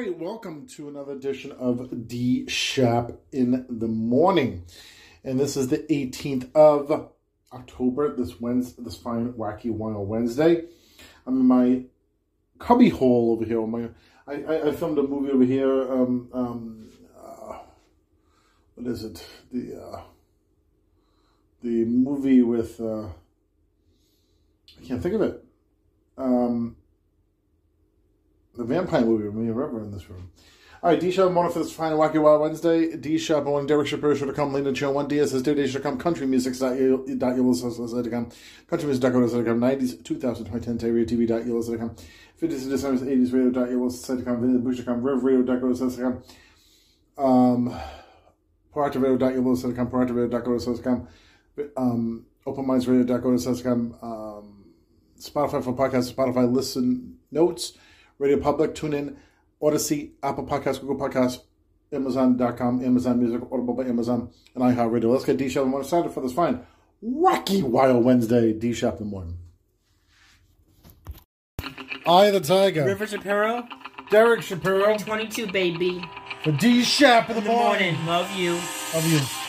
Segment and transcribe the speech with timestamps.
[0.00, 4.64] right, welcome to another edition of D Shap in the Morning.
[5.24, 7.10] And this is the 18th of
[7.52, 10.64] October, this Wednesday, this fine wacky on Wednesday.
[11.26, 11.82] I'm in my
[12.58, 13.60] cubby hole over here.
[13.66, 13.90] My,
[14.26, 15.92] I, I, I filmed a movie over here.
[15.92, 16.90] Um, um,
[17.22, 17.58] uh,
[18.76, 19.22] what is it?
[19.52, 20.00] The uh,
[21.62, 25.44] the movie with uh, I can't think of it.
[26.16, 26.76] Um,
[28.54, 30.30] the vampire movie with and River in this room.
[30.82, 32.96] All right, D Shap Morning for this fine Wacky Wild Wednesday.
[32.96, 34.54] D Shap on Derek Shapiro should come.
[34.54, 35.98] Linda Chill one DS says Day should come.
[35.98, 38.30] Country music dot com.
[38.66, 39.60] Country music dot com.
[39.60, 40.78] Nineties, two thousand, twenty ten.
[40.78, 41.94] TV TV dot dot com.
[42.40, 44.40] Fifties and December eighties radio dot dot com.
[44.40, 45.02] Vintage Bush dot com.
[45.02, 46.22] Rev radio dot dot
[47.16, 47.26] com.
[47.26, 47.80] Um,
[48.74, 49.90] Proactive radio dot dot com.
[49.90, 51.08] Proactive radio dot dot com.
[51.76, 53.96] Um, Open Minds radio dot dot com.
[54.00, 54.64] Um,
[55.18, 56.10] Spotify for podcasts.
[56.10, 57.74] Spotify listen notes.
[58.20, 59.16] Radio Public, TuneIn,
[59.62, 61.40] Odyssey, Apple Podcasts, Google Podcasts,
[61.92, 65.10] Amazon.com, Amazon Music, Audible by Amazon, and iHeartRadio.
[65.10, 66.60] Let's get D Shap in the morning started for this fine
[67.02, 68.52] wacky wild Wednesday.
[68.52, 69.38] D Shap in the morning.
[72.06, 72.84] Eye the Tiger.
[72.84, 73.66] River Shapiro,
[74.10, 76.02] Derek Shapiro 22, baby.
[76.44, 77.94] for D Shap in the, In the morning.
[77.94, 78.06] morning.
[78.06, 78.52] Love you.
[78.94, 79.39] Love you.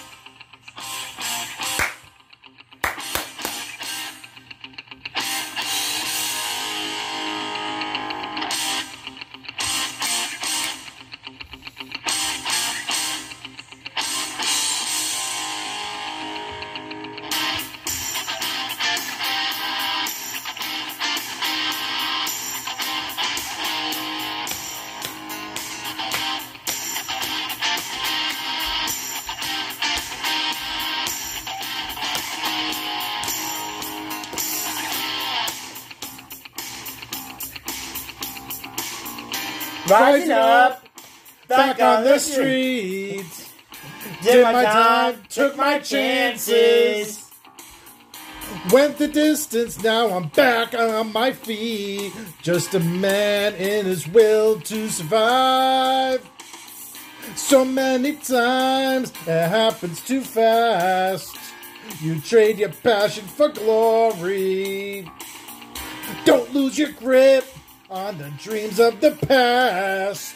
[41.98, 43.54] On the streets.
[44.24, 47.30] Did my time, took my chances.
[48.72, 52.14] Went the distance, now I'm back on my feet.
[52.42, 56.30] Just a man in his will to survive.
[57.36, 61.36] So many times it happens too fast.
[62.02, 65.10] You trade your passion for glory.
[66.26, 67.46] Don't lose your grip
[67.90, 70.36] on the dreams of the past.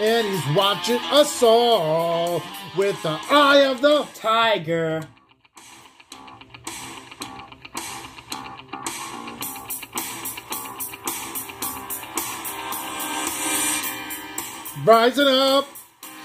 [0.00, 2.42] and he's watching us all
[2.76, 5.02] with the eye of the Tiger.
[14.84, 15.66] rising up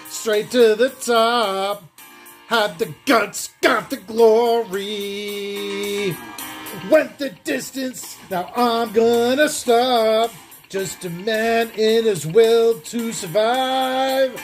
[0.10, 1.84] straight to the top.
[2.48, 4.76] Had the guts, got the glory.
[6.90, 10.32] Went the distance, now I'm gonna stop.
[10.70, 14.42] Just a man in his will to survive.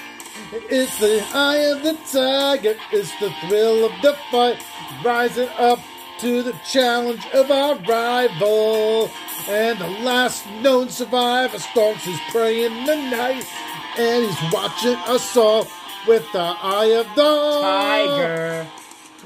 [0.69, 4.63] It's the eye of the tiger, it's the thrill of the fight.
[5.03, 5.79] Rising up
[6.19, 9.11] to the challenge of our rival.
[9.49, 13.45] And the last known survivor stalks his prey in the night.
[13.97, 15.67] And he's watching us all
[16.07, 18.67] with the eye of the Tiger.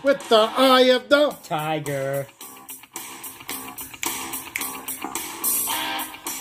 [0.02, 2.28] With the eye of the Tiger.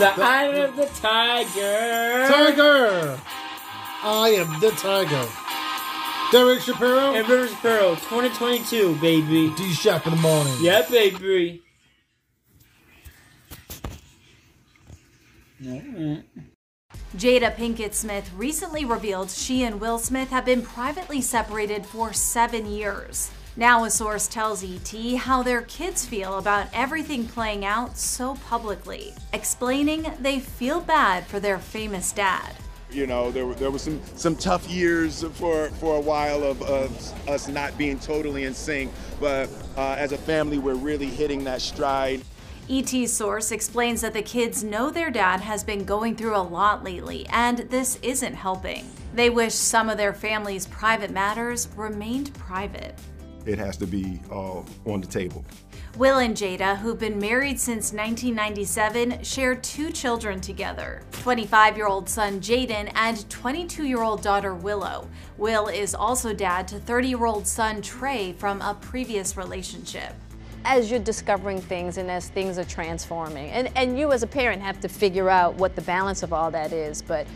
[0.00, 2.26] The eye of the tiger.
[2.26, 3.20] Tiger.
[4.02, 5.28] I am the Tiger.
[6.32, 7.12] Derek Shapiro.
[7.12, 9.52] And River Shapiro, 2022, baby.
[9.58, 10.54] D Shap in the morning.
[10.62, 11.60] Yeah, baby.
[17.14, 22.64] Jada Pinkett Smith recently revealed she and Will Smith have been privately separated for seven
[22.64, 23.30] years.
[23.60, 29.12] Now, a source tells ET how their kids feel about everything playing out so publicly,
[29.34, 32.54] explaining they feel bad for their famous dad.
[32.90, 36.62] You know, there, were, there was some, some tough years for, for a while of,
[36.62, 38.90] of us not being totally in sync,
[39.20, 42.22] but uh, as a family, we're really hitting that stride.
[42.70, 46.82] ET's source explains that the kids know their dad has been going through a lot
[46.82, 48.90] lately, and this isn't helping.
[49.12, 52.94] They wish some of their family's private matters remained private.
[53.46, 55.44] It has to be all on the table.
[55.96, 62.08] Will and Jada, who've been married since 1997, share two children together 25 year old
[62.08, 65.08] son Jaden and 22 year old daughter Willow.
[65.36, 70.14] Will is also dad to 30 year old son Trey from a previous relationship
[70.64, 73.50] as you're discovering things and as things are transforming.
[73.50, 76.50] And, and you as a parent have to figure out what the balance of all
[76.50, 77.02] that is.
[77.02, 77.26] But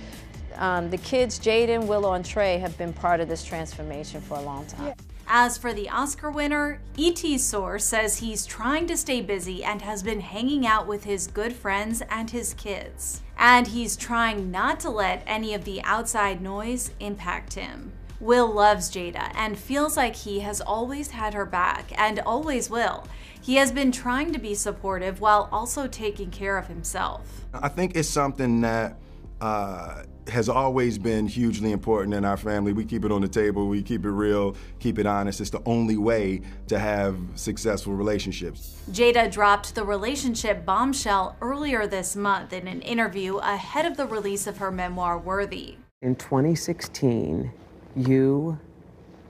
[0.57, 4.43] um, the kids, Jaden, Willow, and Trey, have been part of this transformation for a
[4.43, 4.89] long time.
[4.89, 4.95] Yeah.
[5.27, 7.39] As for the Oscar winner, E.T.
[7.39, 11.55] source says he's trying to stay busy and has been hanging out with his good
[11.55, 13.23] friends and his kids.
[13.39, 17.93] And he's trying not to let any of the outside noise impact him.
[18.21, 23.07] Will loves Jada and feels like he has always had her back and always will.
[23.41, 27.45] He has been trying to be supportive while also taking care of himself.
[27.53, 28.97] I think it's something that
[29.41, 32.73] uh, has always been hugely important in our family.
[32.73, 35.41] We keep it on the table, we keep it real, keep it honest.
[35.41, 38.81] It's the only way to have successful relationships.
[38.91, 44.47] Jada dropped the relationship bombshell earlier this month in an interview ahead of the release
[44.47, 45.77] of her memoir, Worthy.
[46.03, 47.51] In 2016,
[47.97, 48.59] you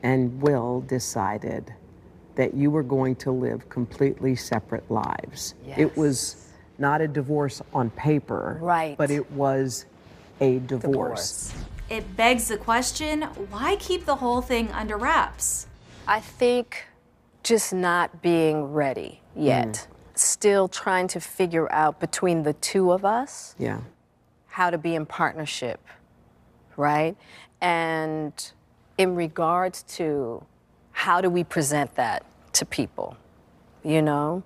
[0.03, 1.73] and Will decided
[2.35, 5.55] that you were going to live completely separate lives.
[5.67, 5.79] Yes.
[5.79, 6.49] It was
[6.79, 8.97] not a divorce on paper, right.
[8.99, 9.87] but it was
[10.41, 11.49] a divorce.
[11.49, 11.55] divorce.
[11.91, 15.67] It begs the question why keep the whole thing under wraps?
[16.07, 16.87] I think
[17.43, 19.69] just not being ready yet.
[19.69, 19.87] Mm.
[20.17, 23.81] Still trying to figure out between the two of us yeah.
[24.47, 25.81] how to be in partnership,
[26.77, 27.17] right?
[27.61, 28.33] And
[28.97, 30.45] in regards to
[30.93, 33.17] how do we present that to people,
[33.83, 34.45] you know?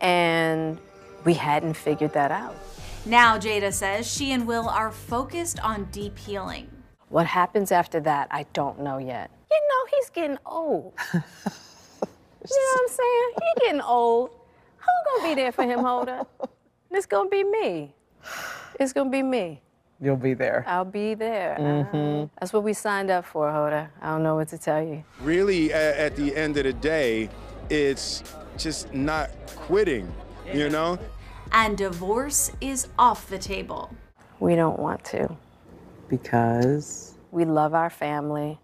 [0.00, 0.78] And
[1.24, 2.54] we hadn't figured that out.
[3.06, 6.68] Now, Jada says she and Will are focused on deep healing.
[7.08, 9.30] What happens after that, I don't know yet.
[9.48, 10.92] You know, he's getting old.
[11.14, 11.22] you know
[12.42, 13.30] what I'm saying?
[13.40, 14.30] He's getting old.
[14.78, 16.26] Who's gonna be there for him, Hoda?
[16.90, 17.94] It's gonna be me.
[18.80, 19.62] It's gonna be me.
[20.00, 20.64] You'll be there.
[20.66, 21.56] I'll be there.
[21.60, 22.24] Mm-hmm.
[22.24, 23.88] Uh, that's what we signed up for, Hoda.
[24.02, 25.04] I don't know what to tell you.
[25.20, 27.30] Really, at, at the end of the day,
[27.70, 28.24] it's
[28.58, 30.12] just not quitting,
[30.52, 30.98] you know?
[31.58, 33.90] And divorce is off the table.
[34.40, 35.34] We don't want to.
[36.06, 37.14] Because?
[37.30, 38.58] We love our family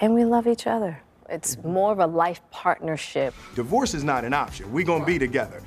[0.00, 1.02] and we love each other.
[1.28, 3.34] It's more of a life partnership.
[3.54, 4.72] Divorce is not an option.
[4.72, 5.62] We're going to be together.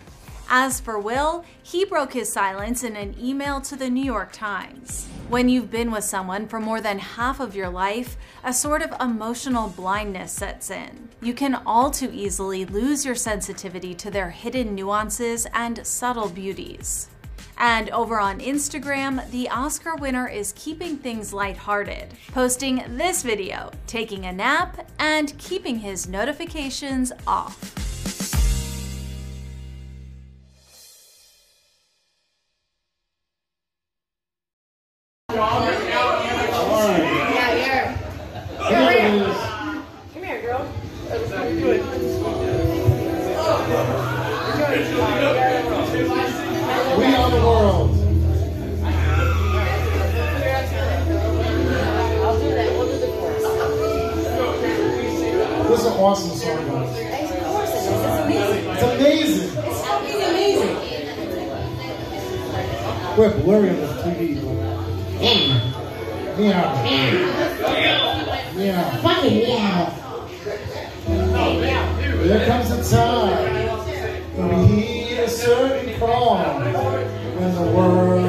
[0.50, 5.08] As for Will, he broke his silence in an email to the New York Times.
[5.30, 8.94] When you've been with someone for more than half of your life, a sort of
[9.00, 11.08] emotional blindness sets in.
[11.22, 17.10] You can all too easily lose your sensitivity to their hidden nuances and subtle beauties.
[17.58, 24.26] And over on Instagram, the Oscar winner is keeping things lighthearted, posting this video, taking
[24.26, 27.91] a nap, and keeping his notifications off.
[56.02, 57.32] Awesome song, guys.
[57.32, 57.86] Of course it is.
[57.86, 58.66] It's amazing.
[58.72, 59.50] It's amazing.
[59.66, 60.76] It's fucking amazing.
[63.18, 64.20] We're blurry on the TV.
[66.38, 66.68] Meow.
[68.56, 68.84] Meow.
[69.02, 69.98] Fucking meow.
[72.24, 73.68] There comes a time
[74.36, 78.26] when we heed a certain call, when the world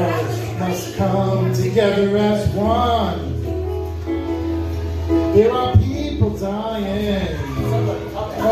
[0.58, 3.42] must come together as one.
[5.34, 5.81] There are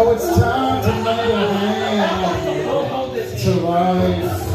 [0.04, 4.52] know it's time to lay a hand to life,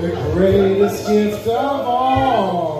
[0.00, 2.78] the greatest gift of all.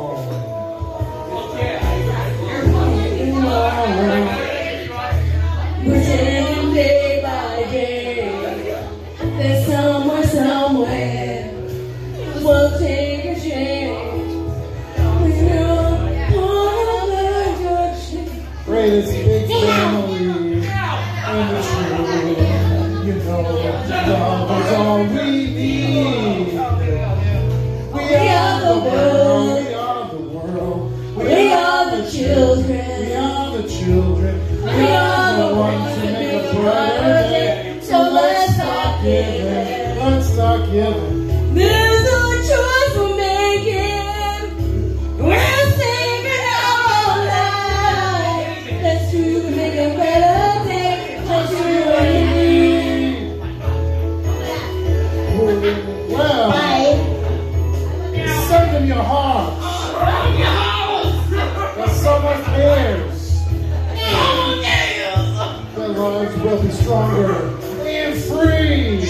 [66.89, 67.51] stronger.
[67.85, 69.05] Being free.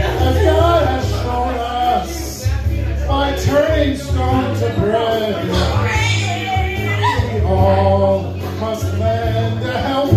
[0.00, 2.48] Being God has shown us
[3.06, 5.44] by turning stone to bread,
[7.34, 10.15] we all must lend a helping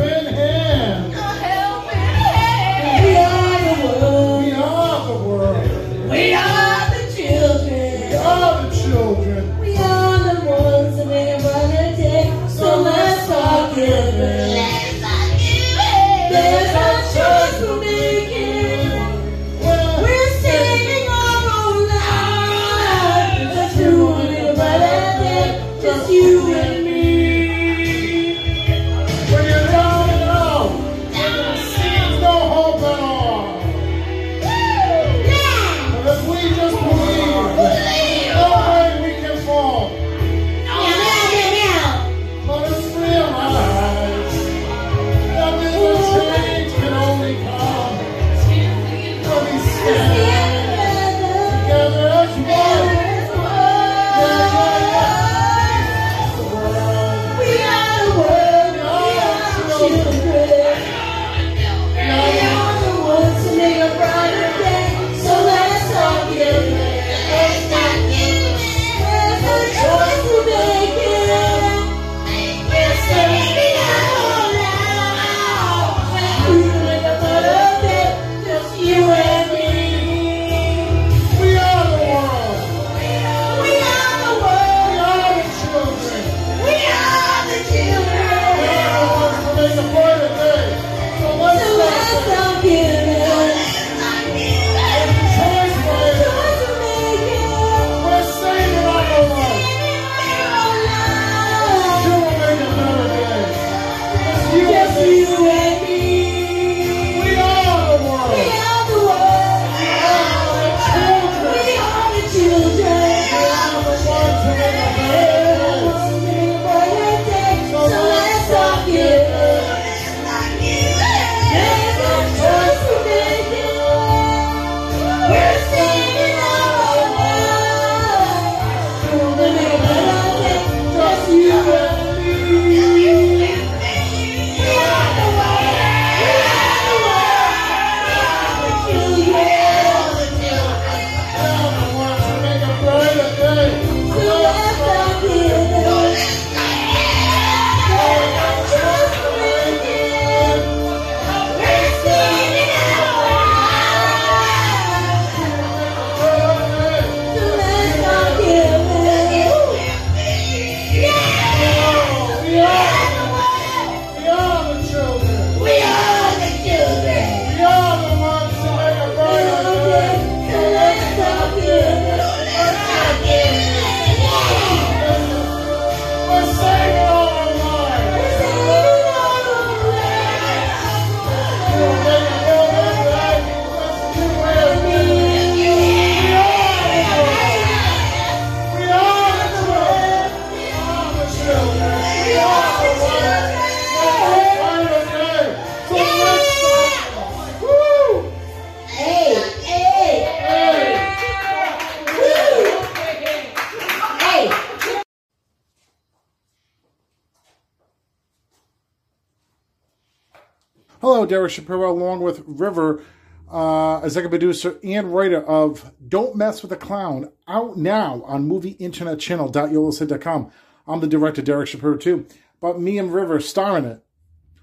[211.52, 213.04] Shapiro, along with River,
[213.50, 220.52] uh, executive producer and writer of Don't Mess with a Clown, out now on movieinternetchannel.yolasite.com.
[220.88, 222.26] I'm the director, Derek Shapiro, too.
[222.62, 224.04] But me and River starring it.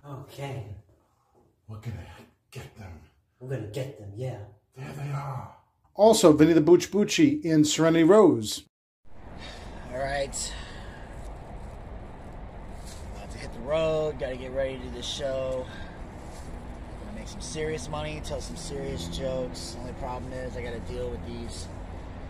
[0.08, 0.64] Okay.
[1.68, 2.06] We're going to
[2.50, 2.92] get them.
[3.40, 4.38] We're going to get them, yeah.
[4.76, 5.54] There they are.
[5.94, 8.64] Also, Vinny the Booch Bucci in Serenity Rose.
[9.92, 10.52] All right.
[13.14, 15.66] About to hit the road, got to get ready to do the show.
[17.56, 19.72] Gonna make some serious money, tell some serious jokes.
[19.72, 21.66] The Only problem is I got to deal with these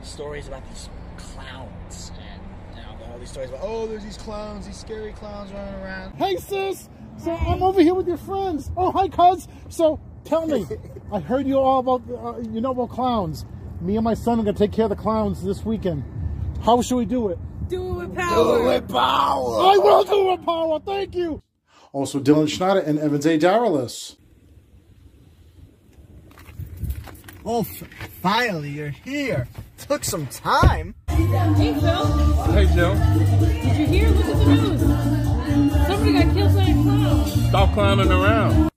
[0.03, 2.43] stories about these clowns and
[2.77, 6.15] you know, all these stories about oh, there's these clowns, these scary clowns running around.
[6.15, 6.89] Hey, sis.
[7.19, 8.71] So I'm over here with your friends.
[8.77, 9.49] Oh, hi, cuz.
[9.69, 10.67] So tell me,
[11.13, 13.45] I heard you all about, uh, you know about clowns.
[13.81, 16.05] Me and my son are gonna take care of the clowns this weekend.
[16.63, 17.39] How should we do it?
[17.69, 18.35] Do it with power.
[18.35, 19.73] Do it with power.
[19.73, 20.81] I will do it with power.
[20.81, 21.43] Thank you.
[21.93, 23.39] Also, Dylan Schneider and Evans A.
[23.39, 24.17] Daralis.
[27.49, 29.47] Oh, finally, you're here.
[29.79, 30.97] Took some time.
[31.07, 32.05] Hey, Phil.
[32.51, 32.95] Hey, Joe.
[33.39, 34.09] Did you hear?
[34.09, 34.81] Look at the news.
[35.87, 37.27] Somebody got killed by a clown.
[37.27, 38.69] Stop clowning around.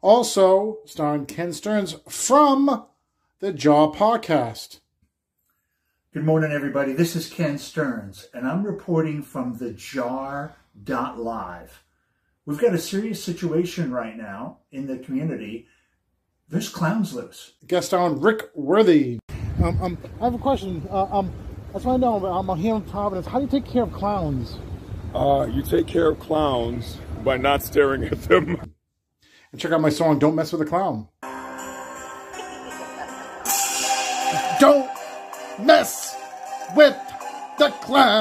[0.00, 2.86] Also, starring Ken Stearns from
[3.40, 4.80] the Jaw Podcast.
[6.14, 6.94] Good morning, everybody.
[6.94, 10.54] This is Ken Stearns, and I'm reporting from the jar.live.
[12.46, 15.66] We've got a serious situation right now in the community.
[16.48, 17.54] There's clowns loose.
[17.66, 19.18] Guest on Rick Worthy.
[19.62, 20.86] Um, um, I have a question.
[20.90, 21.32] Uh, um,
[21.72, 22.24] that's why I know.
[22.24, 23.26] I'm here in Providence.
[23.26, 24.58] How do you take care of clowns?
[25.14, 28.60] Uh, you take care of clowns by not staring at them.
[29.50, 31.08] And check out my song, Don't Mess with a Clown.
[34.60, 34.88] Don't
[35.58, 36.16] mess
[36.74, 36.96] with
[37.58, 38.16] the clown.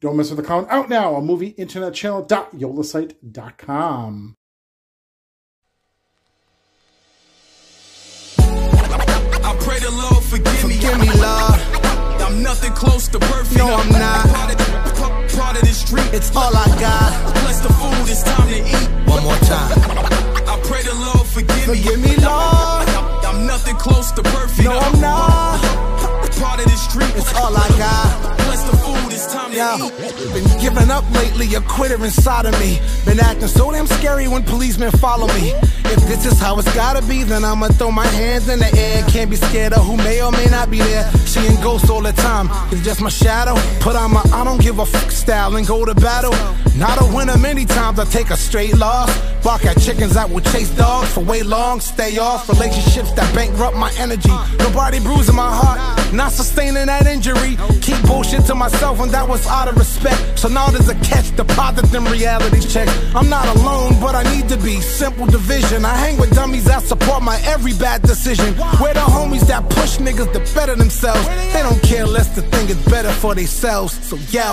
[0.00, 0.66] Don't mess with the clown.
[0.70, 4.36] Out now on movie internet channel dot yolasite.com.
[8.38, 10.74] I pray the Lord forgive me.
[10.76, 11.60] Forgive me, Lord.
[12.22, 13.58] I'm nothing close to perfect.
[13.58, 14.26] No, I'm not.
[14.28, 16.08] Part of, part- part of the street.
[16.12, 17.34] It's all I got.
[17.42, 19.08] Bless the food, it's time to eat.
[19.08, 19.78] One more time.
[20.48, 21.76] I pray the Lord forgive me.
[21.76, 22.88] Forgive me, Lord.
[22.88, 24.64] I'm, I'm nothing close to perfect.
[24.64, 25.60] No, I'm not.
[26.40, 27.10] Part of the street.
[27.16, 28.39] It's all I got.
[28.70, 30.32] The food, it's time to eat.
[30.32, 32.78] been giving up lately, a quitter inside of me.
[33.04, 35.54] Been acting so damn scary when policemen follow me.
[35.92, 39.02] If this is how it's gotta be, then I'ma throw my hands in the air.
[39.08, 41.10] Can't be scared of who may or may not be there.
[41.26, 43.56] Seeing ghosts all the time, it's just my shadow.
[43.80, 46.34] Put on my I don't give a fuck style and go to battle.
[46.76, 49.10] Not a winner many times, I take a straight loss.
[49.42, 51.80] Bark at chickens that will chase dogs for way long.
[51.80, 54.30] Stay off relationships that bankrupt my energy.
[54.60, 57.56] Nobody bruising my heart, not sustaining that injury.
[57.82, 60.38] Keep bullshit to myself, and that was out of respect.
[60.38, 62.92] So now there's a catch, deposit them reality checks.
[63.14, 64.80] I'm not alone, but I need to be.
[64.82, 65.84] Simple division.
[65.84, 68.54] I hang with dummies that support my every bad decision.
[68.80, 71.26] We're the homies that push niggas to better themselves.
[71.54, 73.92] They don't care less to think it's better for themselves.
[74.06, 74.44] So yo,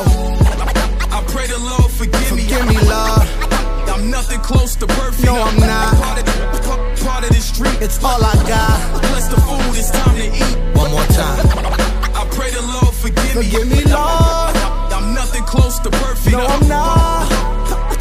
[1.18, 2.44] I pray the Lord forgive me.
[2.44, 3.28] forgive me, Lord.
[3.92, 5.26] I'm nothing close to perfect.
[5.26, 5.94] No, I'm not.
[6.02, 6.26] Part of,
[6.66, 7.78] part- part of the street.
[7.82, 9.02] It's all I got.
[9.02, 10.56] Bless the food, it's time to eat.
[10.78, 11.44] One more time.
[12.16, 13.44] I pray the Lord forgive me.
[13.44, 14.56] Forgive me, Lord.
[14.94, 16.36] I'm nothing close to perfect.
[16.36, 17.30] No, I'm not.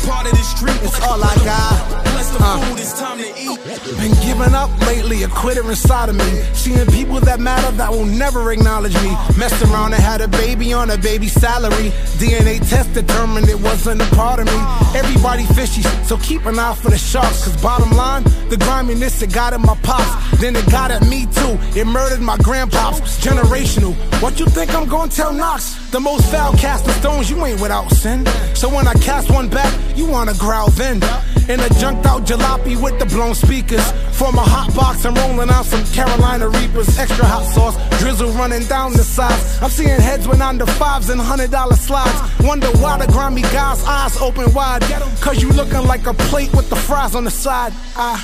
[0.05, 0.77] Part of the street.
[0.83, 2.06] It's all I got.
[2.37, 2.61] The Uh.
[2.61, 3.59] food, it's time to eat.
[3.99, 6.42] Been giving up lately, a quitter inside of me.
[6.53, 9.16] Seeing people that matter that will never acknowledge me.
[9.38, 11.92] Messed around and had a baby on a baby salary.
[12.18, 14.61] DNA test determined it wasn't a part of me.
[14.94, 17.44] Everybody fishy, so keep an eye for the sharks.
[17.44, 20.12] Cause bottom line, the griminess it got at my pops.
[20.38, 21.59] Then it got at me too.
[21.75, 23.01] It murdered my grandpops.
[23.27, 23.94] Generational.
[24.20, 25.77] What you think I'm gonna tell Knox?
[25.90, 28.27] The most foul casting stones, you ain't without sin.
[28.55, 31.01] So when I cast one back, you wanna growl then.
[31.48, 33.85] In a junked out jalopy with the blown speakers.
[34.18, 36.98] From a hot box, I'm rolling out some Carolina Reapers.
[36.98, 39.62] Extra hot sauce, drizzle running down the sides.
[39.62, 42.18] I'm seeing heads when under fives and hundred dollar slides.
[42.40, 44.82] Wonder why the grimy guy's eyes open wide.
[45.20, 47.72] Cause you looking like a plate with the fries on the side.
[47.94, 48.20] I,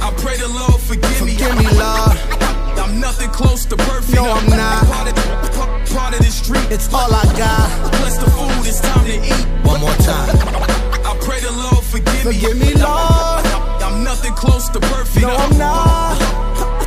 [0.00, 1.34] I pray the Lord forgive me.
[1.34, 2.16] Forgive me, Lord.
[2.80, 4.14] I'm nothing close to perfect.
[4.14, 4.86] No, I'm not.
[4.86, 5.16] Part of,
[5.52, 6.64] part- part of the street.
[6.70, 7.90] it's all I got.
[8.00, 9.46] Bless the food, it's time to eat.
[9.68, 10.32] One more time.
[11.04, 12.32] I pray the Lord forgive me.
[12.32, 13.46] Forgive me, Lord.
[13.82, 15.26] I'm nothing close to perfect.
[15.26, 16.18] No, I'm not.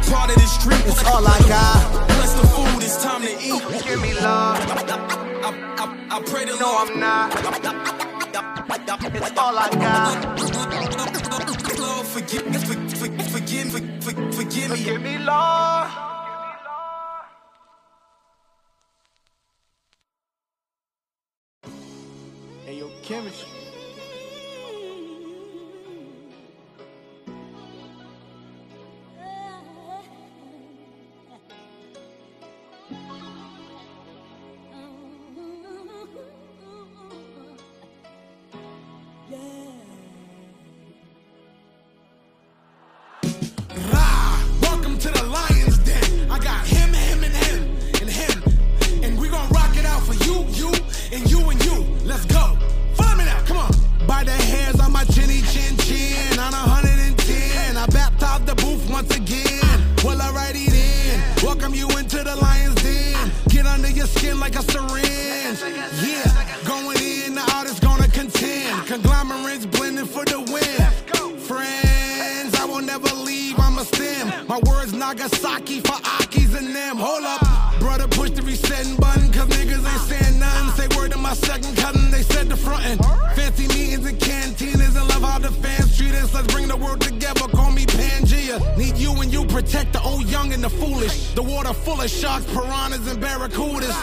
[0.09, 0.81] Part of the street.
[0.85, 2.07] It's all I got.
[2.07, 3.61] Bless the food, it's time to eat.
[3.61, 4.25] Forgive me, Lord.
[4.25, 6.89] I, I, I pray the No, Lord.
[6.89, 7.35] I'm not.
[9.15, 10.39] It's all I got.
[11.79, 14.75] Lord, forgive, for, for, forgive, for, for, forgive me.
[14.75, 15.87] Forgive me, Lord.
[22.65, 23.58] Hey, yo, chemistry.
[51.11, 51.85] and you and you.
[52.05, 52.57] Let's go.
[52.93, 53.71] Follow me now, come on.
[54.07, 57.77] By the hairs on my chinny chin chin, on 110.
[57.77, 59.61] I baptized the booth once again.
[60.03, 61.21] Well, alrighty then.
[61.43, 63.31] Welcome you into the lion's den.
[63.49, 65.59] Get under your skin like a syringe.
[66.03, 68.87] Yeah, going in, the artist gonna contend.
[68.87, 71.39] Conglomerates blending for the win.
[71.39, 73.59] Friends, I will never leave.
[73.59, 74.47] I'm a stem.
[74.47, 76.97] My words Nagasaki for Akis and them.
[76.97, 77.48] Hold up.
[81.39, 82.97] Second cousin, they said the frontin'.
[83.35, 86.33] Fancy meetings and cantinas and love how the fans treat us.
[86.33, 88.77] Let's bring the world together, call me Pangea.
[88.77, 91.33] Need you and you protect the old, young, and the foolish.
[91.33, 93.95] The water full of sharks, piranhas, and barracudas.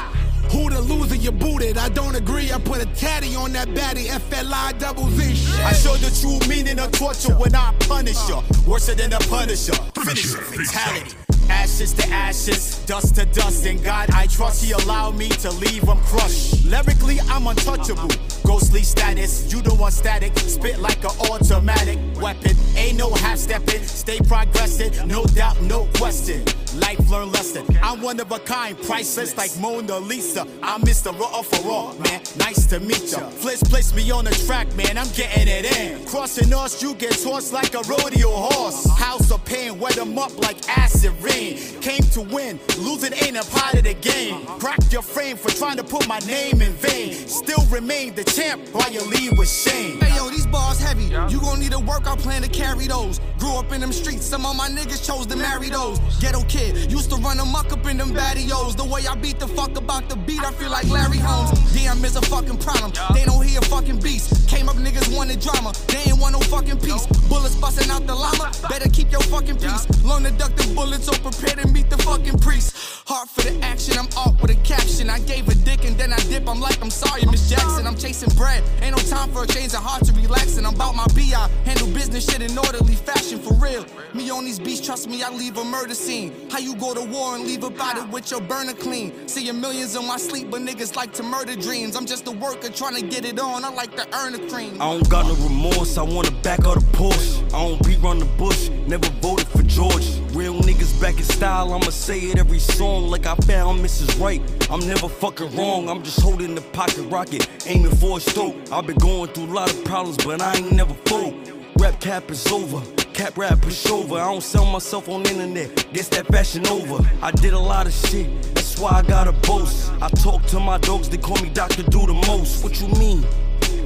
[0.52, 1.76] Who the loser you booted?
[1.76, 2.52] I don't agree.
[2.52, 4.06] I put a tatty on that baddie.
[4.06, 5.34] FLI double Z.
[5.34, 5.76] Shit.
[5.76, 8.40] Show the true meaning of torture when I punish you.
[8.66, 9.74] Worse than a punisher.
[9.94, 11.25] Finisher, fatality.
[11.48, 13.66] Ashes to ashes, dust to dust.
[13.66, 16.64] In God I trust, He allowed me to leave I'm crushed.
[16.64, 18.08] Lyrically, I'm untouchable.
[18.44, 20.36] Ghostly status, you the one static.
[20.38, 22.56] Spit like an automatic weapon.
[22.76, 24.92] Ain't no half stepping, stay progressing.
[25.08, 26.44] No doubt, no question.
[26.80, 27.64] Life learn lesson.
[27.82, 30.46] I'm one of a kind, priceless like Mona Lisa.
[30.62, 31.18] I'm Mr.
[31.18, 32.20] Raw for all, man.
[32.38, 33.28] Nice to meet ya.
[33.30, 34.98] Fliz place me on the track, man.
[34.98, 36.04] I'm getting it in.
[36.06, 38.88] Crossing us, you get tossed like a rodeo horse.
[38.98, 41.58] House of pain, wet 'em up like acid rain.
[41.80, 44.46] Came to win, losing ain't a part of the game.
[44.58, 47.14] Crack your frame for trying to put my name in vain.
[47.28, 50.00] Still remain the champ while you leave with shame.
[50.00, 51.04] Hey yo, these bars heavy.
[51.32, 53.20] You gon' need a workout plan to carry those.
[53.38, 55.98] Grew up in them streets, some of my niggas chose to marry those.
[56.20, 56.42] Ghetto
[56.90, 58.76] used to run amok up in them baddios.
[58.76, 61.50] The way I beat the fuck about the beat, I feel like Larry Holmes.
[61.74, 62.92] DM is a fucking problem.
[63.14, 64.48] They don't hear fucking beast.
[64.48, 65.72] Came up niggas wanted drama.
[65.88, 67.06] They ain't want no fucking peace.
[67.28, 68.50] Bullets busting out the llama.
[68.68, 69.86] Better keep your fucking peace.
[70.02, 72.76] Learn to duck the bullets so prepare to meet the fucking priest.
[73.06, 75.10] Heart for the action, I'm off with a caption.
[75.10, 76.48] I gave a dick and then I dip.
[76.48, 77.86] I'm like, I'm sorry, Miss Jackson.
[77.86, 78.62] I'm chasing bread.
[78.82, 80.56] Ain't no time for a change of heart to relax.
[80.56, 81.48] And I'm about my BI.
[81.64, 83.84] Handle business shit in orderly fashion for real.
[84.14, 86.32] Me on these beats, trust me, I leave a murder scene.
[86.56, 88.10] How you go to war and leave about it ah.
[88.10, 89.28] with your burner clean?
[89.28, 91.94] Seeing millions in my sleep, but niggas like to murder dreams.
[91.94, 93.62] I'm just a worker trying to get it on.
[93.62, 94.80] I like to earn the cream.
[94.80, 97.44] I don't got no remorse, I wanna back of the Porsche.
[97.52, 100.08] I don't beat run the bush, never voted for George.
[100.32, 104.18] Real niggas back in style, I'ma say it every song like I found Mrs.
[104.18, 104.40] Right.
[104.70, 108.56] I'm never fucking wrong, I'm just holding the pocket rocket, aiming for a stroke.
[108.72, 111.34] I've been going through a lot of problems, but I ain't never fold.
[111.78, 112.80] Rap cap is over.
[113.16, 114.16] Cap rap push over.
[114.16, 115.90] I don't sell myself on internet.
[115.94, 117.02] Guess that fashion over.
[117.22, 118.42] I did a lot of shit.
[118.54, 119.90] That's why I gotta boast.
[120.02, 121.08] I talk to my dogs.
[121.08, 122.62] They call me Doctor Do the most.
[122.62, 123.24] What you mean?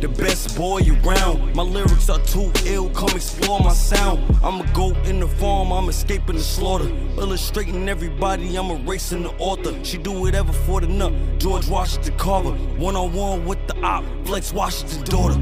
[0.00, 1.54] The best boy around.
[1.54, 2.90] My lyrics are too ill.
[2.90, 4.18] Come explore my sound.
[4.42, 5.70] I'm a goat in the farm.
[5.70, 6.88] I'm escaping the slaughter.
[7.16, 8.56] Illustrating everybody.
[8.56, 9.72] I'm erasing the author.
[9.84, 11.12] She do whatever for the nut.
[11.38, 12.50] George Washington Carver.
[12.78, 14.04] One on one with the op.
[14.24, 15.38] Flex Washington daughter.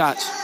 [0.00, 0.39] Church.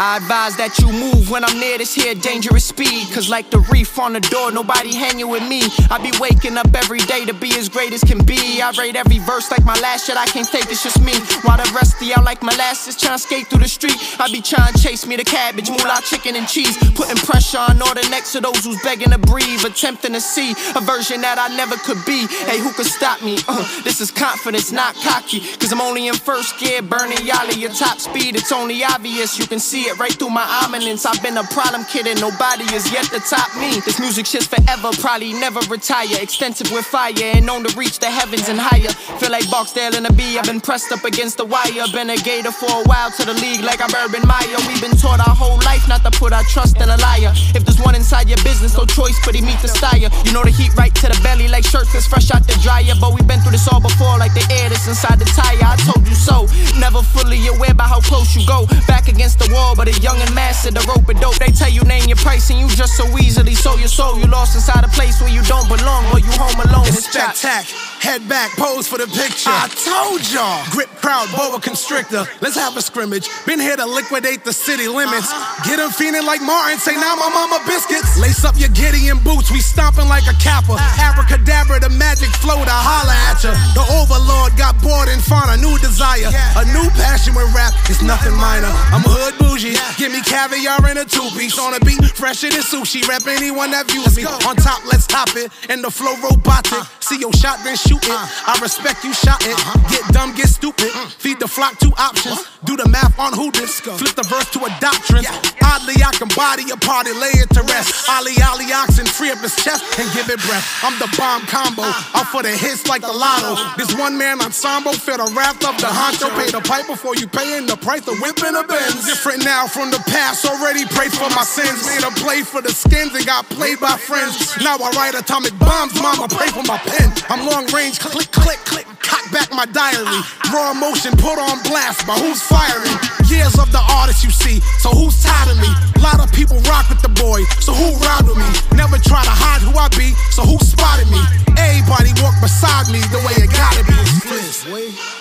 [0.00, 3.12] I advise that you move when I'm near this here dangerous speed.
[3.12, 5.60] Cause like the reef on the door, nobody hanging with me.
[5.92, 8.64] I be waking up every day to be as great as can be.
[8.64, 11.12] I rate every verse like my last shit, I can't take it's just me.
[11.44, 14.00] While the rest of y'all like molasses trying to skate through the street.
[14.16, 16.80] I be trying to chase me the cabbage, moolah, chicken, and cheese.
[16.96, 19.68] Putting pressure on all the necks of those who's begging to breathe.
[19.68, 22.24] Attempting to see a version that I never could be.
[22.48, 23.36] Hey, who could stop me?
[23.44, 25.40] Uh, this is confidence, not cocky.
[25.60, 28.36] Cause I'm only in first gear, burning y'all at your top speed.
[28.36, 31.06] It's only obvious, you can see it right through my ominence.
[31.06, 33.80] I've been a problem kid and nobody is yet to top me.
[33.80, 36.20] This music shit's forever, probably never retire.
[36.20, 38.92] Extensive with fire and known to reach the heavens and higher.
[39.18, 41.86] Feel like Barksdale and a bee, I've been pressed up against the wire.
[41.92, 44.60] Been a gator for a while to the league like I'm Urban Meyer.
[44.68, 47.32] We've been taught our whole life not to put our trust in a liar.
[47.56, 49.98] If there's one inside your business, no choice but he meet the style.
[49.98, 52.94] You know the heat right to the belly like shirt that's fresh out the dryer.
[53.00, 55.64] But we've been through this all before, like the air that's inside the tire.
[55.64, 56.46] I told you so.
[56.78, 58.66] Never fully aware by how close you go.
[58.86, 61.40] Back against the wall, but a young and master, the rope and dope.
[61.40, 64.20] They tell you name your price and you just so easily sold your soul.
[64.20, 66.84] You lost inside a place where you don't belong, or you home alone.
[66.92, 67.64] It's spectac.
[68.04, 69.48] Head back, pose for the picture.
[69.48, 70.60] I told y'all.
[70.68, 72.28] Grip crowd, boa constrictor.
[72.44, 73.24] Let's have a scrimmage.
[73.48, 75.32] Been here to liquidate the city limits.
[75.32, 75.64] Uh-huh.
[75.64, 76.76] Get them feeling like Martin.
[76.76, 78.20] Say now my mama biscuits.
[78.20, 79.48] Lace up your Gideon boots.
[79.48, 80.76] We stomping like a kappa.
[80.76, 81.08] Uh-huh.
[81.08, 83.56] Abracadabra, the magic flow to holla at ya.
[83.56, 83.80] Uh-huh.
[83.80, 86.28] The overlord got bored and found a new desire.
[86.60, 87.72] A new passion with rap.
[87.88, 88.68] It's nothing minor.
[88.92, 89.59] I'm a hood bougie.
[89.60, 92.00] Give me caviar in a two piece on a beat.
[92.16, 93.06] Fresher than sushi.
[93.06, 94.24] Rap anyone that views me.
[94.24, 95.52] On top, let's top it.
[95.68, 96.80] And the flow robotic.
[97.00, 98.20] see your shot, then shoot it.
[98.48, 99.56] I respect you, shot it.
[99.92, 100.88] Get dumb, get stupid.
[101.20, 102.40] Feed the flock two options.
[102.64, 103.80] Do the math on who this.
[103.80, 105.24] Flip the verse to a doctrine.
[105.60, 108.08] Oddly, I can body a party, lay it to rest.
[108.08, 110.64] Ali, Ali, oxen, free up his chest and give it breath.
[110.80, 111.84] I'm the bomb combo.
[112.16, 113.60] Out for the hits like the lotto.
[113.76, 116.32] This one man ensemble feel the wrath of the honcho.
[116.36, 119.04] Pay the pipe before you paying the price of whipping a Benz.
[119.04, 120.46] Different now from the past.
[120.46, 121.82] Already prayed for my sins.
[121.82, 124.38] Made a play for the skins and got played by friends.
[124.62, 127.10] Now I write atomic bombs, mama, pray for my pen.
[127.26, 130.06] I'm long range, click, click, click, cock back my diary.
[130.54, 132.94] Raw emotion put on blast, but who's firing?
[133.26, 135.70] Years of the artist you see, so who's tired of me?
[135.98, 138.50] A lot of people rock with the boy, so who ride with me?
[138.78, 141.22] Never try to hide who I be, so who spotted me?
[141.58, 145.19] Everybody walk beside me the way it gotta be.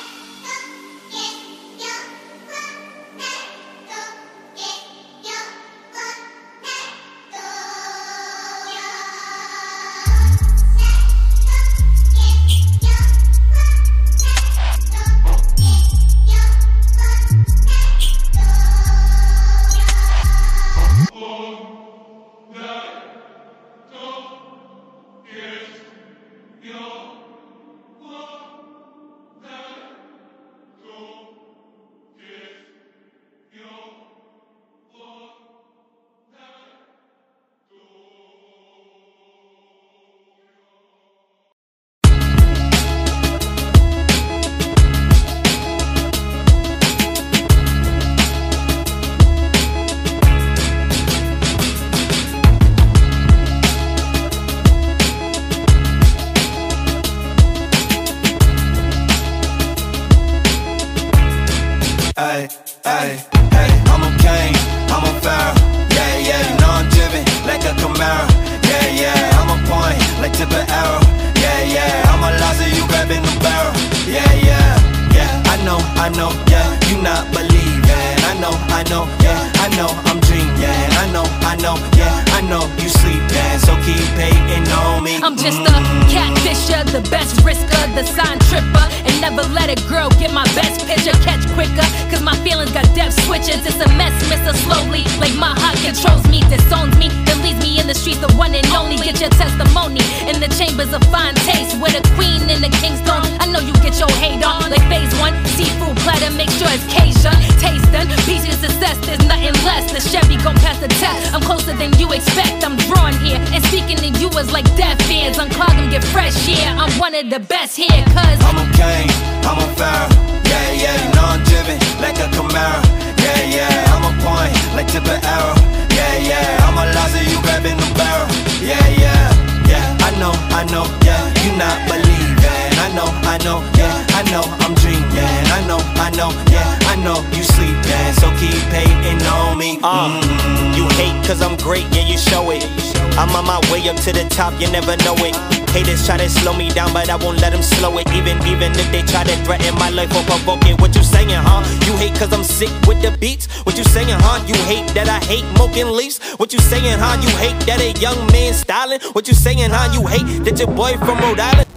[156.70, 157.18] Saying, huh?
[157.20, 159.02] You hate that a young man styling?
[159.14, 159.92] What you saying, huh?
[159.92, 161.68] You hate that your boy from Rhode Island?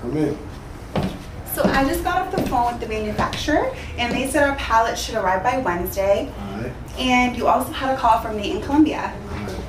[0.00, 0.36] Come in.
[1.54, 4.98] So I just got off the phone with the manufacturer, and they said our pallet
[4.98, 6.32] should arrive by Wednesday.
[6.50, 6.72] Alright.
[6.98, 9.14] And you also had a call from me in Columbia.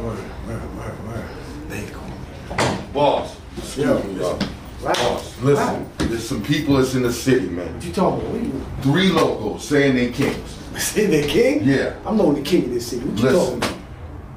[0.01, 1.25] Word, word, word, word.
[1.69, 2.83] They call me.
[2.93, 4.39] Boss, excuse me, y'all.
[4.81, 7.71] Boss, listen, there's some people that's in the city, man.
[7.71, 8.83] What you talking about?
[8.83, 10.57] Three locals saying they kings.
[10.77, 11.63] saying they king?
[11.63, 11.95] Yeah.
[12.03, 13.05] I'm the only king of this city.
[13.05, 13.76] What you talking Listen, about?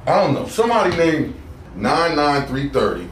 [0.05, 0.47] I don't know.
[0.47, 1.35] Somebody named
[1.75, 3.09] 99330.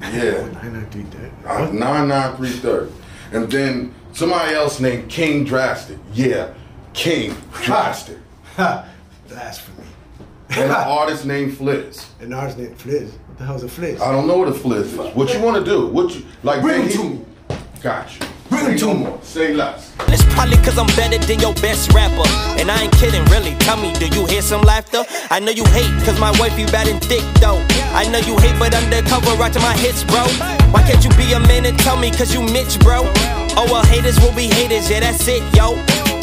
[0.00, 0.46] Yeah.
[0.62, 1.46] 99330.
[1.46, 2.92] Uh, 99330.
[3.32, 5.98] And then somebody else named King Drastic.
[6.12, 6.52] Yeah,
[6.92, 8.18] King Drastic.
[8.56, 8.84] Ha!
[9.28, 9.86] Blasphemy.
[10.50, 12.10] And an artist named Fliz.
[12.20, 13.12] An artist named Fliz.
[13.12, 14.00] What the hell's a Fliz?
[14.02, 15.14] I don't know what a Fliz is.
[15.14, 15.86] What you want to do?
[15.86, 16.60] What you like?
[16.62, 17.24] Bring him to me.
[17.80, 18.26] Got you.
[18.50, 18.94] Bring him to me.
[18.94, 19.18] more.
[19.22, 19.94] Say less.
[20.08, 22.26] It's probably cause I'm better than your best rapper.
[22.58, 23.54] And I ain't kidding, really.
[23.62, 25.04] Tell me, do you hear some laughter?
[25.30, 27.62] I know you hate, cause my wife you bad and thick though.
[27.94, 30.26] I know you hate, but undercover right to my hits, bro.
[30.74, 33.06] Why can't you be a man and tell me, cause you Mitch, bro?
[33.54, 35.74] Oh well, haters will be haters, yeah, that's it, yo.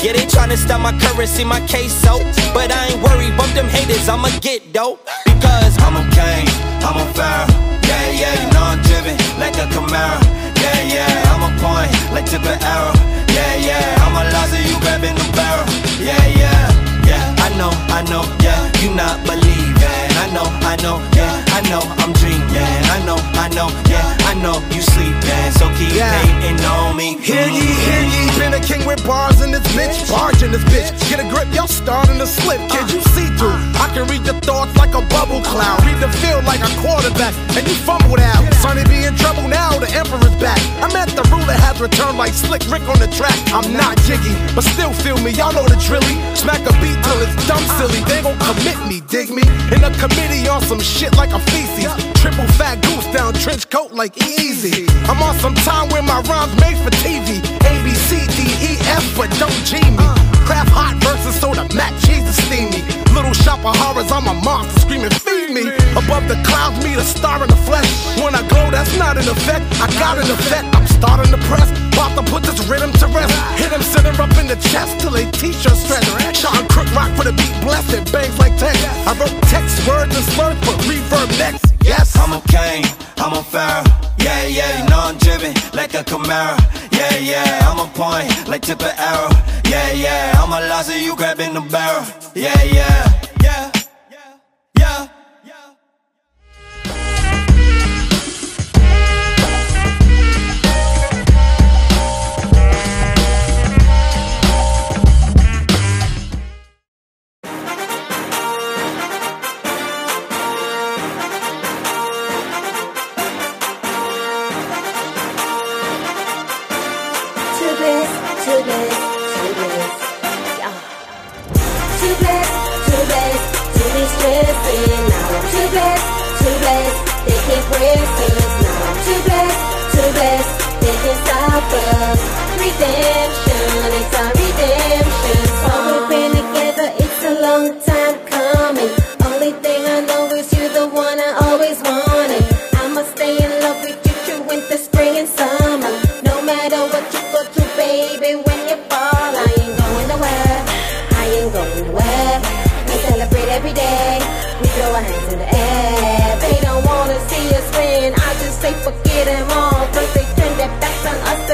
[0.04, 2.20] Yeah, they tryna stop my currency, my case, so.
[2.54, 5.00] But I ain't worried, bump them haters, I'ma get dope.
[5.26, 6.48] Because I'm a king,
[6.84, 7.48] I'm a pharaoh.
[7.88, 10.20] Yeah, yeah, you know I'm driven like a Camaro.
[10.60, 12.94] Yeah, yeah, I'm a point like tip of arrow.
[13.34, 15.66] Yeah, yeah, I'm a loser, you grabbing the barrel.
[16.00, 16.62] Yeah, yeah,
[17.06, 20.10] yeah, I know, I know, yeah, you not believing.
[20.24, 22.82] I know, I know, yeah, I know, I'm dreaming.
[22.96, 27.16] I know, I know, yeah, I know you sleep sleeping, so keep hating on me.
[27.24, 30.64] Hear ye, hear ye, been a king with bars in this bitch, barge in this
[30.68, 30.92] bitch.
[31.10, 32.84] Get a grip, y'all starting to slip, kid.
[32.84, 32.92] Uh.
[32.92, 33.56] You see through.
[33.80, 37.34] I can read your thoughts like a bubble cloud, read the field like a quarterback,
[37.56, 38.44] and you fumbled out.
[38.60, 40.60] Sonny be in trouble now, the emperor's back.
[40.84, 43.38] I'm at the ruler has returned like Slick Rick on the track.
[43.56, 45.32] I'm not jiggy, but still feel me.
[45.32, 46.18] Y'all know the drilly.
[46.36, 47.78] Smack a beat till it's dumb uh.
[47.80, 48.04] silly.
[48.12, 49.44] They gon' commit me, dig me.
[49.72, 51.92] In a committee on some shit like a feces.
[52.20, 54.86] Triple fat goose down trench coat like easy.
[55.08, 57.40] I'm on some time where my rhymes made for TV.
[57.66, 60.08] A B C D E F, but don't G me.
[60.46, 63.07] Craft hot versus soda, mac cheese is steamy.
[63.18, 65.66] Little shop of horrors, I'm a monster screaming, feed me.
[65.98, 67.90] Above the clouds, meet the star in the flesh.
[68.22, 69.66] When I glow, that's not an effect.
[69.82, 70.70] I got an effect.
[70.78, 71.66] I'm starting to press.
[71.98, 73.34] About to put this rhythm to rest.
[73.58, 76.06] Hit him, sit up in the chest till they t-shirt stretch.
[76.38, 77.98] Sean Crook rock for the beat, blessed.
[77.98, 78.86] It bangs like text.
[79.10, 81.74] I wrote text, words, and slurs, but reverb next.
[81.82, 82.86] Yes, I'm a king,
[83.18, 83.84] I'm a pharaoh.
[84.20, 86.54] Yeah, yeah, you know I'm driven like a Camaro.
[86.92, 89.32] Yeah, yeah, I'm a point like tip of arrow.
[89.66, 92.06] Yeah, yeah, I'm a loser, you grabbing the barrel.
[92.36, 93.07] Yeah, yeah,
[93.44, 93.77] yeah.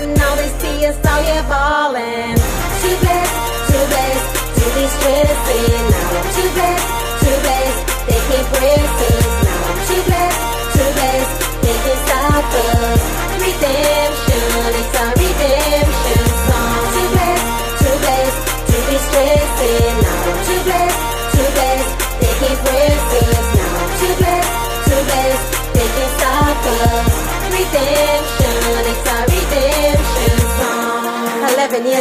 [0.03, 2.42] And now they see us out here balling.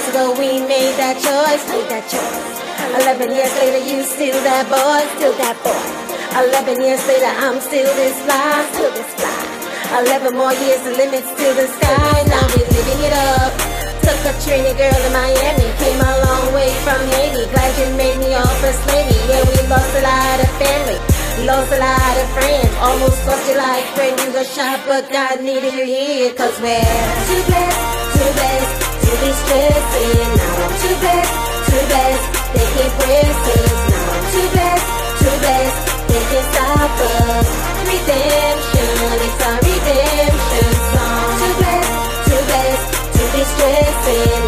[0.03, 2.59] Years ago we made that choice, made that choice.
[3.03, 5.85] Eleven years later you still that boy, still that boy.
[6.33, 9.43] Eleven years later I'm still this fly, still this fly.
[10.03, 12.15] Eleven more years, the limits to the sky.
[12.27, 13.53] Now we're living it up.
[14.03, 17.47] Took a trainee girl in Miami, came a long way from Haiti.
[17.53, 19.15] Glad you made me your first lady.
[19.31, 20.99] Yeah, we lost a lot of family,
[21.47, 22.73] lost a lot of friends.
[22.83, 24.15] Almost lost you like friend.
[24.19, 26.33] You got shot, but God needed you here.
[26.35, 26.81] Cause we're
[27.29, 27.79] too blessed,
[28.19, 28.82] too blessed
[29.13, 30.31] to be stressing.
[30.41, 31.35] Now I'm too blessed,
[31.69, 32.27] too blessed.
[32.55, 33.77] They can't press us.
[33.93, 34.89] Now I'm too blessed,
[35.21, 35.81] too blessed.
[36.09, 37.49] They can't stop us.
[37.93, 38.89] Redemption,
[39.27, 41.31] it's our redemption song.
[41.41, 41.93] Too blessed,
[42.27, 44.42] too blessed to be stressing.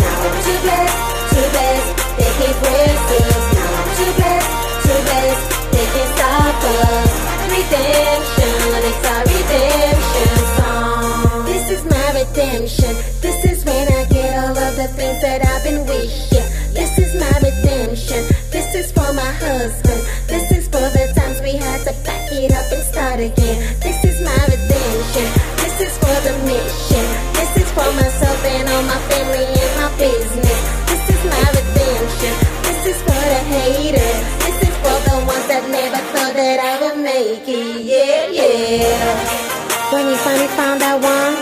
[23.15, 23.59] Start again.
[23.81, 25.27] This is my redemption.
[25.63, 27.07] This is for the mission.
[27.39, 30.61] This is for myself and all my family and my business.
[30.91, 32.33] This is my redemption.
[32.67, 34.19] This is for the haters.
[34.43, 37.87] This is for the ones that never thought that I would make it.
[37.87, 39.93] Yeah, yeah.
[39.93, 41.35] When you finally found that one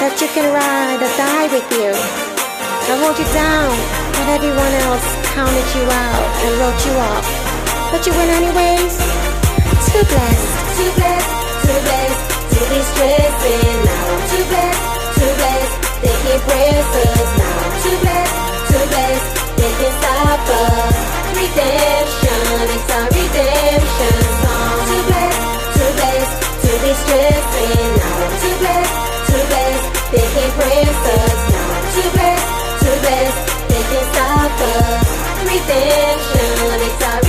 [0.00, 1.92] that you can ride or die with you.
[1.96, 3.72] I hold you down
[4.20, 7.26] when everyone else counted you out and wrote you off.
[7.88, 9.31] But you win anyways.
[9.92, 11.30] Too blessed, too blessed,
[11.68, 13.76] too blessed to be stressing.
[13.84, 14.82] Now too blessed,
[15.20, 15.76] too blessed.
[16.00, 17.28] They can't press us.
[17.36, 18.36] Now too blessed,
[18.72, 19.30] too blessed.
[19.60, 20.96] They can't stop us.
[21.36, 22.40] Redemption,
[22.72, 24.80] it's our redemption song.
[24.88, 25.42] Too blessed,
[25.76, 27.92] too blessed to be stressing.
[28.00, 28.96] Now too blessed,
[29.28, 29.86] too blessed.
[30.12, 31.40] They can't press us.
[31.52, 32.48] Now too blessed,
[32.80, 33.40] too blessed.
[33.68, 35.08] They can't stop us.
[35.52, 37.21] Redemption, it's our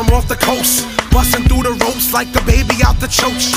[0.00, 0.39] Fizz off the
[1.30, 3.52] coast, busting through the ropes like a baby out the church.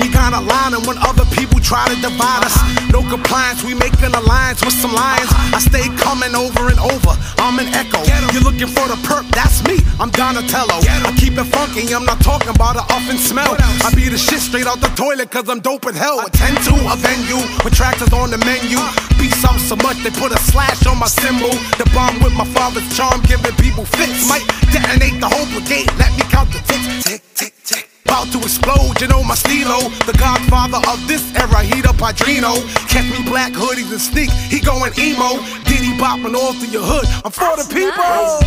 [0.00, 2.56] We got a line and when other people try to divide us,
[2.90, 5.28] no compliance, we make an alliance with some lions.
[5.52, 8.00] I stay coming over and over, I'm an echo.
[8.32, 10.80] You're looking for the perp, that's me, I'm Donatello.
[10.80, 13.54] I keep it funky, I'm not talking about an off and smell.
[13.60, 16.24] I beat the shit straight out the toilet cause I'm dope with hell.
[16.24, 18.80] Attend to a venue with tractors on the menu.
[19.20, 21.52] Beats up so much they put a slash on my symbol.
[21.76, 24.24] The bomb with my father's charm, giving people fits.
[24.26, 24.42] Might
[24.72, 27.11] detonate the whole brigade, let me count the ticks.
[27.12, 27.88] Tick, tick, tick.
[28.06, 29.90] About to explode, you know my stilo.
[30.06, 32.54] The godfather of this era, heat up Padrino.
[32.88, 35.36] Catch me black hoodies and sneak, he going emo.
[35.64, 37.04] Diddy bopping all through your hood.
[37.22, 38.40] I'm for the people.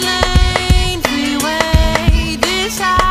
[0.00, 3.07] Lane, freeway, this high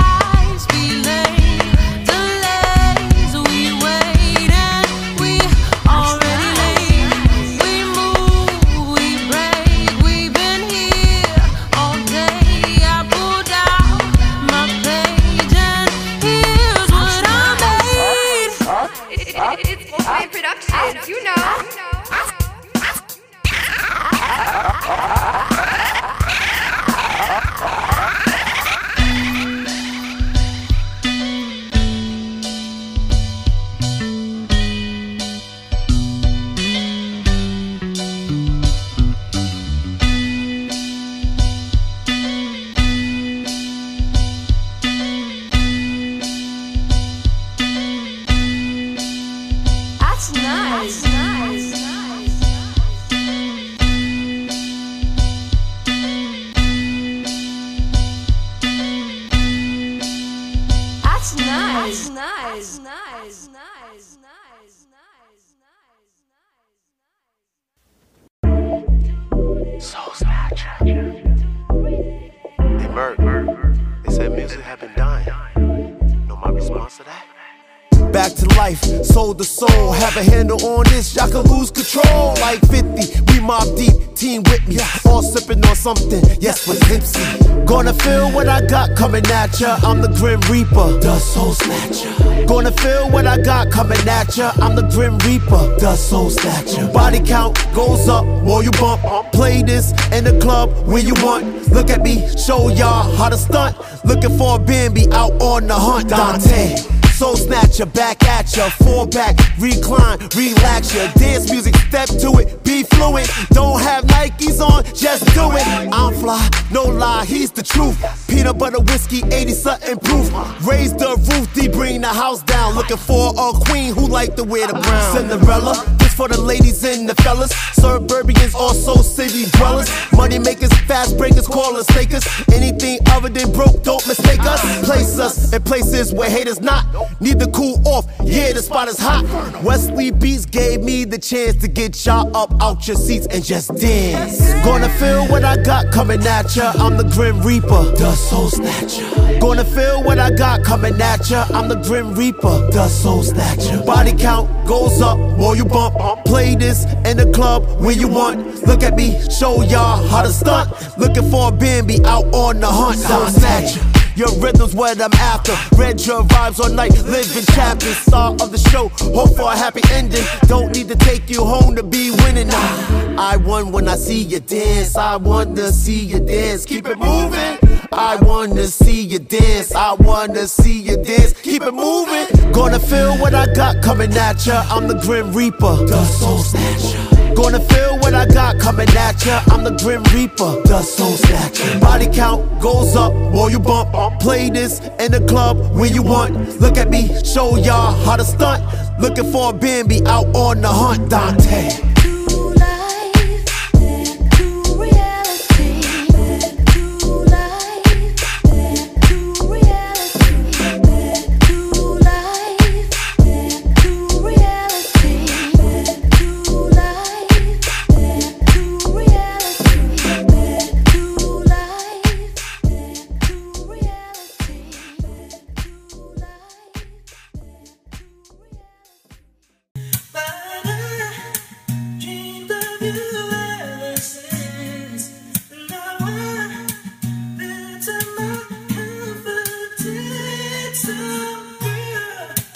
[85.95, 87.65] something, yes, with Nipsey.
[87.65, 89.77] Gonna feel what I got coming at ya.
[89.83, 92.45] I'm the Grim Reaper, the Soul Snatcher.
[92.45, 94.51] Gonna feel what I got coming at ya.
[94.55, 96.91] I'm the Grim Reaper, the Soul Snatcher.
[96.91, 99.01] Body count goes up, while you bump.
[99.31, 101.45] Play this in the club when you want.
[101.71, 103.77] Look at me, show y'all how to stunt.
[104.03, 106.09] Looking for a Bambi out on the hunt.
[106.09, 106.96] Dante.
[107.17, 111.11] Soul snatcher, back at ya, fall back, recline, relax ya.
[111.13, 113.27] Dance music, step to it, be fluent.
[113.49, 115.65] Don't have Nikes on, just do it.
[115.91, 117.97] I'm fly, no lie, he's the truth.
[118.27, 120.29] Peanut butter whiskey, 80 something proof.
[120.67, 122.75] Raise the roof, D bring the house down.
[122.75, 125.15] Looking for a queen who like to wear the brown.
[125.17, 127.51] Cinderella, this for the ladies and the fellas.
[127.73, 129.89] Suburbians, also city dwellers.
[130.13, 132.27] Money makers, fast breakers, callers, takers.
[132.53, 134.61] Anything other than broke, don't mistake us.
[134.85, 136.85] Place us in places where haters not.
[137.19, 139.23] Need to cool off, yeah, the spot is hot.
[139.63, 143.75] Wesley Beats gave me the chance to get y'all up out your seats and just
[143.75, 144.53] dance.
[144.63, 146.73] Gonna feel what I got coming at ya.
[146.75, 149.39] I'm the Grim Reaper, the Soul Snatcher.
[149.39, 151.47] Gonna feel what I got coming at ya.
[151.53, 153.83] I'm the Grim Reaper, the Soul Snatcher.
[153.83, 155.95] Body count goes up, more you bump.
[156.25, 158.63] Play this in the club when you want.
[158.67, 160.69] Look at me, show y'all how to stunt.
[160.97, 162.97] Looking for a Bambi out on the hunt.
[162.97, 163.96] Soul Snatcher.
[164.17, 165.53] Your rhythm's what I'm after.
[165.75, 167.97] Read your vibes all night, living chapters.
[167.97, 170.23] Star of the show, hope for a happy ending.
[170.47, 172.47] Don't need to take you home to be winning.
[172.47, 174.95] Nah, I won when I see you dance.
[174.95, 176.65] I want to see you dance.
[176.65, 177.76] Keep it moving.
[177.91, 179.73] I wanna see you dance.
[179.73, 181.33] I wanna see you dance.
[181.41, 182.51] Keep it moving.
[182.51, 184.65] Gonna feel what I got coming at ya.
[184.69, 187.35] I'm the Grim Reaper, the Soul Snatcher.
[187.35, 189.41] Gonna feel what I got coming at ya.
[189.47, 191.79] I'm the Grim Reaper, the Soul Snatcher.
[191.79, 194.19] Body count goes up, more you bump.
[194.19, 196.59] Play this in the club when you want.
[196.59, 198.63] Look at me, show y'all how to stunt.
[198.99, 201.96] Looking for a Bambi out on the hunt, Dante.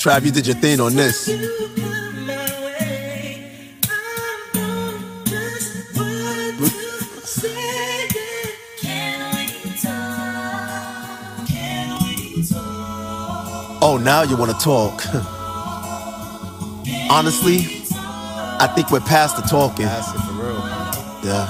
[0.02, 1.30] Trav, you did your thing on this.
[13.84, 15.06] Oh, now you want to talk.
[17.12, 17.58] Honestly,
[17.93, 19.86] I think we're past the talking.
[21.24, 21.47] Yeah.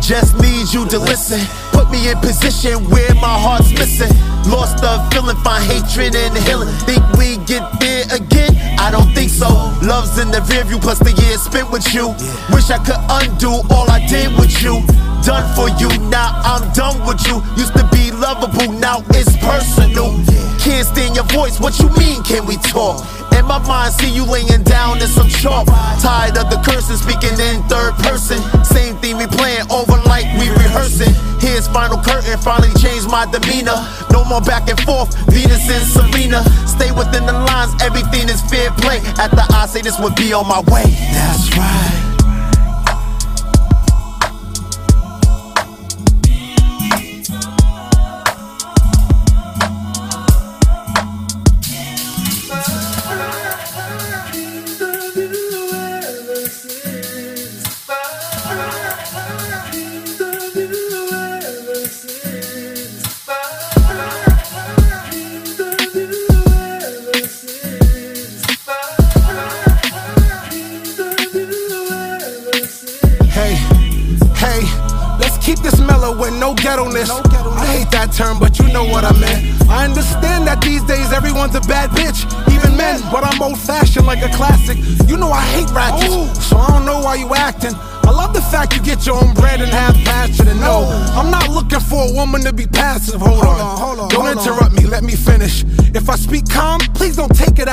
[0.00, 1.38] Just need you to listen.
[1.70, 4.35] Put me in position where my heart's missing.
[4.46, 6.68] Lost the feeling, find hatred and healing.
[6.86, 8.54] Think we get there again?
[8.78, 9.48] I don't think so.
[9.82, 12.08] Love's in the rearview, plus the years spent with you.
[12.54, 14.82] Wish I could undo all I did with you.
[15.26, 17.42] Done for you, now I'm done with you.
[17.56, 20.14] Used to be lovable, now it's personal.
[20.62, 23.02] Can't stand your voice, what you mean, can we talk?
[23.46, 25.66] My mind, see you laying down in some chalk.
[26.02, 28.42] Tired of the cursing, speaking in third person.
[28.64, 31.14] Same thing we playing over like we rehearsing.
[31.38, 33.78] Here's final curtain, finally changed my demeanor.
[34.10, 36.42] No more back and forth, Venus and Serena.
[36.66, 38.98] Stay within the lines, everything is fair play.
[39.14, 40.84] After I say this would be on my way.
[41.14, 42.15] That's right.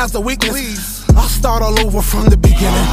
[0.03, 1.07] As a weakness.
[1.15, 2.87] I'll start all over from the beginning.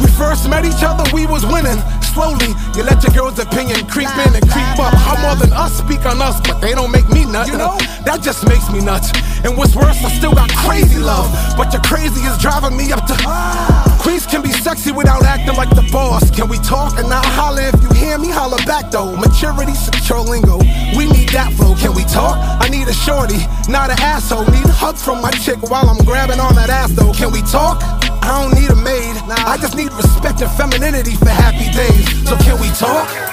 [0.00, 1.82] We first met each other, we was winning.
[2.14, 4.94] Slowly, you let your girl's opinion creep in and creep up.
[4.94, 7.50] How more than us speak on us, but they don't make me nuts.
[7.50, 7.76] You know?
[8.06, 9.10] That just makes me nuts.
[9.42, 11.26] And what's worse, I still got crazy love.
[11.56, 13.91] But your crazy is driving me up to.
[14.02, 16.28] Queens can be sexy without acting like the boss.
[16.30, 18.28] Can we talk and not holler if you hear me?
[18.30, 19.14] Holler back though.
[19.14, 20.58] Maturity, secure lingo.
[20.98, 21.76] We need that flow.
[21.76, 22.36] Can we talk?
[22.60, 23.38] I need a shorty,
[23.70, 24.44] not an asshole.
[24.50, 27.12] Need a hug from my chick while I'm grabbing on that ass though.
[27.12, 27.78] Can we talk?
[28.26, 29.16] I don't need a maid.
[29.30, 32.28] I just need respect and femininity for happy days.
[32.28, 33.31] So can we talk?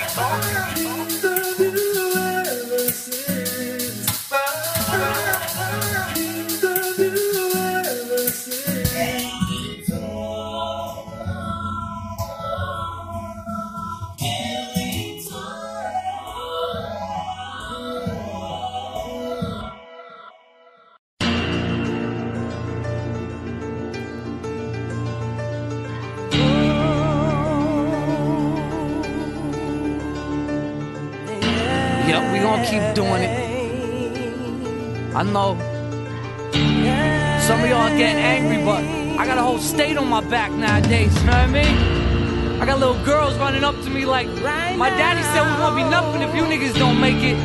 [45.84, 47.38] Nothing if you niggas don't make it.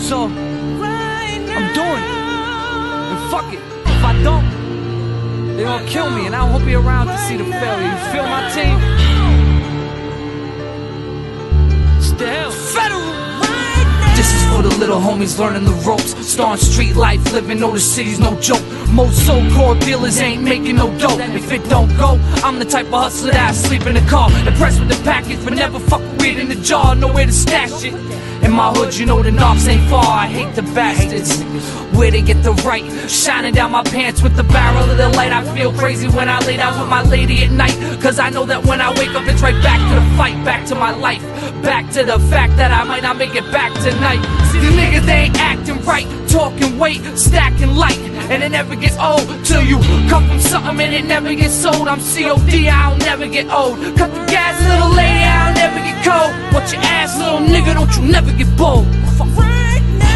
[0.00, 2.20] So, I'm doing it.
[3.10, 3.60] And fuck it.
[3.86, 7.44] If I don't, they're gonna kill me, and I won't be around to see the
[7.44, 7.88] failure.
[7.88, 8.99] You feel my team?
[14.80, 16.16] Little homies learning the ropes.
[16.26, 18.64] Starring street life, living, know the city's no joke.
[18.88, 21.18] Most so-called dealers ain't making no dough.
[21.18, 24.30] If it don't go, I'm the type of hustler that sleep in the car.
[24.48, 26.94] Impressed with the package, but never fuck with it in the jar.
[26.94, 27.92] Nowhere to stash it.
[28.42, 30.04] In my hood, you know the knobs ain't far.
[30.04, 31.42] I hate the bastards.
[31.96, 35.32] Where they get the right, shining down my pants with the barrel of the light.
[35.32, 37.76] I feel crazy when I lay down with my lady at night.
[38.00, 40.66] Cause I know that when I wake up, it's right back to the fight, back
[40.68, 41.22] to my life.
[41.62, 44.22] Back to the fact that I might not make it back tonight.
[44.50, 47.98] See, the niggas, they ain't acting right, talking weight, stacking light.
[48.30, 49.78] And it never gets old till you
[50.08, 51.88] come from something and it never gets sold.
[51.88, 53.76] I'm COD, I'll never get old.
[53.96, 55.29] Cut the gas, little lady,
[55.70, 56.32] never get cold.
[56.52, 58.86] Watch your ass, little nigga, don't you never get bold.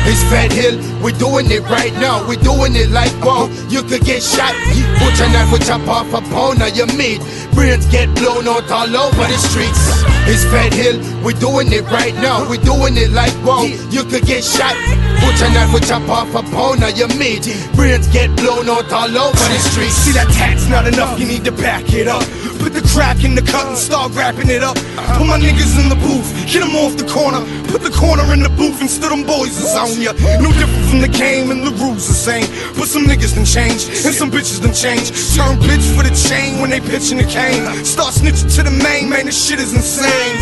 [0.06, 2.28] It's Fat Hill, we're doing it right now.
[2.28, 3.48] We're doing it like wow.
[3.70, 4.52] You could get shot,
[5.00, 7.24] put your knife, would chop off a pound of your meat.
[7.54, 9.80] Brains get blown out all over the streets.
[10.28, 12.44] It's Fat Hill, we're doing it right now.
[12.48, 13.64] We're doing it like wow.
[13.64, 14.76] You could get shot,
[15.24, 17.48] put your knife, would chop off a pound of your meat.
[17.72, 19.96] Brains get blown out all over the streets.
[20.04, 22.24] See that tat's not enough, you need to back it up.
[22.58, 24.76] Put the crack in the cut and start wrapping it up.
[25.18, 27.42] Put my niggas in the booth, get them off the corner.
[27.70, 30.12] Put the corner in the booth and still them boys is on ya.
[30.38, 32.46] No different from the game and the rules the same.
[32.78, 35.10] But some niggas done change and some bitches done change.
[35.34, 37.66] Turn bitch for the chain when they pitching the cane.
[37.84, 40.38] Start snitching to the main, man, this shit is insane.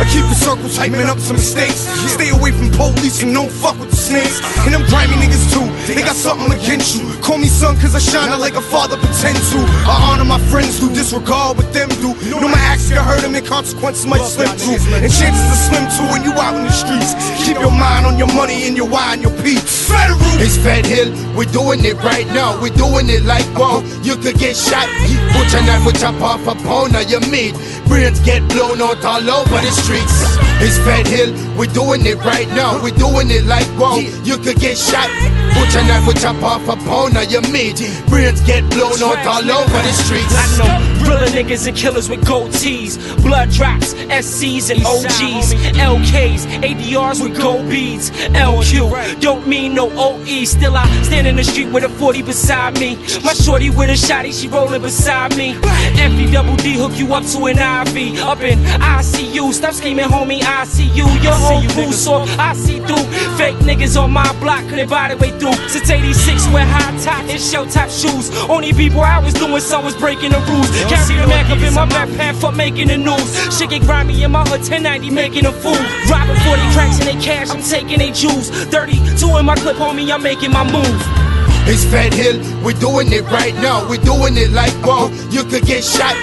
[0.00, 1.84] I keep the circle tight, up some mistakes.
[2.08, 4.40] Stay away from police and don't fuck with the snakes.
[4.64, 7.04] And them grimy niggas too, they got something against you.
[7.20, 9.58] Call me son, cause I shine like a father pretend to.
[9.84, 12.14] I honor my friends who disregard what them do.
[12.30, 14.80] Know my acts can hurt them and consequences might slip through.
[14.96, 17.14] And chances are slim too when you out in the streets.
[17.44, 19.88] Keep your mind on your money and your why and your peace.
[19.88, 20.18] Federal.
[20.40, 22.60] It's Fat Hill, we're doing it right now.
[22.60, 23.82] We're doing it like wow.
[24.02, 24.88] You could get shot,
[25.34, 27.54] put your knife, chop off a pound of your meat.
[27.86, 30.49] Brains get blown out all over the streets.
[30.62, 32.82] It's Fat Hill, we're doing it right now.
[32.82, 33.96] We're doing it like wow.
[33.96, 35.08] You could get shot,
[35.56, 37.80] put your knife, would chop off a pound of your meat.
[38.08, 40.34] Brains get blown out all over the streets.
[40.36, 46.44] I know realer niggas and killers with gold tees, blood drops, SCs and OGs, LKs,
[46.60, 49.20] ADRs with gold beads, LQ.
[49.20, 50.44] Don't mean no OE.
[50.44, 52.96] Still I stand in the street with a 40 beside me.
[53.24, 55.54] My shorty with a shotty, she rolling beside me.
[55.54, 58.20] FE double D hook you up to an IV.
[58.20, 60.49] Up in ICU, stop scheming, homie.
[60.50, 61.06] I see you.
[61.22, 63.06] Your whole crew so I see through.
[63.38, 65.54] Fake niggas on my block couldn't buy their way through.
[65.68, 68.30] Since 86, wear high top and shell top shoes.
[68.48, 70.68] Only people I was doing so was breaking the rules.
[70.90, 73.56] Carry the Mac up in my backpack for making the news.
[73.56, 75.78] Shit get grimy in my hood, 1090 making a fool.
[76.10, 78.50] Robbing 40 cracks in they cash, I'm taking they jewels.
[78.50, 81.29] 32 in my clip, homie, I'm making my move.
[81.66, 83.88] It's Fat Hill, we're doing it right now.
[83.88, 85.08] We're doing it like wow.
[85.30, 86.16] You could get shot,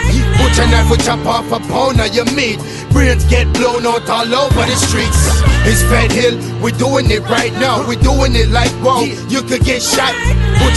[0.58, 2.58] your knife, would chop off a pound of your meat.
[2.92, 5.22] Brains get blown out all over the streets.
[5.70, 7.88] It's Fat Hill, we're doing it right now.
[7.88, 9.04] We're doing it like wow.
[9.04, 10.16] You could get shot,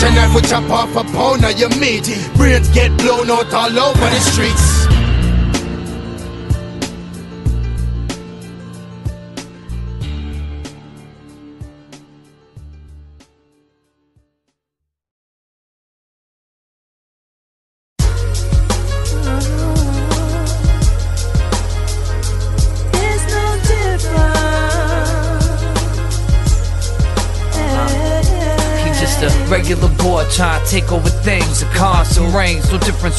[0.01, 2.05] your knife, would chop off a pound of your meat.
[2.37, 4.80] Brains get blown out all over the streets.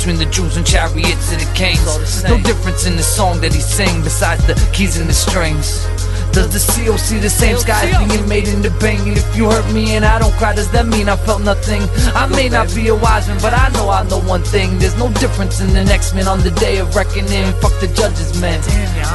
[0.02, 2.24] Between the Jews and chariots and the kings.
[2.24, 5.86] No difference in the song that he sing besides the keys and the strings.
[6.34, 8.97] Does the CO see the same skies being made in the bang?
[9.08, 11.84] And if you hurt me and I don't cry, does that mean I felt nothing?
[12.16, 14.80] I may not be a wise man, but I know I know one thing.
[14.80, 17.54] There's no difference in the next man on the day of reckoning.
[17.62, 18.58] Fuck the judges, man.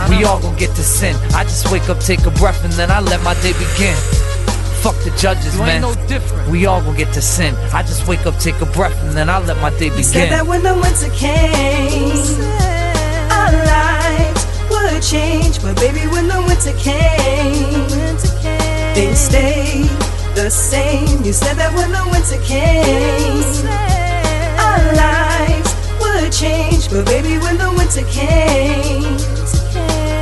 [0.08, 1.16] We all gon' get to sin.
[1.34, 3.98] I just wake up, take a breath, and then I let my day begin.
[4.86, 5.82] Fuck the judges, You man.
[5.82, 6.48] ain't no different.
[6.48, 7.56] We all gon' get to sin.
[7.74, 9.98] I just wake up, take a breath, and then I let my day begin.
[9.98, 12.14] You said that when the winter came,
[13.34, 15.60] our lives would change.
[15.60, 17.82] But baby, when the winter came,
[18.94, 19.90] things stayed
[20.36, 21.20] the same.
[21.24, 23.66] You said that when the winter came,
[24.66, 26.88] our lives would change.
[26.90, 29.18] But baby, when the winter came,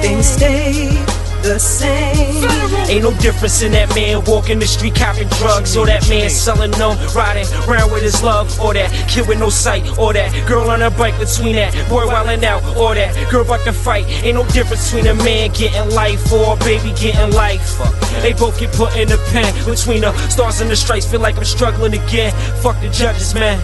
[0.00, 2.48] things stayed the same.
[2.88, 6.70] Ain't no difference in that man walking the street copping drugs, or that man selling
[6.72, 10.70] them, riding around with his love, or that kid with no sight, or that girl
[10.70, 14.06] on her bike between that boy wildin' out, or that girl about to fight.
[14.24, 17.78] Ain't no difference between a man getting life or a baby getting life.
[18.22, 21.06] They both get put in the pen between the stars and the stripes.
[21.06, 22.32] Feel like I'm struggling again.
[22.62, 23.60] Fuck the judges, man.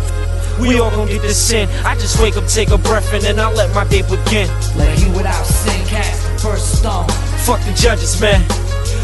[0.61, 1.69] We all gon' get this sin.
[1.85, 4.49] I just wake up, take a breath, and then I let my day begin.
[4.77, 7.30] Let he without sin cast the first stone.
[7.47, 8.45] Fuck the judges, man.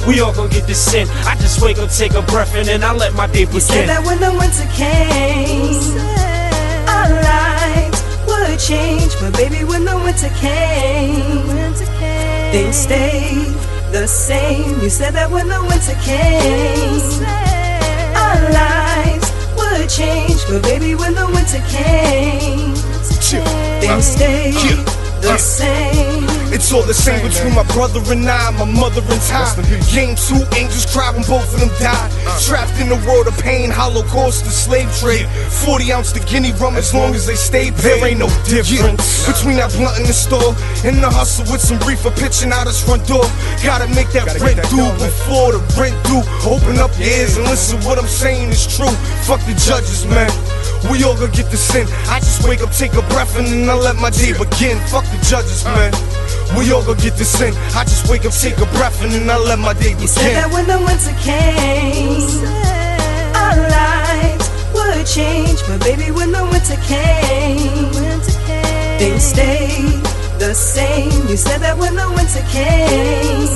[0.06, 1.08] We all gon' get this in.
[1.26, 3.54] I just wake up, take a breath, and then I let my day begin.
[3.54, 5.96] You said that when the winter came,
[6.86, 9.16] our lives would change.
[9.20, 11.48] But baby, when the winter came,
[12.52, 13.54] things stayed
[13.90, 14.80] the same.
[14.80, 17.24] You said that when the winter came,
[18.14, 20.40] our lives would change.
[20.48, 22.74] But baby, when the winter came,
[23.80, 26.24] things stayed the same.
[26.54, 29.60] It's all the same between my brother and I, my mother and Ty.
[29.92, 32.10] Game two, angels cry when both of them died.
[32.46, 35.26] Trapped in the world of pain, holocaust and slave trade.
[35.66, 37.82] 40 ounce to guinea rum as long as they stay paid.
[37.82, 40.54] There ain't no difference between that blunt in the store
[40.86, 43.26] and the hustle with some reefer pitching out his front door.
[43.62, 46.22] Gotta make that rent due before the rent due.
[46.46, 48.94] Open up your ears and listen, what I'm saying is true.
[49.26, 50.30] Fuck the judges, man.
[50.90, 51.86] We all gonna get this in.
[52.06, 54.78] I just wake up, take a breath, and then I let my day begin.
[54.86, 55.92] Fuck the judges, man.
[56.56, 57.54] We all gonna get this in.
[57.74, 60.34] I just wake up, take a breath, and then I let my day You said
[60.36, 62.22] that when the winter came,
[63.34, 65.60] our lives would change.
[65.66, 67.92] But baby, when the winter came,
[68.98, 70.02] things stayed
[70.38, 71.28] the same.
[71.28, 73.48] You said that when the winter came,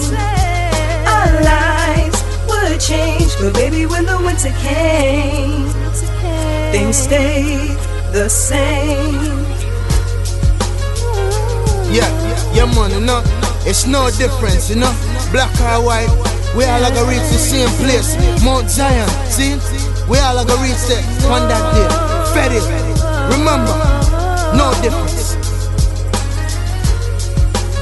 [1.06, 3.30] our lives would change.
[3.40, 5.68] But baby, when the winter came,
[6.72, 7.78] things stayed
[8.12, 9.39] the same.
[11.90, 12.06] Yeah,
[12.54, 13.20] yeah, man, you know,
[13.66, 14.92] it's no difference, you know.
[15.32, 16.06] Black or white,
[16.56, 18.14] we all are gonna reach the same place.
[18.44, 19.58] Mount Zion, see?
[20.08, 21.02] We all are gonna reach there
[21.34, 21.88] on that day.
[22.32, 22.62] Fed it.
[23.34, 23.74] Remember,
[24.54, 25.34] no difference.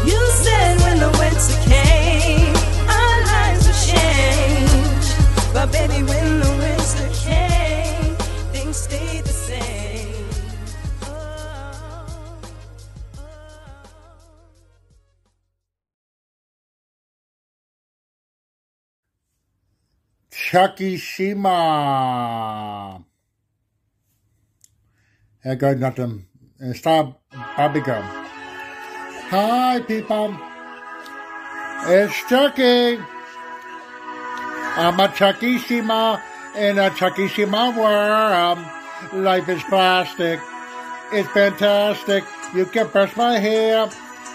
[0.09, 2.57] You said when the winter came,
[2.89, 5.53] our lives would change.
[5.53, 6.03] But baby,
[20.51, 21.55] Chucky Shima.
[25.45, 26.27] There goes nothing.
[26.59, 26.83] And
[27.55, 28.01] Bobby go.
[29.29, 30.35] Hi, people.
[31.85, 32.99] It's Chucky.
[34.81, 36.23] I'm a Chucky Shima
[36.57, 38.59] in a Chucky Shima world.
[39.23, 40.41] Life is plastic.
[41.13, 42.25] It's fantastic.
[42.55, 43.87] You can brush my hair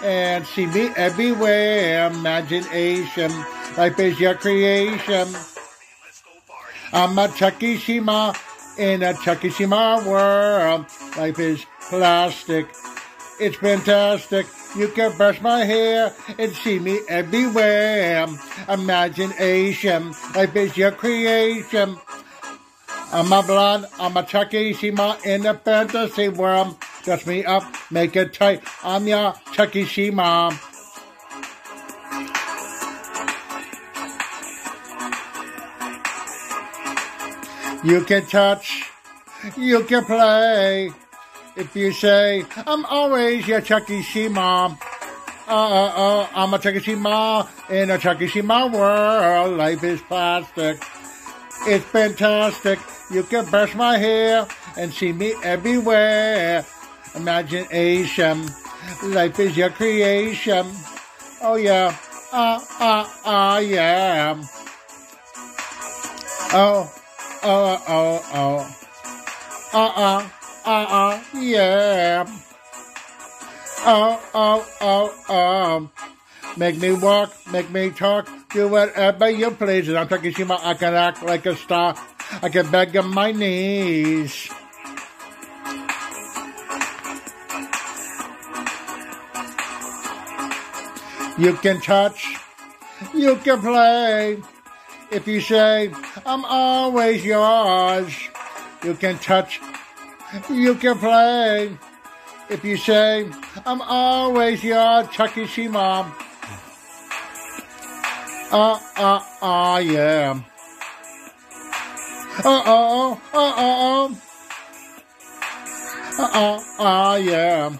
[0.04, 2.06] and see me everywhere.
[2.06, 3.32] Imagination.
[3.76, 5.26] Life is your creation.
[6.94, 8.36] I'm a Chucky Shima
[8.78, 10.86] in a Chucky Shima world.
[11.16, 12.68] Life is plastic.
[13.40, 14.46] It's fantastic.
[14.76, 18.28] You can brush my hair and see me everywhere.
[18.68, 20.14] Imagination.
[20.36, 21.96] Life is your creation.
[23.12, 23.86] I'm a blonde.
[23.98, 26.76] I'm a Chucky Shima in a fantasy world.
[27.02, 28.62] Dress me up, make it tight.
[28.84, 29.84] I'm your Chucky
[37.84, 38.90] You can touch,
[39.58, 40.90] you can play.
[41.54, 44.78] If you say, I'm always your Chucky Shima.
[45.46, 49.58] Uh, uh, uh, I'm a Chucky Shima in a Chucky Shima world.
[49.58, 50.82] Life is plastic.
[51.66, 52.78] It's fantastic.
[53.10, 56.64] You can brush my hair and see me everywhere.
[57.14, 58.48] Imagination.
[59.04, 60.66] Life is your creation.
[61.42, 61.94] Oh yeah.
[62.32, 64.42] Ah, ah, ah, yeah.
[66.56, 66.90] Oh,
[67.44, 68.76] oh, oh, oh.
[69.74, 70.28] Uh-uh,
[70.64, 72.24] uh-uh, yeah.
[73.86, 75.90] Oh, oh, oh, oh.
[76.56, 79.88] Make me walk, make me talk, do whatever you please.
[79.88, 81.96] And I'm Takeshima, I can act like a star.
[82.40, 84.48] I can beg on my knees.
[91.36, 92.36] You can touch,
[93.12, 94.53] you can play.
[95.14, 95.92] If you say,
[96.26, 98.12] I'm always yours,
[98.82, 99.60] you can touch,
[100.50, 101.78] you can play.
[102.50, 103.30] If you say,
[103.64, 106.12] I'm always your Chucky Shima.
[108.50, 110.40] Uh, uh, uh, yeah.
[112.38, 114.18] Uh, oh, uh, oh.
[116.18, 117.76] Uh, oh, uh, yeah.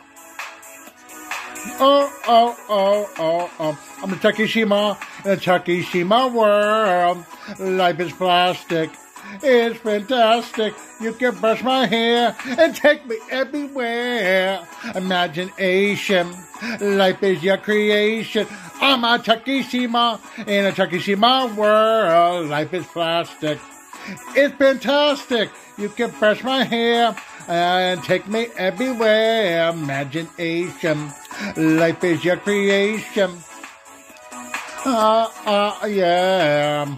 [1.81, 3.79] Oh, oh, oh, oh, oh.
[4.05, 4.69] I'm a Chucky in
[5.25, 7.25] a Chucky Shima world.
[7.59, 8.91] Life is plastic.
[9.43, 10.75] It's fantastic.
[11.01, 14.67] You can brush my hair and take me everywhere.
[14.95, 16.33] Imagination.
[16.81, 18.47] Life is your creation.
[18.81, 22.49] I'm a Chucky Shima in a Chucky Shima world.
[22.49, 23.59] Life is plastic.
[24.37, 25.51] It's fantastic.
[25.79, 27.17] You can brush my hair
[27.49, 29.71] and take me everywhere.
[29.71, 31.11] Imagination.
[31.57, 33.31] Life is your creation.
[34.87, 36.97] Uh, uh, yeah.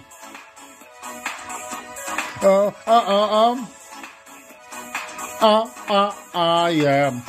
[2.42, 3.68] Uh, uh, uh, um.
[5.40, 7.20] Uh, uh, uh, yeah.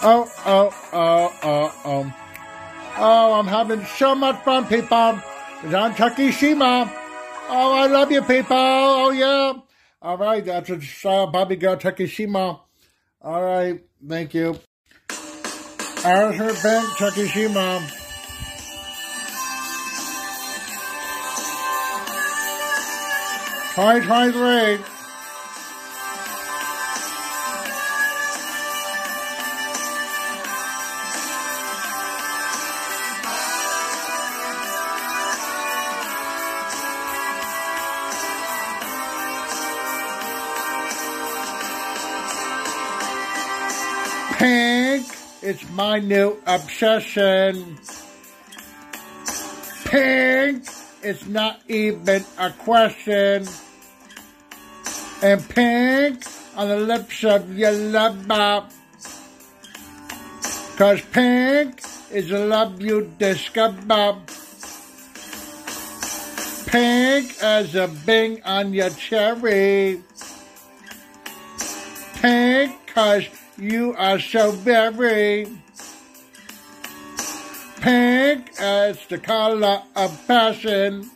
[0.00, 2.14] Oh, oh, oh, oh, oh.
[2.98, 5.20] Oh, I'm having so much fun, people.
[5.64, 6.88] It's on Takishima.
[7.48, 8.56] Oh, I love you, people.
[8.56, 9.54] Oh, yeah.
[10.00, 10.70] All right, that's
[11.04, 12.60] uh, Bobby Girl Takishima.
[13.22, 14.60] All right, thank you.
[16.04, 17.97] Arthur Bank Takishima.
[23.78, 24.78] Twenty twenty three.
[44.38, 45.06] Pink,
[45.40, 47.78] it's my new obsession.
[49.84, 50.64] Pink,
[51.04, 53.46] it's not even a question.
[55.20, 56.24] And pink
[56.56, 58.66] on the lips of your lover.
[60.76, 64.16] Cause pink is the love you discover.
[66.66, 70.02] Pink as a bing on your cherry.
[72.22, 73.24] Pink cause
[73.56, 75.48] you are so very
[77.80, 81.10] pink as the color of passion.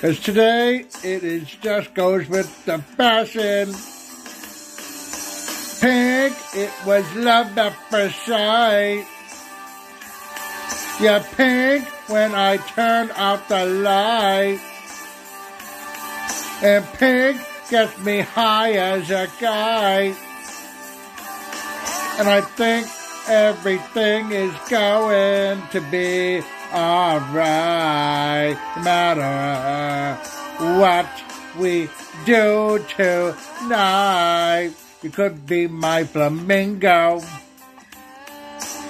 [0.00, 3.72] Cause today it is just goes with the fashion.
[5.80, 9.06] Pink, it was love at first sight.
[11.00, 14.60] Yeah, pink when I turned off the light.
[16.62, 17.40] And pink
[17.70, 20.14] gets me high as a guy.
[22.18, 22.86] And I think
[23.28, 26.42] everything is going to be
[26.76, 28.56] alright.
[28.84, 30.20] Matter
[30.78, 31.08] what
[31.58, 31.88] we
[32.24, 34.72] do tonight.
[35.02, 37.22] You could be my flamingo.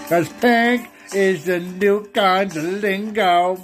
[0.09, 3.59] Cause pink is the new kind of lingo.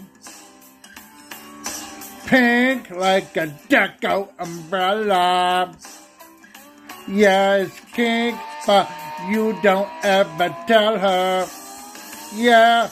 [2.27, 5.75] Pink like a deco umbrella.
[7.09, 8.89] Yes, kink, but
[9.29, 11.49] you don't ever tell her.
[12.35, 12.89] Yeah,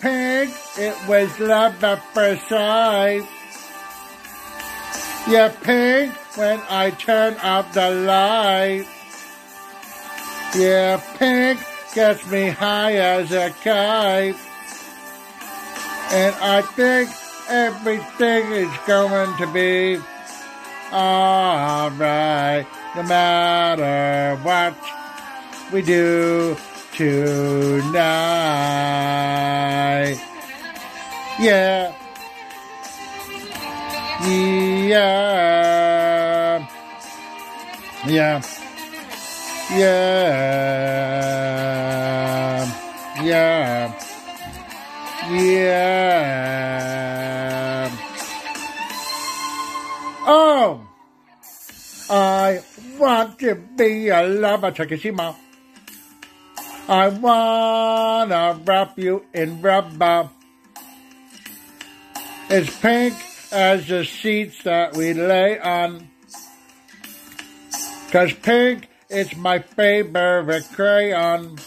[0.00, 3.26] pink, it was love at first sight.
[5.28, 8.86] Yeah, pink, when I turn off the light.
[10.54, 11.60] Yeah, pink
[11.94, 14.36] gets me high as a kite.
[16.12, 17.10] And I think
[17.48, 19.98] everything is going to be
[20.92, 24.76] alright, no matter what
[25.72, 26.56] we do
[26.96, 28.16] tonight.
[31.38, 31.92] Yeah.
[34.86, 35.06] Yeah.
[38.06, 38.42] Yeah.
[39.76, 40.36] Yeah.
[43.22, 43.92] Yeah.
[45.30, 46.36] Yeah.
[50.28, 50.80] Oh,
[52.08, 52.62] I
[52.98, 55.34] want to be a lover, Takeshima.
[56.88, 60.30] I wanna wrap you in rubber.
[62.48, 63.14] It's pink
[63.50, 66.08] as the sheets that we lay on.
[68.12, 71.58] Cause pink is my favorite crayon.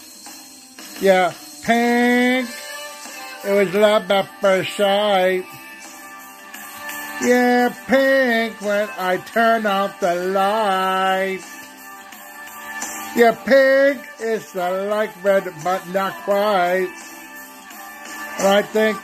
[1.02, 2.48] Yeah, pink.
[3.44, 5.44] It was love at first sight.
[7.22, 11.40] Yeah, pink when I turn off the light.
[13.16, 16.88] Yeah, pig is the like red, but not quite.
[18.38, 18.96] And I think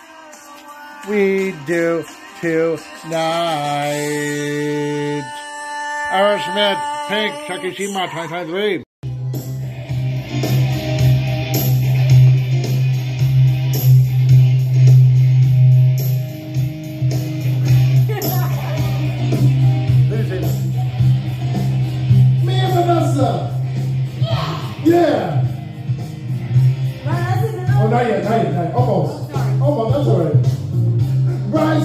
[1.08, 2.04] we do
[2.40, 2.92] tonight.
[6.10, 8.85] Aerosmith, Pink, Takeshima 2023.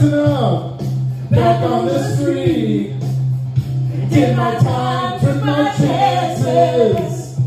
[0.04, 0.80] Up,
[1.30, 2.96] back on the street.
[4.10, 7.38] Did my time, took my chances.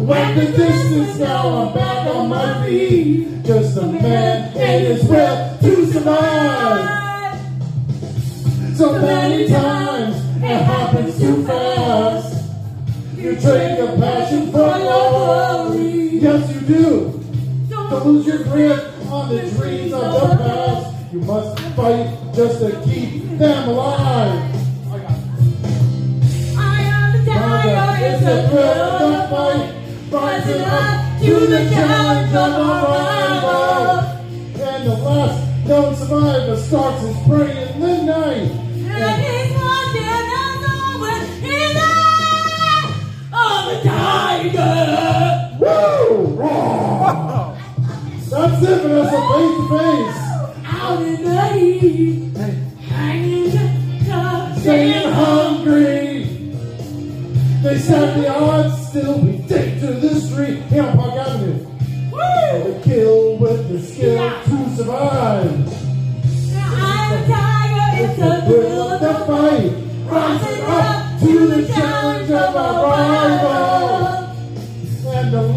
[0.00, 3.44] Went the distance, now I'm back on my feet.
[3.44, 7.38] Just a man and his will to survive.
[8.76, 12.50] So many times It happens too fast.
[13.16, 16.18] You trade your passion for your glory.
[16.18, 17.24] Yes, you do.
[17.70, 20.93] Don't lose your grip on the dreams of the past.
[21.14, 24.50] You must fight just to keep them alive.
[28.06, 28.82] It's a thrill
[29.14, 29.70] of fight,
[30.10, 34.00] rising up to the challenge of our rival.
[34.60, 38.50] And the last known survivor starts his prey in the night.
[38.50, 41.14] And he's watching us over
[41.46, 42.90] his eye
[43.32, 44.74] of the tiger.
[45.60, 46.42] Woo!
[48.30, 50.23] That's it, Vanessa, face to face.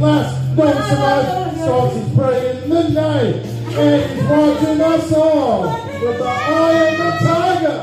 [0.02, 3.57] Last survivor starts his prey in the night.
[3.80, 5.62] And he's watching us all
[6.02, 7.78] with the eye of the tiger.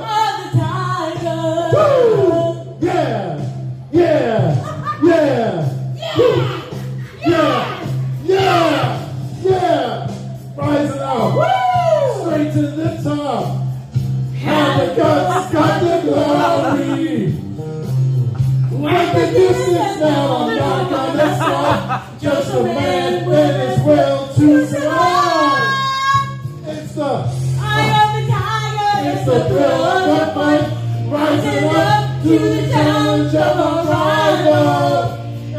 [1.73, 2.79] Woo!
[2.81, 3.39] Yeah!
[3.93, 4.99] Yeah!
[5.05, 5.55] Yeah!
[6.19, 6.35] Woo!
[7.25, 7.57] Yeah!
[8.25, 9.09] Yeah!
[9.45, 10.11] Yeah!
[10.57, 11.33] Rising up!
[12.23, 13.45] Straight to the top!
[14.35, 17.19] And the guts got the glory!
[18.83, 22.21] Like the distance now, I'm not gonna stop!
[22.21, 25.24] Just a man with his will to survive!
[26.97, 27.11] It's the
[28.31, 29.11] tiger.
[29.11, 30.65] it's the thrill of the fight,
[31.11, 35.03] rising up to the challenge of a rival.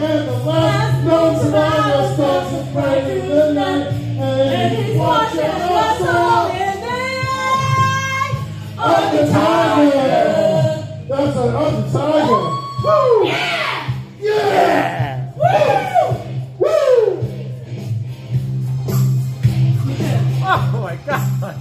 [0.02, 6.02] And the last known survivor starts to pray in the night, and he's watching us
[6.08, 8.32] all in the eye
[8.78, 10.16] of the tiger.
[11.10, 12.44] That's an of the tiger.
[12.82, 13.26] Woo!
[13.26, 13.92] Yeah!
[14.22, 15.34] Yeah!
[15.36, 15.85] Woo!
[21.06, 21.56] God.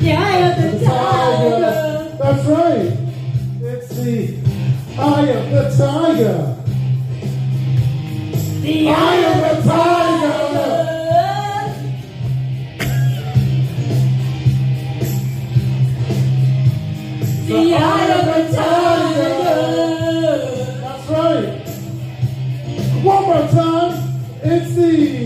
[0.00, 2.16] The eye of the tiger.
[2.18, 2.92] That's right.
[3.62, 4.38] It's the
[4.98, 6.56] eye of the tiger.
[8.60, 10.46] The eye of the tiger.
[17.46, 19.34] The eye of the tiger.
[20.80, 21.48] That's right.
[23.02, 23.92] One more time.
[24.42, 25.25] It's the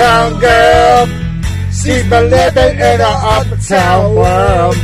[0.00, 1.06] uptown girl,
[1.72, 4.76] she's been living in an uptown world.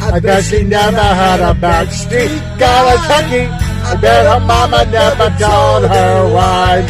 [0.00, 2.30] I bet she never had a back street.
[2.58, 3.46] Got a tucky.
[3.46, 6.82] I bet her mama never told her why.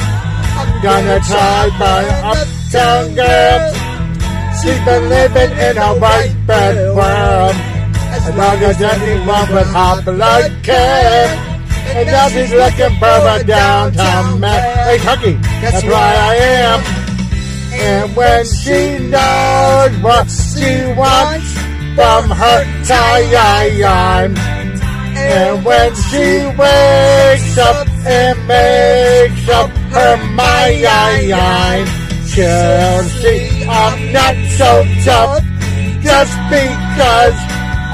[0.57, 2.03] I'm gonna try my
[2.33, 3.75] uptown girl.
[4.61, 7.57] She's been living in a white bread world.
[8.17, 11.29] As long as anyone with hot blood can.
[11.95, 14.77] And now she's looking for a downtown man.
[14.87, 17.06] Hey, Tucky, that's why I am.
[17.79, 21.53] And when she knows what she wants
[21.95, 24.37] from her time,
[25.19, 31.89] and when she wakes up and makes up her mind,
[32.29, 35.43] she'll see I'm not so tough
[36.03, 37.37] just because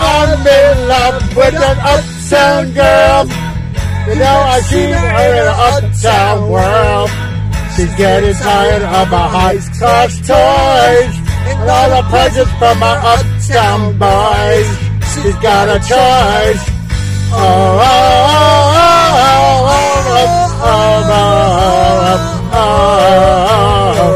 [0.05, 3.27] I'm in love with an uptown girl.
[4.09, 7.11] You know, I see her in an uptown world.
[7.77, 11.15] She's getting tired of my high class toys
[11.49, 14.69] and all the presents from my uptown boys.
[15.13, 16.63] She's got a choice.
[17.35, 19.89] Oh, oh, oh, oh,
[20.63, 22.77] oh, oh, oh, oh,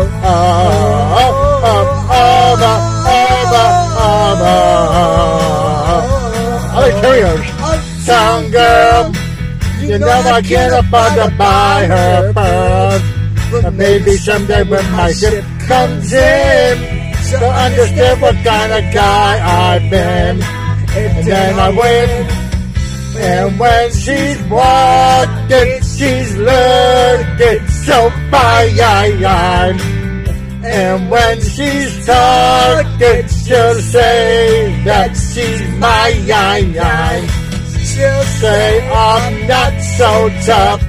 [0.06, 2.26] oh, oh, oh.
[8.06, 9.12] Uptown girl.
[9.80, 13.15] You know I can't afford to buy her pearls.
[13.50, 16.78] But maybe someday when my ship comes in,
[17.26, 20.42] she'll understand what kind of guy I've been.
[20.42, 22.10] And then I win.
[23.18, 29.80] And when she's walking, she's looking so fine.
[30.64, 35.62] And when she's talking, She'll say that she's
[36.26, 37.28] yine.
[37.78, 40.82] She'll say I'm not so tough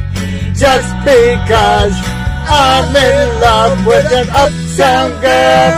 [0.57, 2.16] just because
[2.49, 5.77] I'm in love with an uptown girl.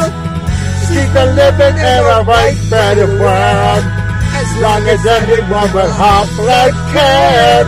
[0.87, 3.83] She's a living in a right better world.
[4.39, 7.65] As long as anyone will hop like her.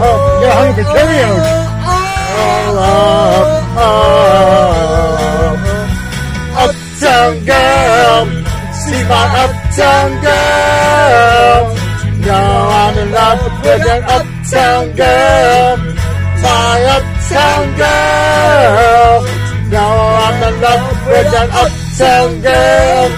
[0.00, 0.40] oh.
[0.40, 1.44] You're hungry for Cheerios.
[1.84, 4.57] Oh, oh, oh,
[9.08, 11.62] my uptown girl.
[12.28, 12.40] No,
[12.80, 15.76] I'm in love with an uptown girl.
[16.44, 19.16] My uptown girl.
[19.74, 19.86] No,
[20.24, 23.08] I'm in love with an uptown girl.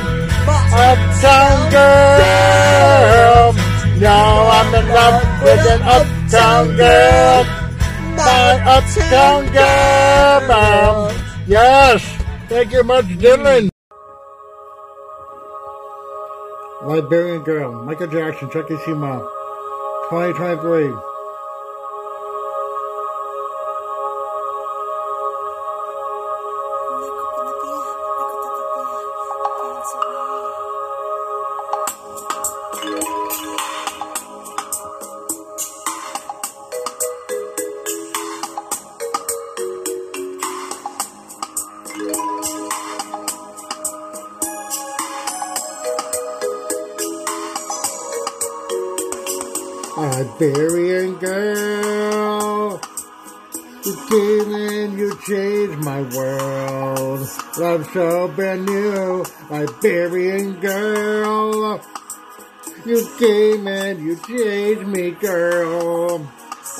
[0.72, 3.52] Uptown girl.
[3.98, 4.16] No,
[4.56, 7.44] I'm in love with an uptown girl.
[8.16, 11.12] My uptown girl.
[11.46, 12.00] Yes.
[12.48, 13.69] Thank you much, Dylan.
[16.82, 19.18] Liberian Girl, Michael Jackson, Chucky Shima,
[20.10, 21.09] 2023.
[50.40, 52.80] Iberian girl,
[53.84, 57.28] you came and you changed my world.
[57.58, 61.84] Love so brand new, Iberian girl.
[62.86, 66.26] You came and you changed me, girl.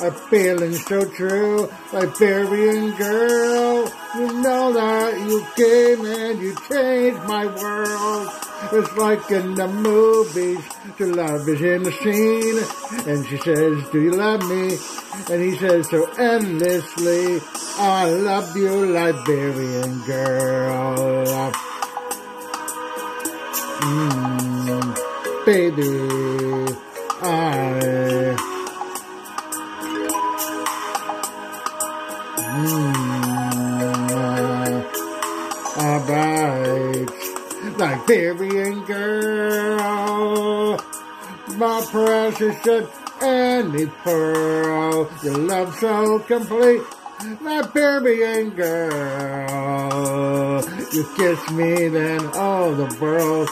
[0.01, 3.93] A feeling so true, Liberian girl.
[4.15, 8.50] You know that you came and you changed my world.
[8.73, 10.63] It's like in the movies,
[10.97, 12.59] the love is in the scene.
[13.09, 14.77] And she says, do you love me?
[15.29, 17.41] And he says so endlessly,
[17.77, 21.51] I love you, Liberian girl.
[23.81, 24.95] Mm,
[25.45, 26.75] baby,
[27.21, 27.90] I...
[37.81, 40.77] Liberian girl,
[41.57, 42.87] my precious and
[43.23, 46.83] any pearl, your love so complete.
[47.41, 49.81] Liberian girl,
[50.93, 53.49] you kiss me, then all the world.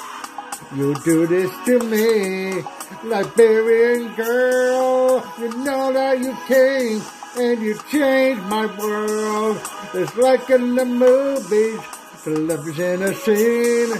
[0.76, 2.62] You do this to me,
[3.04, 5.26] Liberian girl.
[5.40, 7.02] You know that you came
[7.36, 9.60] and you changed my world.
[9.96, 11.80] It's like in the movies.
[12.26, 13.94] The love is in a scene.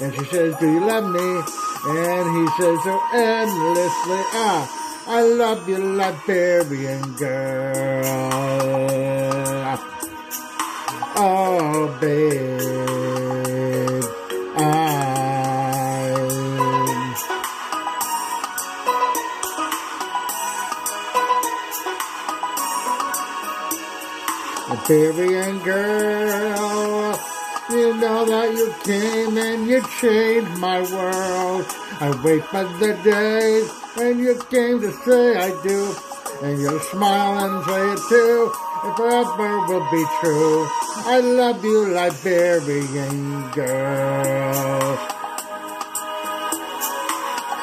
[0.00, 1.42] And she says, do you love me?
[1.86, 4.66] And he says so endlessly, ah,
[5.08, 8.04] I love you, Liberian girl.
[11.16, 14.04] Oh, babe,
[14.56, 14.60] I...
[24.70, 26.73] Liberian girl,
[27.74, 31.66] you know that you came and you changed my world.
[32.00, 33.62] I wait for the day
[33.94, 35.94] when you came to say I do,
[36.42, 38.52] and you'll smile and say it too.
[38.86, 40.66] It forever will be true.
[41.06, 44.98] I love you, Liberian girl.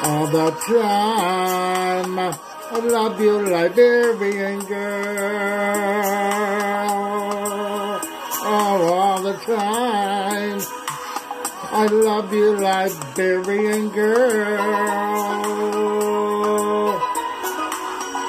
[0.04, 6.02] All the time, I love you, Liberian girl.
[8.44, 10.60] Oh, all the time.
[11.72, 14.60] I love you, Liberian girl.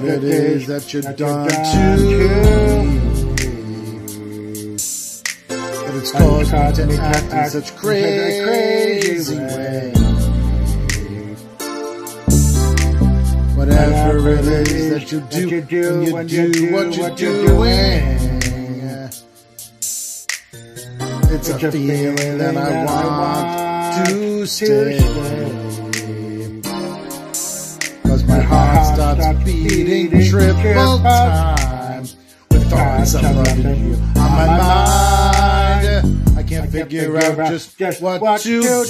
[0.00, 2.98] What it is that you've done to me.
[5.48, 9.92] But it's caused me to act in such crazy way.
[13.56, 15.20] Whatever it is that you
[15.60, 18.40] do, when you do what you're doing.
[21.32, 25.69] It's a feeling that I want to stay.
[29.00, 32.02] Starts beating triple time
[32.50, 35.86] with thoughts of loving you on my mind.
[36.36, 38.84] I can't figure out just what to do.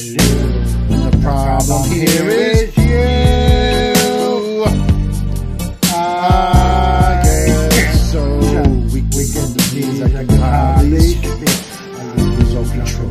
[0.89, 3.95] The problem here is you.
[5.93, 8.23] I guess so
[8.93, 10.03] weak, weak in the knees.
[10.03, 11.49] I can hardly speak.
[11.95, 13.11] I lose all control.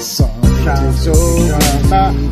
[0.00, 1.58] Something takes over
[2.14, 2.27] me,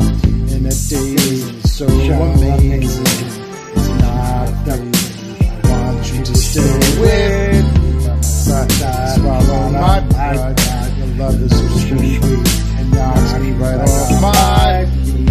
[11.27, 15.27] love is so sweet and knocks me right off my feet.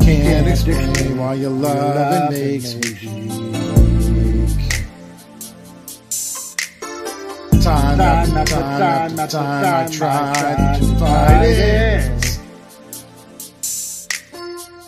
[0.00, 4.60] Can't explain why your love makes me weak.
[7.62, 12.40] Time after time after time I tried to fight it.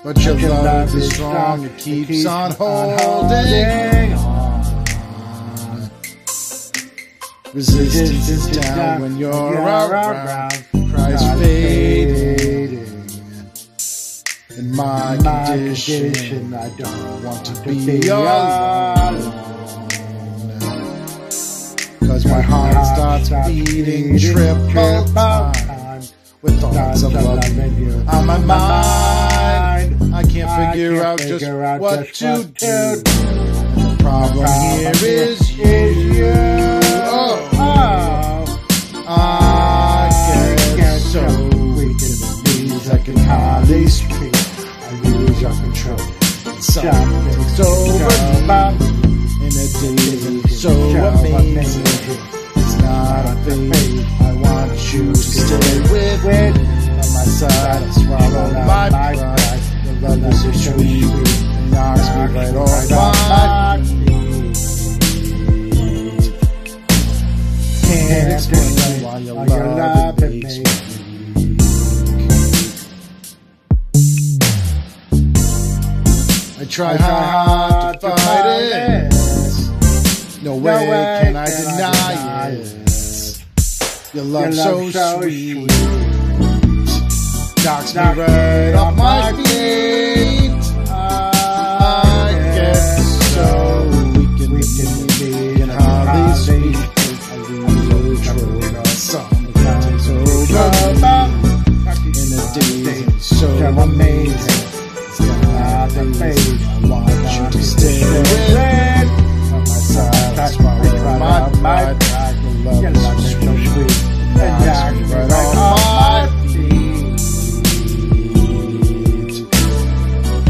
[0.04, 4.35] But your love is strong, it keeps on holding on.
[7.54, 10.50] Resistance is down when you're around.
[10.90, 12.76] Christ fading.
[14.56, 19.32] In my condition, I don't want to be alone.
[22.00, 26.02] Cause my heart starts beating triple time
[26.42, 30.14] with thoughts of you on my mind.
[30.14, 31.44] I can't figure out just
[31.80, 33.02] what to do.
[33.02, 36.05] The problem here is you.
[37.78, 38.44] Oh,
[39.06, 40.08] I
[40.76, 41.22] get so
[41.76, 44.34] weak in the knees I can hardly speak.
[44.34, 45.98] I lose your control.
[46.60, 48.12] Something takes over
[48.46, 48.86] me.
[49.44, 51.84] And the day so amazing.
[52.56, 53.72] It's not a thing.
[54.20, 56.40] I want you to stay with me.
[56.48, 59.20] On my side, I swallow my pride.
[59.84, 61.04] Your love is so sweet.
[61.70, 64.15] Knocks me right off my feet.
[67.86, 70.64] Can't explain why your love it makes me
[76.58, 80.42] I try hard to fight it.
[80.42, 80.86] No way
[81.22, 83.44] can I deny it.
[84.14, 85.70] Your love so sweet.
[87.64, 90.45] Knocks me right off my feet.
[102.56, 104.60] And the day is so amazing.
[105.52, 106.56] Not the fate.
[106.64, 108.56] I want you to stay me.
[109.52, 111.98] On my side, I swallow my pride.
[112.80, 113.96] Your love is so sweet.
[114.38, 117.12] It knocks me right off my feet.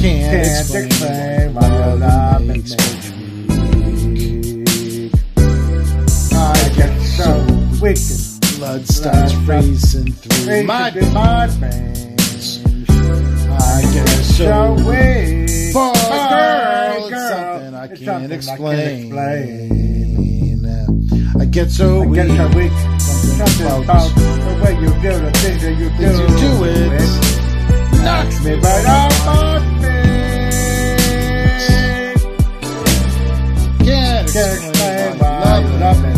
[0.00, 2.86] Can't explain why your love makes me
[4.14, 5.12] weak.
[6.32, 6.34] I
[6.76, 7.28] get so
[7.82, 8.25] wicked.
[8.76, 12.60] Blood starts racing through my veins.
[13.50, 15.72] I get so weak.
[15.72, 19.16] For a girl, it's something I can't explain.
[21.40, 22.28] I get so weak.
[23.00, 26.04] Something about the way you do the things that you do.
[26.04, 27.00] You do it.
[28.04, 29.96] Knocks me right off my feet.
[33.86, 36.15] Can't explain why love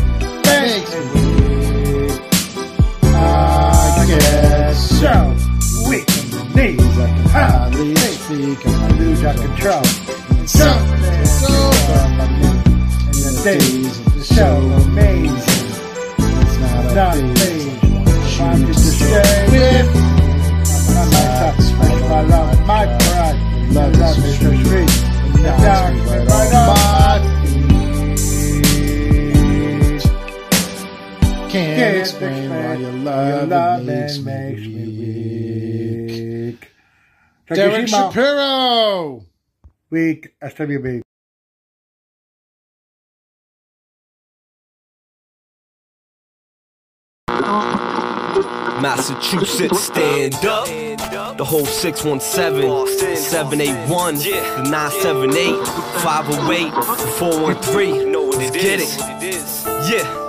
[7.30, 8.64] can hardly speak.
[8.66, 9.84] and I lose your control.
[10.38, 12.48] And something over me.
[13.06, 14.48] And the days are so
[14.86, 15.68] amazing.
[16.18, 17.78] It's not a phase.
[18.40, 20.08] I you to stay with
[20.94, 21.64] might touch
[22.08, 23.38] my love, my pride.
[23.72, 23.92] Love
[24.24, 24.92] is so sweet.
[25.34, 27.62] And knocks me right off my feet.
[32.00, 33.48] explain why your love
[33.84, 34.18] makes
[34.68, 35.67] me weak.
[37.50, 38.12] Derek Takeshima.
[38.12, 39.24] Shapiro.
[39.90, 40.34] Weak.
[40.42, 41.02] SWB.
[48.80, 50.66] Massachusetts, stand up.
[51.36, 55.66] The whole 617, 781, the 978,
[56.02, 58.12] 508, the 413.
[58.12, 58.88] Let's get it.
[59.90, 60.27] Yeah.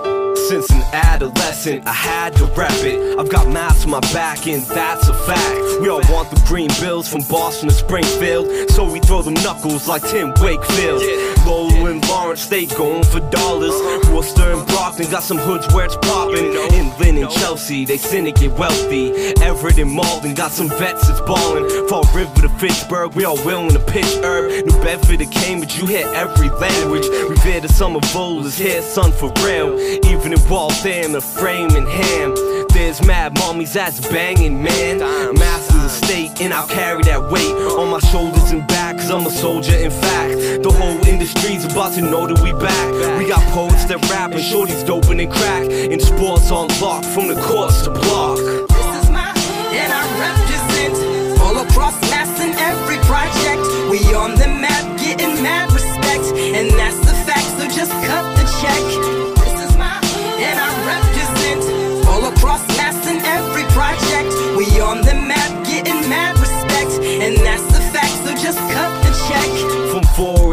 [0.49, 3.19] Since an adolescent, I had to rap it.
[3.19, 5.79] I've got mass on my back, and that's a fact.
[5.79, 9.87] We all want the green bills from Boston to Springfield, so we throw them knuckles
[9.87, 11.03] like Tim Wakefield.
[11.45, 13.75] Lowell and Lawrence, they going for dollars.
[14.09, 16.51] Worcester and Brockton got some hoods where it's popping.
[16.73, 19.11] In Lynn and Chelsea, they sin to get wealthy.
[19.43, 21.87] Everett and Malden got some vets that's ballin'.
[21.87, 24.65] Fall River to Fitchburg, we all willing to pitch herb.
[24.65, 27.07] New Bedford to Cambridge, you hear every language.
[27.29, 29.79] Revere the summer bowlers, here, son, for real.
[30.09, 32.33] Even in Waltham, the frame and ham.
[32.69, 34.99] There's mad mommies that's banging, man.
[34.99, 39.25] Masters of state, and I'll carry that weight on my shoulders and back, cause I'm
[39.25, 40.63] a soldier, in fact.
[40.63, 43.17] The whole industry's about to know that we back.
[43.17, 45.69] We got poets that rap and shorties doping and crack.
[45.69, 48.37] And sports on lock, from the courts to block.
[48.37, 49.33] This is my
[49.71, 53.61] and I represent all across Mass in every project.
[53.89, 57.47] We on the map, getting mad respect, and that's the fact.
[57.57, 59.08] So just cut the check.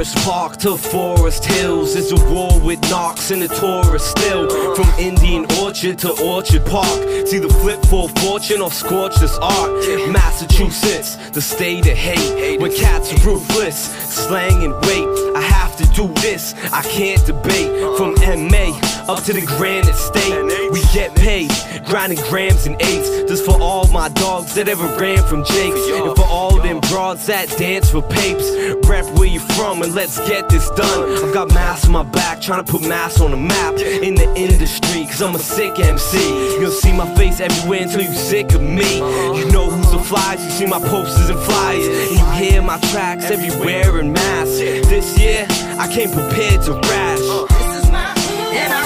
[0.07, 4.49] Forest Park to Forest Hills, there's a war with Knox and the tourist still.
[4.77, 9.71] From Indian Orchard to Orchard Park, see the flip for fortune or scorch this art.
[10.09, 13.77] Massachusetts, the state of hate, when cats are ruthless,
[14.15, 15.09] slang and weight.
[15.35, 17.97] I have to do this, I can't debate.
[17.97, 18.79] From MA
[19.09, 21.51] up to the Granite State, we get paid,
[21.87, 23.09] grinding grams and eights.
[23.29, 27.27] Just for all my dogs that ever ran from Jake's, and for all them broads
[27.27, 28.51] that dance for papes.
[28.89, 31.25] Rep where you from and let's get this done.
[31.25, 34.33] I've got mass on my back, trying to put mass on the map in the
[34.37, 36.59] industry, cause I'm a sick MC.
[36.61, 38.97] You'll see my face everywhere until you sick of me.
[38.97, 42.79] You know who's the flies, you see my posters and flyers, and you hear my
[42.91, 44.49] tracks everywhere in mass.
[44.59, 45.47] This year,
[45.79, 47.21] I came prepared to rash.
[47.21, 48.17] This is my
[48.57, 48.86] and I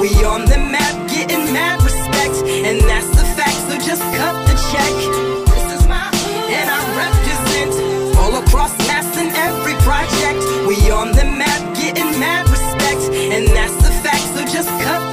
[0.00, 3.56] We on the map, getting mad respect, and that's the fact.
[3.66, 4.92] So just cut the check.
[5.54, 6.10] This is my
[6.52, 10.40] and I represent all across Mass in every project.
[10.68, 14.24] We on the map, getting mad respect, and that's the fact.
[14.34, 15.05] So just cut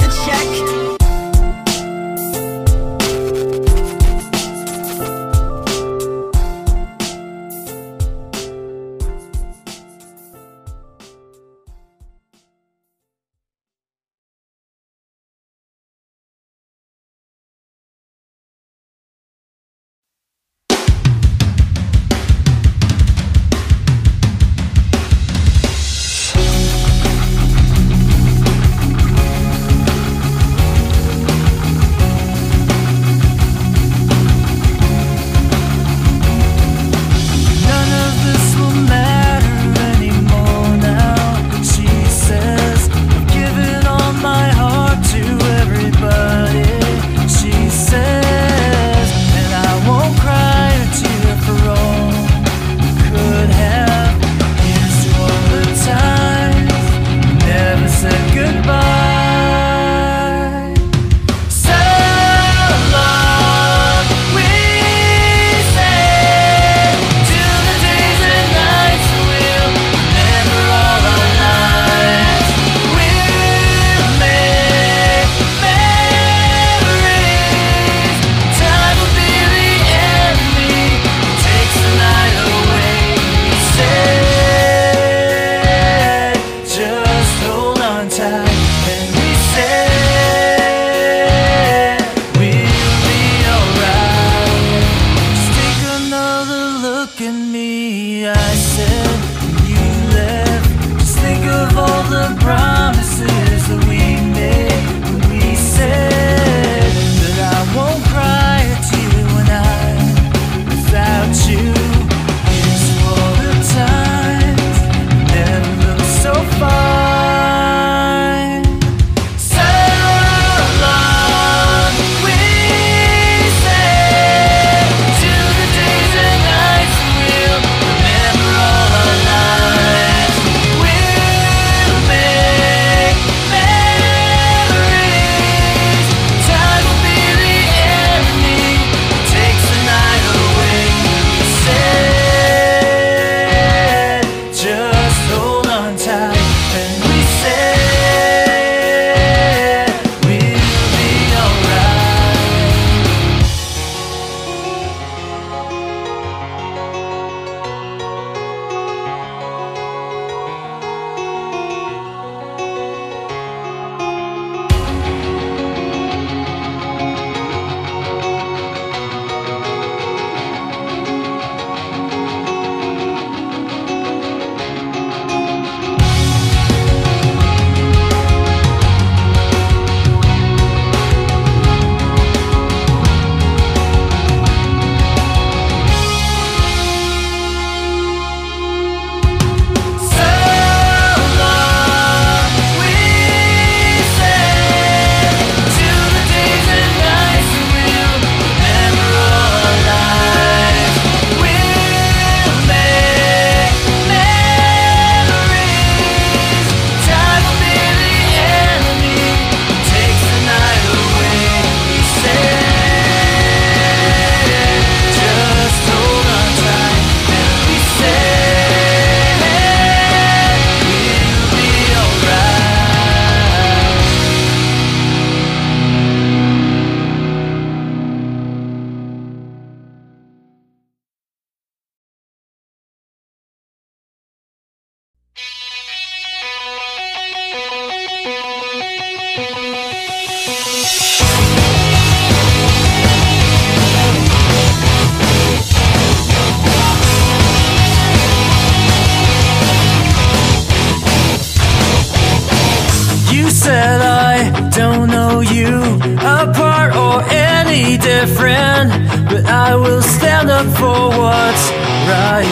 [257.97, 258.89] different,
[259.29, 261.65] but I will stand up for what's
[262.07, 262.47] right.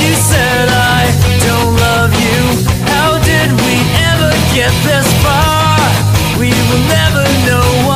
[0.00, 0.66] You said
[0.96, 1.02] I
[1.46, 2.40] don't love you.
[2.92, 3.76] How did we
[4.10, 5.78] ever get this far?
[6.40, 7.89] We will never know.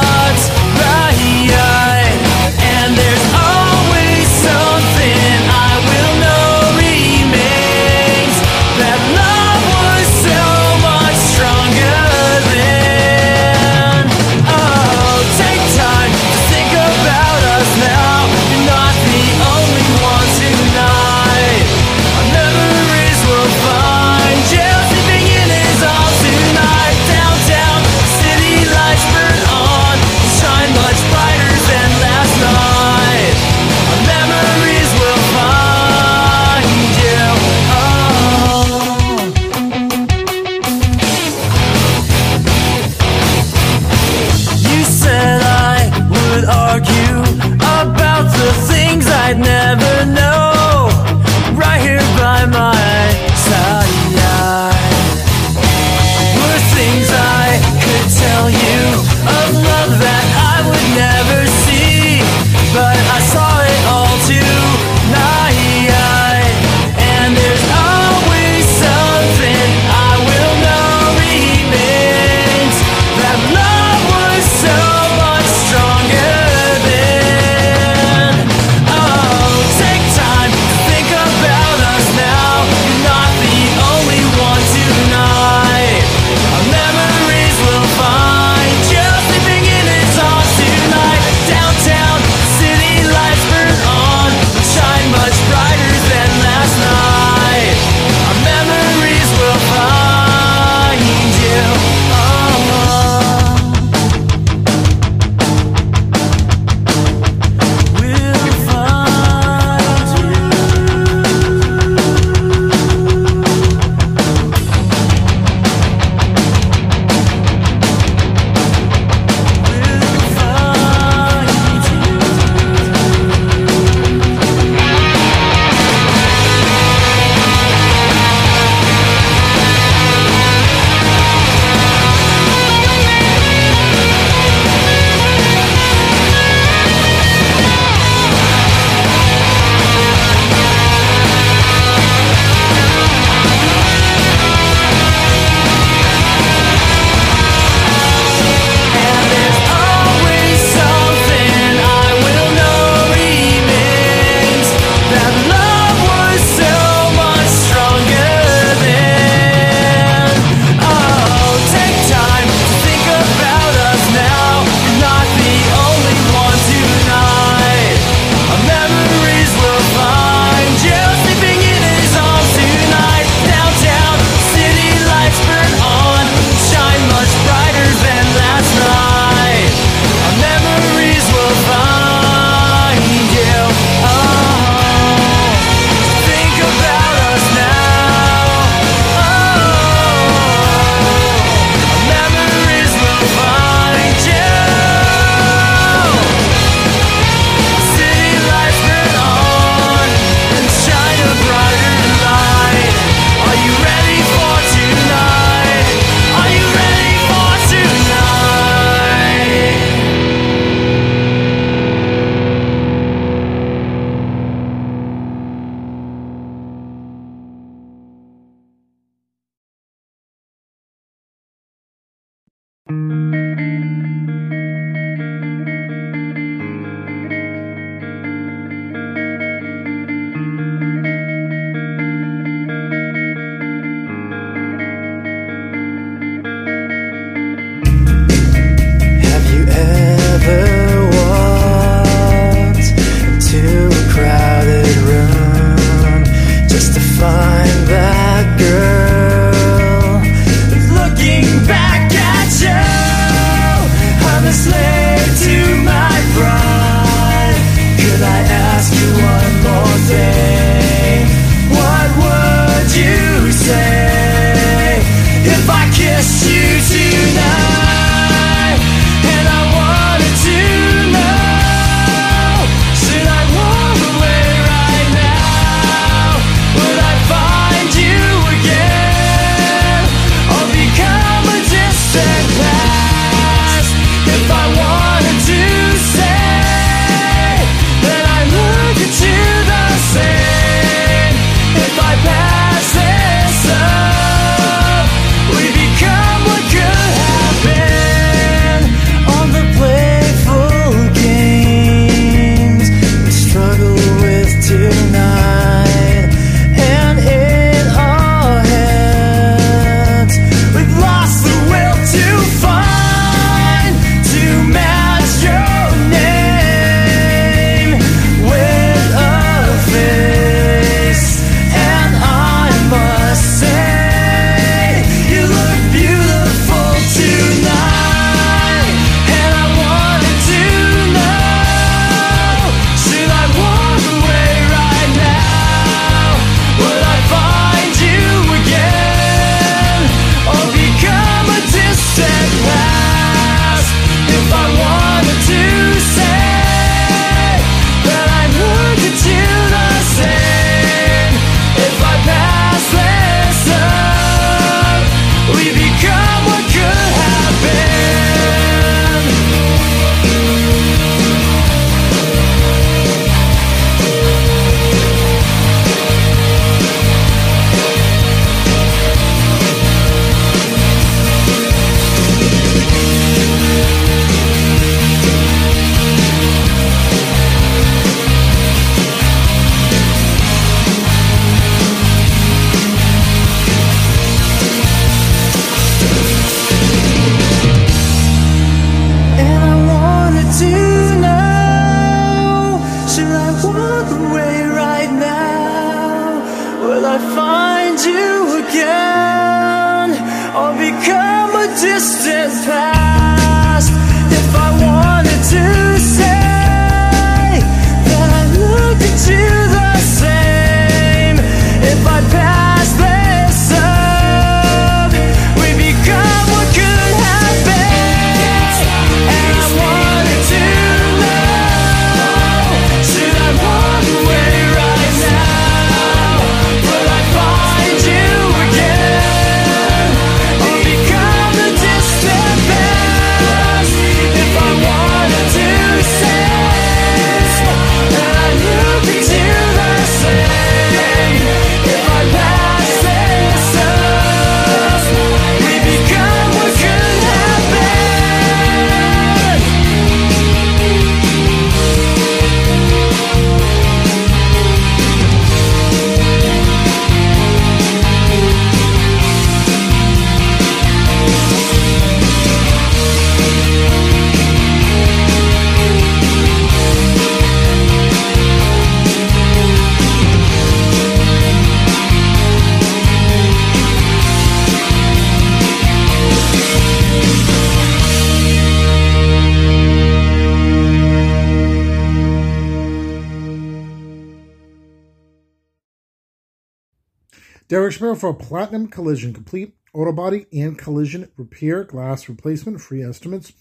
[488.15, 493.53] For Platinum Collision, complete auto body and collision repair, glass replacement, free estimates.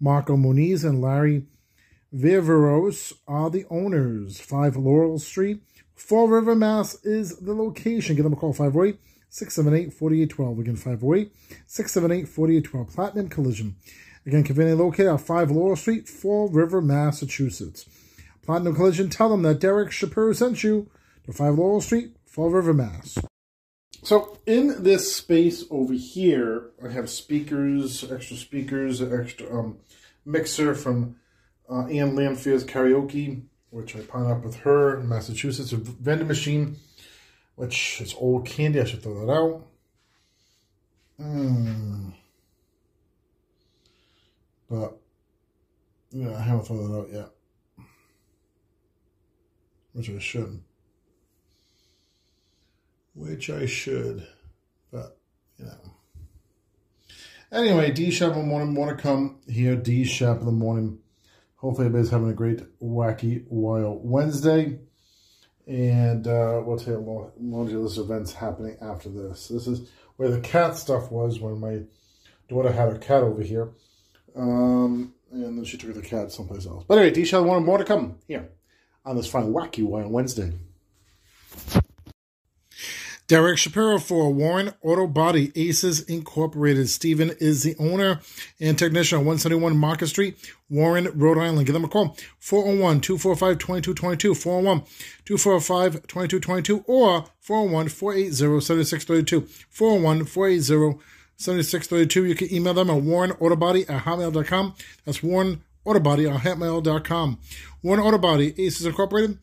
[0.00, 1.44] Marco Moniz and Larry
[2.14, 4.40] Viveros are the owners.
[4.40, 5.60] 5 Laurel Street,
[5.94, 8.16] Fall River, Mass is the location.
[8.16, 8.98] Give them a call 508
[9.28, 10.58] 678 4812.
[10.58, 11.32] Again, 508
[11.66, 12.94] 678 4812.
[12.94, 13.76] Platinum Collision.
[14.24, 17.86] Again, conveniently located at 5 Laurel Street, Fall River, Massachusetts.
[18.42, 20.90] Platinum Collision, tell them that Derek Shapiro sent you
[21.26, 23.18] to 5 Laurel Street, Fall River, Mass.
[24.02, 29.78] So in this space over here, I have speakers, extra speakers, extra um,
[30.24, 31.16] mixer from
[31.68, 35.72] uh, Ann Lanfear's karaoke, which I pawned up with her in Massachusetts.
[35.72, 36.76] A vending machine,
[37.56, 38.80] which is old candy.
[38.80, 39.66] I should throw that out.
[41.20, 42.14] Mm.
[44.70, 44.98] But
[46.10, 47.84] yeah, I haven't thrown that out yet,
[49.92, 50.62] which I should
[53.18, 54.26] which I should,
[54.92, 55.18] but
[55.58, 55.94] you know.
[57.50, 59.74] Anyway, D Shap in the morning, more to come here.
[59.74, 60.98] D Shap in the morning.
[61.56, 64.78] Hopefully, everybody's having a great, wacky, wild Wednesday.
[65.66, 69.48] And uh, we'll tell you more, of this events happening after this.
[69.48, 71.82] This is where the cat stuff was when my
[72.48, 73.70] daughter had her cat over here.
[74.36, 76.84] Um, and then she took the cat someplace else.
[76.86, 78.50] But anyway, D Shap wanted more to come here
[79.04, 80.52] on this fine, wacky, wild Wednesday.
[83.28, 86.88] Derek Shapiro for Warren Auto Body Aces Incorporated.
[86.88, 88.20] Stephen is the owner
[88.58, 90.38] and technician on 171 Market Street,
[90.70, 91.66] Warren, Rhode Island.
[91.66, 94.80] Give them a call 401 245 2222, 401
[95.26, 99.40] 245 2222, or 401 480 7632.
[99.68, 100.98] 401 480
[101.36, 102.24] 7632.
[102.24, 104.74] You can email them at warrenautobody at hotmail.com.
[105.04, 107.38] That's Warren Autobody at hotmail.com.
[107.82, 109.38] Warren Auto Body Aces Incorporated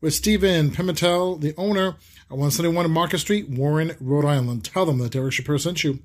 [0.00, 1.96] with Stephen Pimentel, the owner
[2.34, 4.64] at 171 Market Street, Warren, Rhode Island.
[4.64, 6.00] Tell them that Derek Shapiro sent you.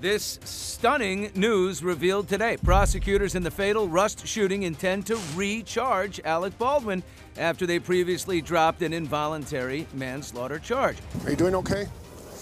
[0.00, 2.56] This stunning news revealed today.
[2.56, 7.04] Prosecutors in the fatal Rust shooting intend to recharge Alec Baldwin
[7.36, 10.96] after they previously dropped an involuntary manslaughter charge.
[11.24, 11.86] Are you doing okay?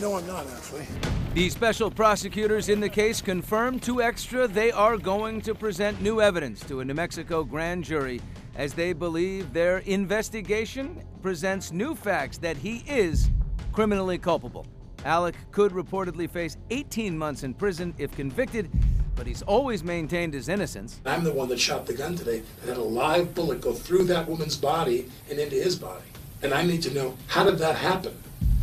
[0.01, 0.87] No, I'm not actually.
[1.35, 6.21] The special prosecutors in the case confirmed to Extra they are going to present new
[6.21, 8.21] evidence to a New Mexico grand jury
[8.55, 13.29] as they believe their investigation presents new facts that he is
[13.73, 14.67] criminally culpable.
[15.05, 18.71] Alec could reportedly face 18 months in prison if convicted,
[19.17, 21.01] but he's always maintained his innocence.
[21.07, 24.05] I'm the one that shot the gun today and had a live bullet go through
[24.05, 26.07] that woman's body and into his body.
[26.43, 28.17] And I need to know how did that happen?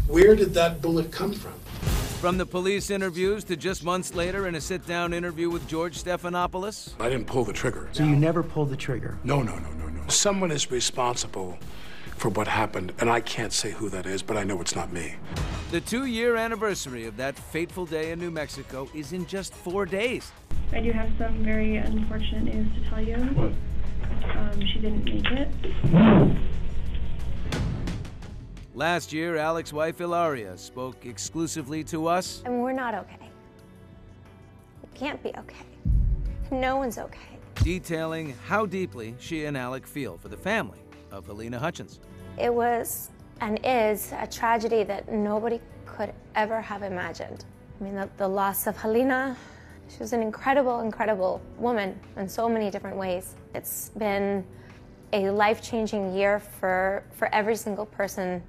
[0.08, 1.54] Where did that bullet come from?
[2.22, 6.02] From the police interviews to just months later in a sit down interview with George
[6.02, 6.94] Stephanopoulos.
[7.00, 7.90] I didn't pull the trigger.
[7.92, 9.18] So you never pulled the trigger?
[9.24, 10.08] No, no, no, no, no.
[10.08, 11.58] Someone is responsible
[12.18, 14.94] for what happened, and I can't say who that is, but I know it's not
[14.94, 15.16] me.
[15.72, 19.88] The two year anniversary of that fateful day in New Mexico is in just four
[19.88, 20.32] days.
[20.72, 23.16] I do have some very unfortunate news to tell you.
[23.16, 25.50] Um, she didn't make it.
[28.76, 32.44] Last year, Alec's wife Hilaria spoke exclusively to us.
[32.46, 33.30] And we're not okay.
[34.84, 35.64] We can't be okay.
[36.52, 37.40] No one's okay.
[37.64, 40.80] detailing how deeply she and Alec feel for the family
[41.10, 42.02] of Halyna Hutchins.
[42.38, 47.46] It was and is a tragedy that nobody could ever have imagined.
[47.80, 49.38] I mean, the, the loss of Halyna,
[49.88, 53.36] she was an incredible, incredible woman in so many different ways.
[53.54, 54.44] It's been
[55.14, 58.44] a life changing year for, for every single person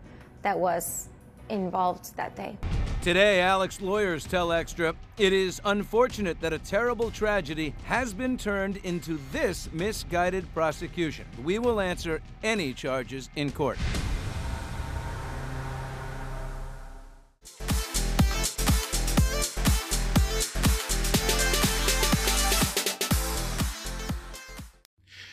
[0.47, 1.09] that was
[1.49, 2.57] involved that day.
[3.03, 8.77] Today, Alec's lawyers tell Extra it is unfortunate that a terrible tragedy has been turned
[8.85, 11.27] into this misguided prosecution.
[11.43, 13.77] We will answer any charges in court.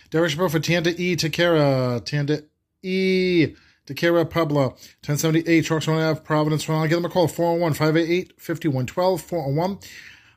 [0.10, 1.16] Derek Chappelle for Tanda E.
[1.16, 2.04] Takara.
[2.04, 2.42] Tanda
[2.82, 3.54] E.
[3.88, 4.70] Takara Pueblo.
[5.06, 6.90] 1078 Trucks on Ave, Providence, Rhode Island.
[6.90, 7.28] Give them a call.
[7.28, 9.22] 401 588 5112.
[9.22, 9.80] 401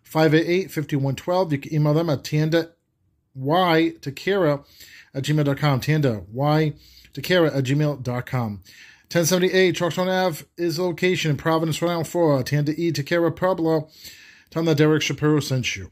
[0.02, 1.52] 588 5112.
[1.52, 2.70] You can email them at Tanda
[3.34, 4.64] Y Takara
[5.14, 5.80] at gmail.com.
[5.80, 6.72] Tanda Y
[7.12, 8.62] Takara at gmail.com.
[9.12, 12.44] 1078 Trucks on Ave is location in Providence, Rhode Island, Florida.
[12.44, 12.90] Tanda E.
[12.90, 13.88] Takara Pueblo.
[14.50, 15.90] Tell them that Derek Shapiro sent you.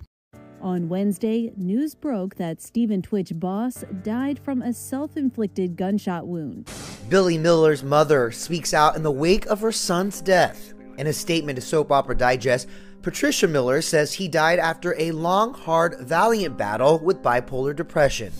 [0.64, 6.70] On Wednesday, news broke that Stephen tWitch Boss died from a self inflicted gunshot wound.
[7.10, 10.72] Billy Miller's mother speaks out in the wake of her son's death.
[10.96, 12.66] In a statement to Soap Opera Digest,
[13.02, 18.32] Patricia Miller says he died after a long, hard, valiant battle with bipolar depression.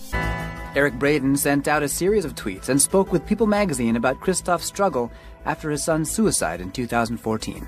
[0.75, 4.65] Eric Braeden sent out a series of tweets and spoke with People magazine about Christoph's
[4.65, 5.11] struggle
[5.45, 7.67] after his son's suicide in 2014.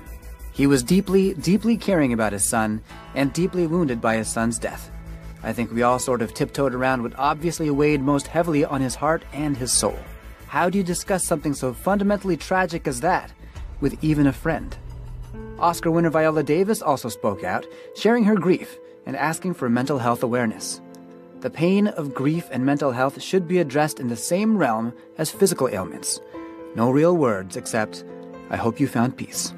[0.58, 2.82] He was deeply, deeply caring about his son
[3.14, 4.90] and deeply wounded by his son's death.
[5.44, 8.96] I think we all sort of tiptoed around what obviously weighed most heavily on his
[8.96, 9.96] heart and his soul.
[10.48, 13.32] How do you discuss something so fundamentally tragic as that
[13.80, 14.76] with even a friend?
[15.60, 17.64] Oscar winner Viola Davis also spoke out,
[17.94, 20.80] sharing her grief and asking for mental health awareness.
[21.38, 25.30] The pain of grief and mental health should be addressed in the same realm as
[25.30, 26.20] physical ailments.
[26.74, 28.02] No real words except,
[28.50, 29.54] I hope you found peace.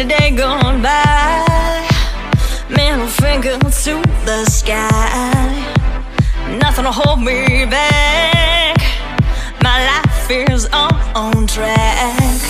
[0.00, 1.88] in the day gone by.
[2.68, 5.40] Middle finger to the sky.
[6.58, 8.76] Nothing will hold me back.
[9.62, 12.40] My life is on track.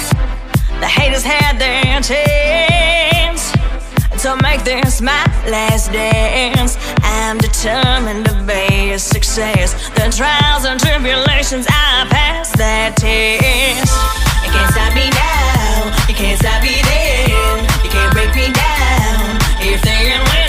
[0.80, 3.52] The haters had their chance
[4.22, 6.76] To make this my last dance.
[7.02, 9.72] I'm determined to be a success.
[9.90, 13.92] The trials and tribulations I pass that test.
[14.44, 15.57] It can't stop me now.
[16.08, 17.64] You can't stop me then.
[17.84, 19.38] You can't break me down.
[19.60, 20.47] If they ain't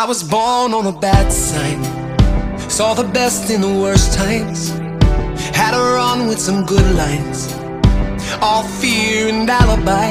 [0.00, 1.82] I was born on a bad sign.
[2.70, 4.68] Saw the best in the worst times.
[5.50, 7.52] Had a run with some good lines.
[8.40, 10.10] All fear and alibi.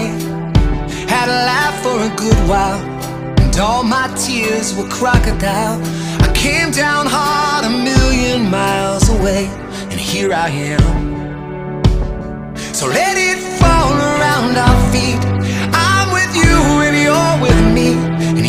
[1.07, 2.81] Had a laugh for a good while.
[3.39, 5.79] And all my tears were crocodile.
[6.21, 9.45] I came down hard a million miles away.
[9.89, 10.83] And here I am.
[12.73, 15.36] So let it fall around our feet.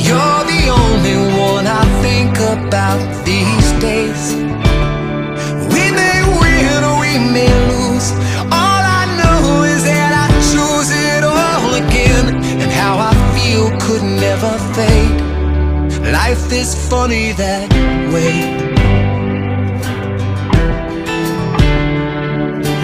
[0.08, 4.22] You're the only one I think about these days.
[5.74, 8.08] We may win or we may lose.
[8.60, 12.26] All I know is that I choose it all again.
[12.62, 15.20] And how I feel could never fade.
[16.12, 17.68] Life is funny that
[18.14, 18.34] way.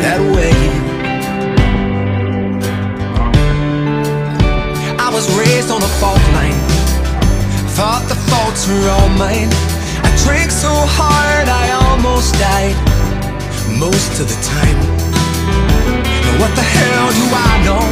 [0.05, 0.57] That way.
[4.99, 6.64] I was raised on a fault line.
[7.75, 9.51] Thought the faults were all mine.
[10.07, 12.79] I drank so hard I almost died.
[13.67, 14.79] Most of the time.
[16.23, 17.83] But what the hell do I know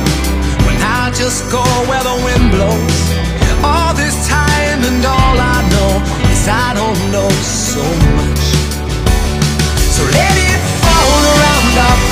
[0.71, 2.95] when I just go where the wind blows?
[3.67, 5.93] All this time and all I know
[6.31, 7.83] is I don't know so
[8.23, 8.45] much.
[9.99, 12.12] So let it fall around our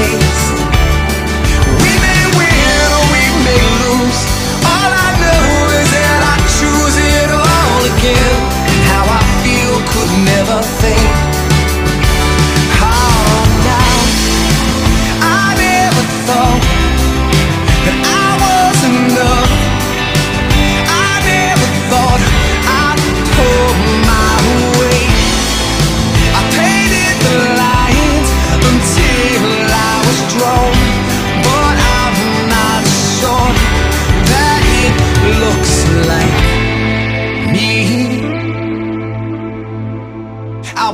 [0.00, 0.49] days.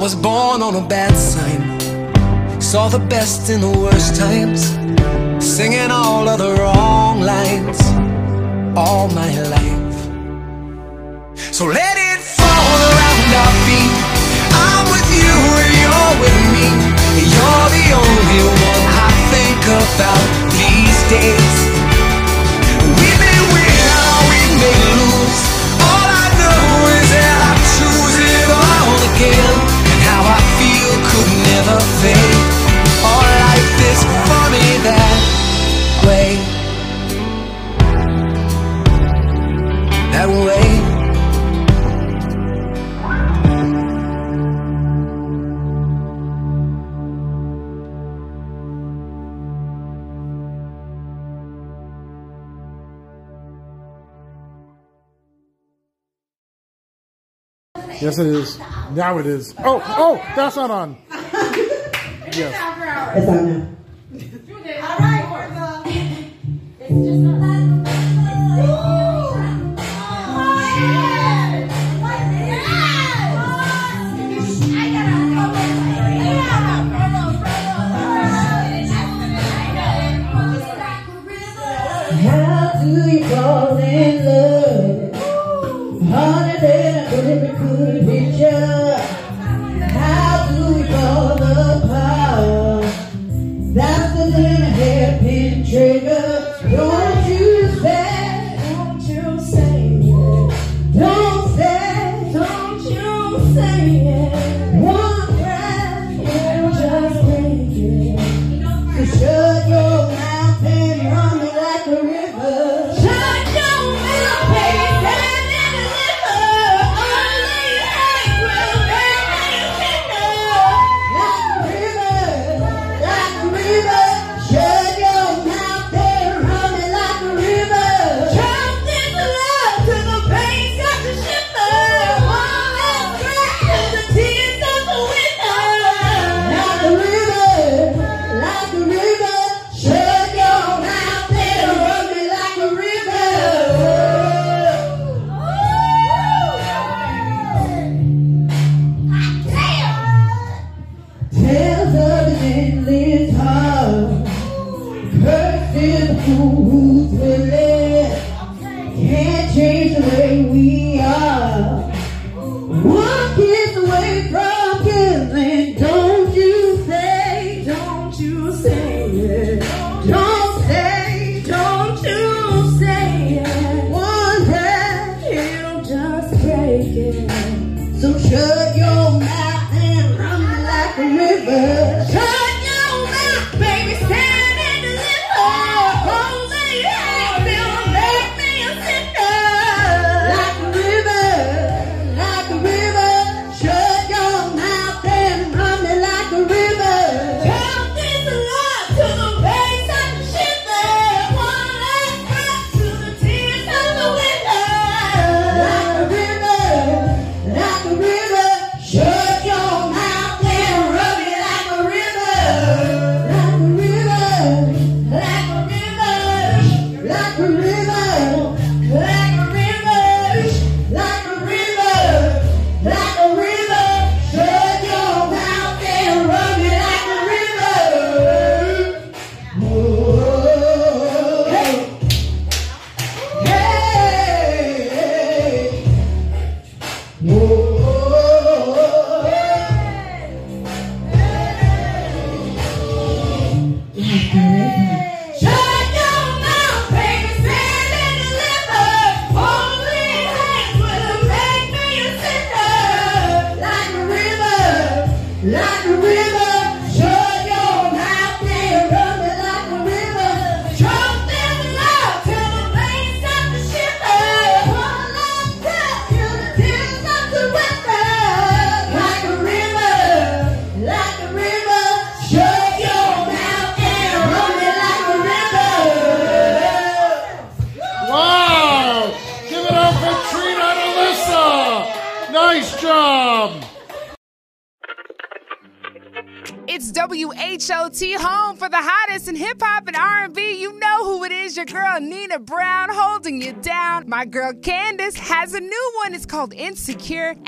[0.06, 4.60] Was born on a bad sign, saw the best in the worst times,
[5.44, 7.80] singing all of the wrong lines
[8.78, 9.98] all my life.
[11.52, 13.96] So let it fall around our feet.
[14.66, 16.66] I'm with you and you're with me.
[17.34, 20.35] You're the only one I think about
[58.06, 58.58] Yes, it is.
[58.92, 59.52] Now it is.
[59.58, 60.96] Oh, oh, that's not on.
[61.10, 62.54] Yes.
[62.54, 63.66] After hours.
[64.14, 64.28] It's
[66.88, 67.56] on now.
[67.56, 67.65] How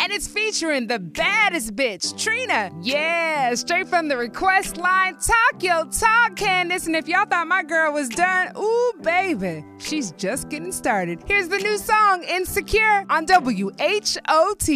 [0.09, 2.71] and it's featuring the baddest bitch, Trina.
[2.81, 5.19] Yeah, straight from the request line.
[5.19, 6.87] Talk your talk, Candace.
[6.87, 11.23] And if y'all thought my girl was done, ooh, baby, she's just getting started.
[11.27, 14.69] Here's the new song, Insecure, on WHOT.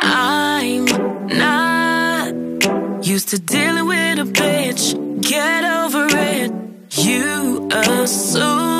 [0.00, 0.84] I'm
[1.26, 5.20] not used to dealing with a bitch.
[5.20, 6.50] Get over it.
[6.92, 8.78] You assume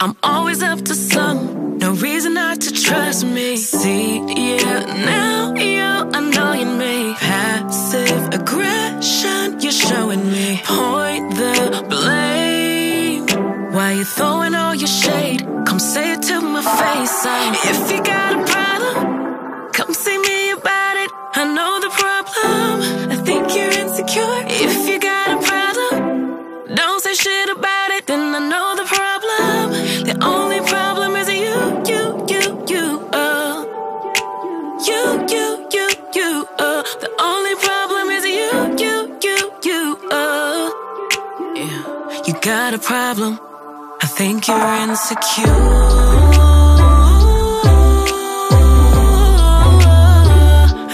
[0.00, 1.78] I'm always up to some.
[1.78, 3.56] No reason not to trust me.
[3.56, 7.14] See, yeah, now you're annoying me.
[7.14, 10.60] Passive aggression, you're showing me.
[10.64, 13.26] Point the blame.
[13.72, 15.40] Why you throwing all your shade?
[15.66, 17.18] Come say it to my face.
[17.26, 17.62] Oh.
[17.72, 21.10] If you got a problem, come see me about it.
[21.34, 23.10] I know the problem.
[23.10, 24.44] I think you're insecure.
[24.46, 28.06] If you got a problem, don't say shit about it.
[28.06, 28.77] Then I know
[42.48, 43.38] got a problem.
[44.00, 45.60] I think you're insecure.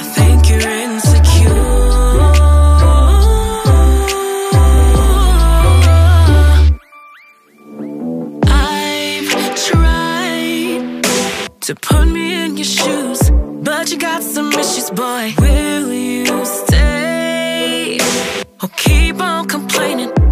[0.00, 1.62] I think you're insecure.
[8.48, 11.04] I've tried
[11.60, 13.30] to put me in your shoes,
[13.62, 15.32] but you got some issues, boy.
[15.38, 18.00] Will you stay
[18.60, 20.23] or keep on complaining?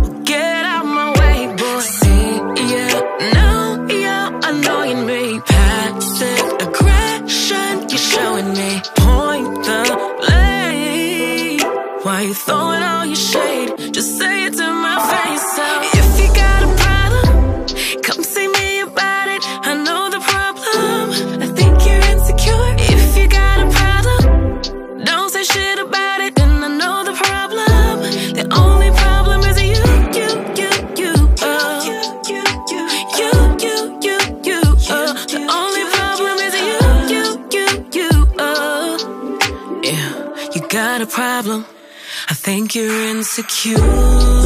[12.23, 13.93] You throwing all your shade?
[13.93, 15.45] Just say it to my face.
[15.57, 15.67] So
[15.99, 17.67] if you got a problem,
[18.03, 19.43] come see me about it.
[19.67, 21.43] I know the problem.
[21.43, 22.77] I think you're insecure.
[22.95, 26.35] If you got a problem, don't say shit about it.
[26.37, 27.97] Then I know the problem.
[28.39, 29.83] The only problem is you,
[30.19, 30.29] you,
[30.61, 30.71] you,
[31.03, 31.13] you.
[31.43, 31.83] Uh.
[31.89, 31.99] You,
[32.31, 32.43] you,
[33.19, 33.33] you,
[33.65, 33.77] you,
[34.07, 34.17] you,
[34.49, 34.61] you.
[34.97, 35.13] Uh.
[35.35, 36.79] The only problem is you,
[37.13, 37.25] you,
[37.57, 37.67] you,
[37.99, 38.11] you.
[38.39, 38.95] Uh.
[39.83, 41.67] Yeah, you got a problem.
[42.33, 44.42] I think you're insecure.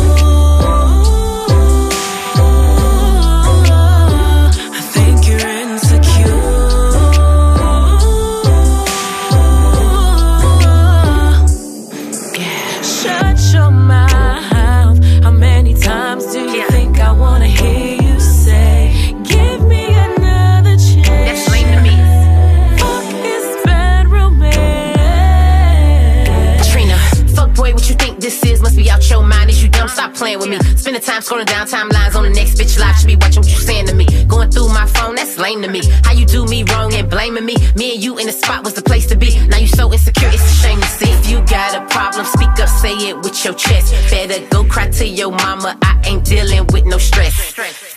[30.06, 30.58] Stop playing with me.
[30.76, 32.96] Spending time scrolling down timelines on the next bitch live.
[32.96, 34.06] Should be watching what you saying to me.
[34.26, 35.82] Going through my phone, that's lame to me.
[36.04, 37.56] How you do me wrong and blaming me?
[37.76, 39.30] Me and you in the spot was the place to be.
[39.48, 41.10] Now you so insecure, it's a shame to see.
[41.10, 43.92] If you got a problem, speak up, say it with your chest.
[44.10, 45.76] Better go cry to your mama.
[45.82, 47.34] I ain't dealing with no stress.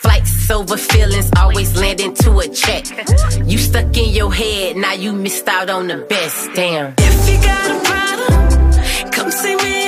[0.04, 2.86] Flights over feelings, always land into a check.
[3.46, 6.50] You stuck in your head, now you missed out on the best.
[6.56, 6.94] Damn.
[6.98, 9.79] If you got a problem, come see me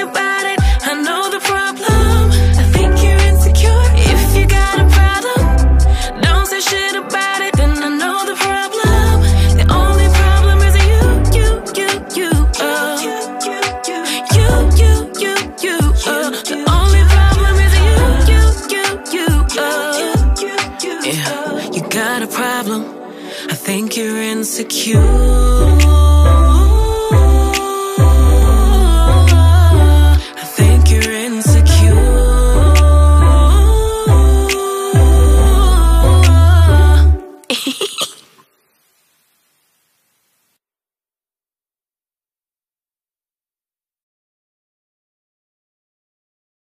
[21.92, 22.84] got a problem.
[23.50, 25.91] I think you're insecure.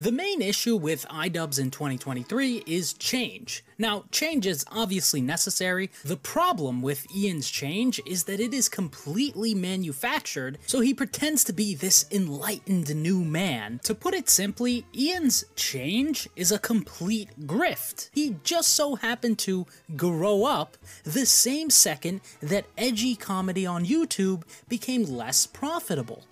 [0.01, 3.63] The main issue with iDubbbz in 2023 is change.
[3.77, 5.91] Now, change is obviously necessary.
[6.03, 11.53] The problem with Ian's change is that it is completely manufactured, so he pretends to
[11.53, 13.79] be this enlightened new man.
[13.83, 18.09] To put it simply, Ian's change is a complete grift.
[18.11, 24.45] He just so happened to grow up the same second that edgy comedy on YouTube
[24.67, 26.23] became less profitable.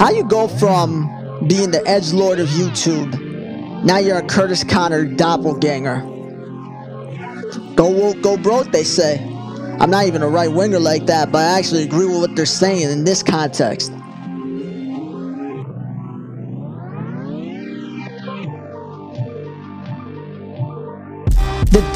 [0.00, 1.02] How you go from
[1.46, 6.00] being the edge lord of YouTube, now you're a Curtis Connor doppelganger.
[7.74, 9.18] Go woke, go broke, they say.
[9.78, 12.46] I'm not even a right winger like that, but I actually agree with what they're
[12.46, 13.92] saying in this context.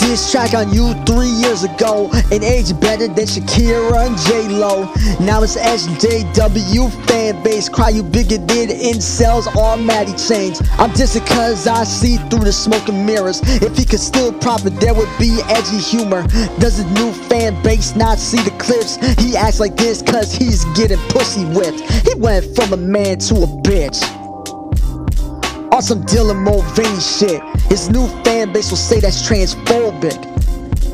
[0.05, 4.85] Diss track on you three years ago, an age better than Shakira and J Lo.
[5.20, 10.60] Now it's SJW fan base, cry you bigger bigoted incels or Maddie chains.
[10.78, 13.40] I'm dissing cause I see through the smoke and mirrors.
[13.62, 16.22] If he could still profit, there would be edgy humor.
[16.59, 18.97] Does his new fan base not see the clips?
[19.22, 21.81] He acts like this cause he's getting pussy whipped.
[22.06, 24.23] He went from a man to a bitch.
[25.74, 27.42] On some Dylan Mulvaney shit.
[27.68, 30.34] His new fan base will say that's transphobic.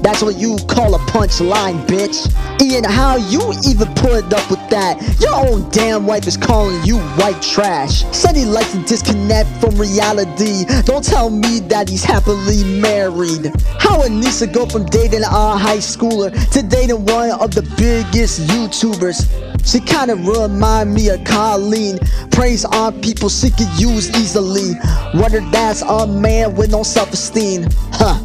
[0.02, 2.27] That's what you call a punchline, bitch.
[2.62, 4.98] Ian, how you even put up with that?
[5.20, 8.05] Your own damn wife is calling you white trash.
[8.16, 10.64] Said he likes to disconnect from reality.
[10.85, 13.52] Don't tell me that he's happily married.
[13.78, 19.28] How Nisa go from dating a high schooler to dating one of the biggest YouTubers?
[19.66, 21.98] She kinda remind me of Colleen.
[22.31, 24.72] Praise on people she could use easily.
[25.14, 28.18] Whether that's a man with no self-esteem, huh?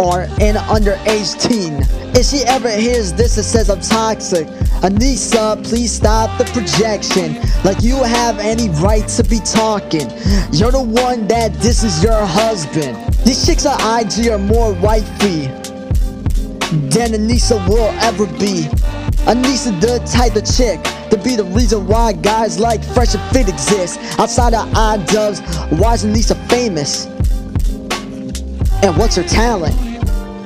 [0.00, 1.84] Or an underage teen.
[2.16, 4.46] If she ever hears this and says I'm toxic,
[4.80, 7.36] Anisa, please stop the projection.
[7.64, 10.08] Like you have any right to be talking.
[10.52, 12.96] You're the one that this is your husband.
[13.24, 15.48] These chicks on IG are more wifey
[16.88, 18.62] than Anisa will ever be.
[19.28, 23.50] Anisa the type of chick to be the reason why guys like Fresh and Fit
[23.50, 24.00] exist.
[24.18, 27.04] Outside of iDubbbz, why is Anisa famous?
[28.82, 29.89] And what's her talent?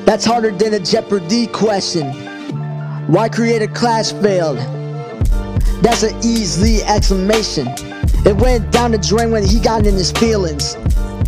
[0.05, 2.13] That's harder than a Jeopardy question.
[3.07, 4.59] Why Creator Clash failed?
[5.83, 7.69] That's an easy exclamation.
[8.27, 10.75] It went down the drain when he got in his feelings.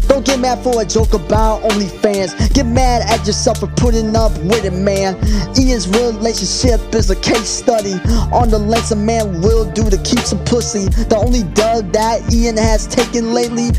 [0.09, 2.55] Don't get mad for a joke about OnlyFans.
[2.55, 5.17] Get mad at yourself for putting up with it, man.
[5.59, 7.95] Ian's relationship is a case study
[8.33, 10.85] on the lengths a man will do to keep some pussy.
[10.85, 13.71] The only dub that Ian has taken lately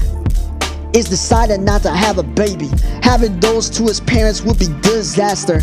[0.94, 2.70] is decided not to have a baby.
[3.02, 5.60] Having those to his parents would be disaster.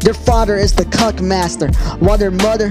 [0.00, 2.70] Their father is the cuck master, while their mother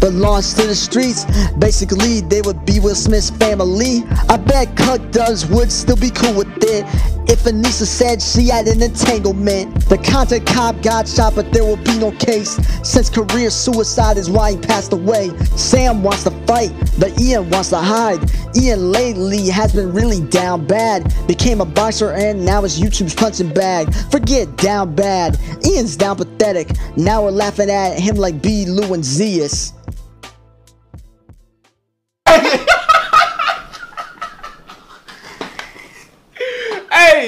[0.00, 1.24] belongs to the streets.
[1.58, 4.04] Basically, they would be Will Smith's family.
[4.28, 8.66] I bet Cuck Does would still be cool with it if Anisa said she had
[8.68, 9.74] an entanglement.
[9.88, 14.30] The content cop got shot, but there will be no case since career suicide is
[14.30, 15.30] why he passed away.
[15.56, 18.20] Sam wants to fight, but Ian wants to hide.
[18.56, 21.12] Ian lately has been really down bad.
[21.26, 23.92] Became a boxer and now is YouTube's punching bag.
[24.10, 25.38] Forget down bad.
[25.64, 26.70] Ian's down pathetic.
[26.96, 28.66] Now we're laughing at him like B.
[28.66, 29.72] Lou and Zeus.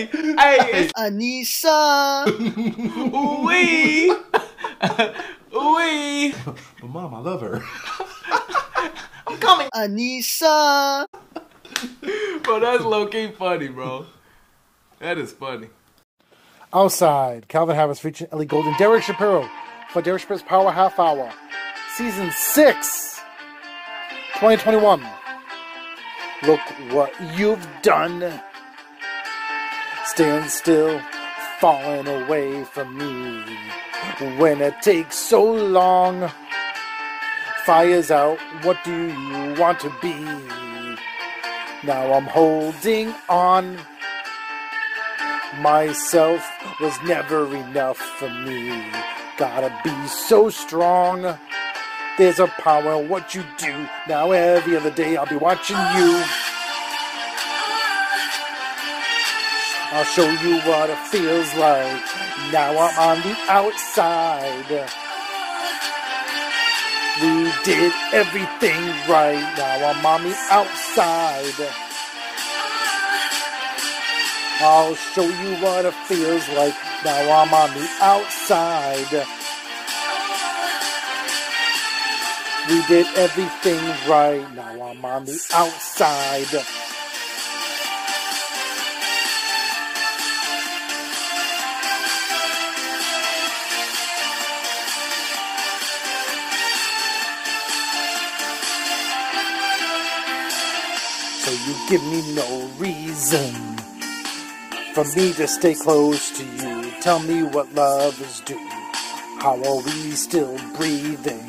[0.07, 2.25] Hey, hey, Anisa.
[3.45, 4.15] Wee.
[5.53, 6.35] Wee.
[6.81, 7.62] But mom, I love her.
[9.27, 9.69] I'm coming.
[9.75, 11.07] Anisa.
[12.43, 14.07] bro, that's low key funny, bro.
[15.01, 15.69] That is funny.
[16.73, 19.49] Outside, Calvin Harris featuring Ellie Goulding, Derek Shapiro
[19.91, 21.33] for Derek Shapiro's Power Half Hour,
[21.97, 23.20] Season 6,
[24.35, 25.03] 2021.
[26.45, 26.61] Look
[26.93, 28.41] what you've done.
[30.09, 31.01] Stand still,
[31.60, 33.44] falling away from me.
[34.39, 36.30] When it takes so long,
[37.66, 38.39] fire's out.
[38.62, 40.14] What do you want to be?
[41.86, 43.78] Now I'm holding on.
[45.60, 46.43] Myself
[46.80, 48.90] was never enough for me.
[49.36, 51.39] Gotta be so strong.
[52.16, 53.86] There's a power in what you do.
[54.09, 56.24] Now every other day I'll be watching you.
[59.90, 62.02] I'll show you what it feels like.
[62.52, 64.90] Now I'm on the outside.
[67.23, 69.55] We did everything right.
[69.56, 71.55] Now I'm on the outside.
[74.60, 76.74] I'll show you what it feels like.
[77.05, 79.27] Now I'm on the outside.
[82.69, 84.47] We did everything right.
[84.55, 86.88] Now I'm on the outside.
[101.66, 103.55] You give me no reason
[104.94, 106.90] for me to stay close to you.
[107.01, 108.59] Tell me what love is due.
[109.40, 111.47] How are we still breathing?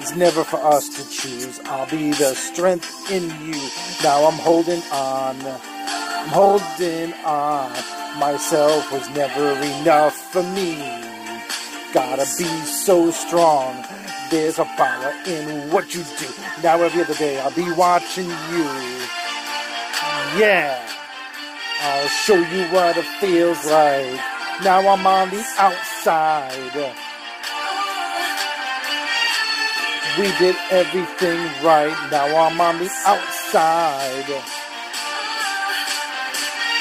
[0.00, 1.60] It's never for us to choose.
[1.64, 3.60] I'll be the strength in you.
[4.02, 5.36] Now I'm holding on.
[5.44, 7.72] I'm holding on.
[8.18, 10.76] Myself was never enough for me.
[11.92, 13.84] Gotta be so strong.
[14.34, 16.26] There's a power in what you do.
[16.60, 18.66] Now every other day I'll be watching you.
[20.34, 20.74] Yeah.
[21.80, 24.18] I'll show you what it feels like.
[24.64, 26.74] Now I'm on the outside.
[30.18, 31.96] We did everything right.
[32.10, 34.42] Now I'm on the outside.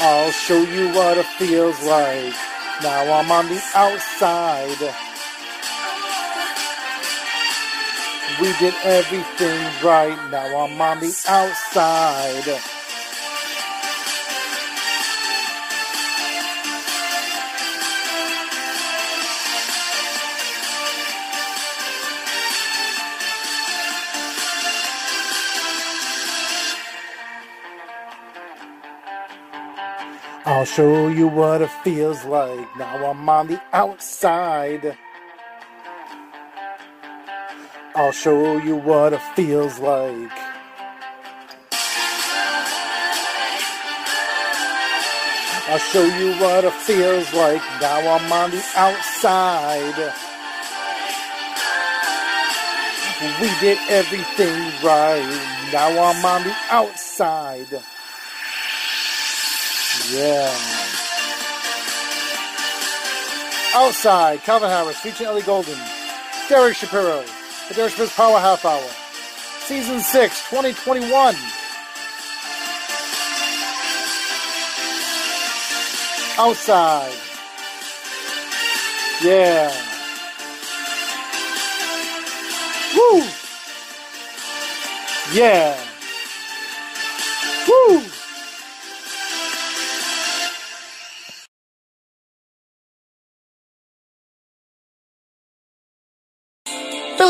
[0.02, 2.34] I'll show you what it feels like.
[2.82, 5.03] Now I'm on the outside.
[8.42, 10.18] We did everything right.
[10.32, 12.62] Now I'm on the outside.
[30.46, 32.78] I'll show you what it feels like.
[32.78, 34.98] Now I'm on the outside.
[37.96, 40.32] I'll show you what it feels like.
[45.70, 47.62] I'll show you what it feels like.
[47.80, 50.14] Now I'm on the outside.
[53.40, 55.70] We did everything right.
[55.72, 57.68] Now I'm on the outside.
[60.12, 60.52] Yeah.
[63.76, 65.78] Outside, Calvin Harris featuring Ellie Goulding,
[66.50, 67.24] Derek Shapiro,
[67.70, 68.88] the Shapiro's Power Half Hour,
[69.60, 71.36] Season 6, 2021.
[76.38, 77.14] Outside.
[79.24, 79.72] Yeah.
[82.96, 83.24] Woo!
[85.34, 85.80] Yeah.
[87.68, 88.13] Woo!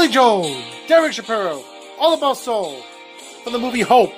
[0.04, 1.64] Billy Joel, Derek Shapiro,
[1.98, 2.76] All About Soul,
[3.42, 4.12] from the movie Hope.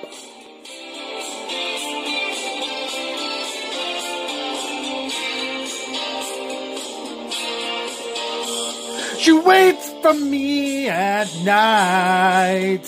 [9.19, 12.87] She waits for me at night.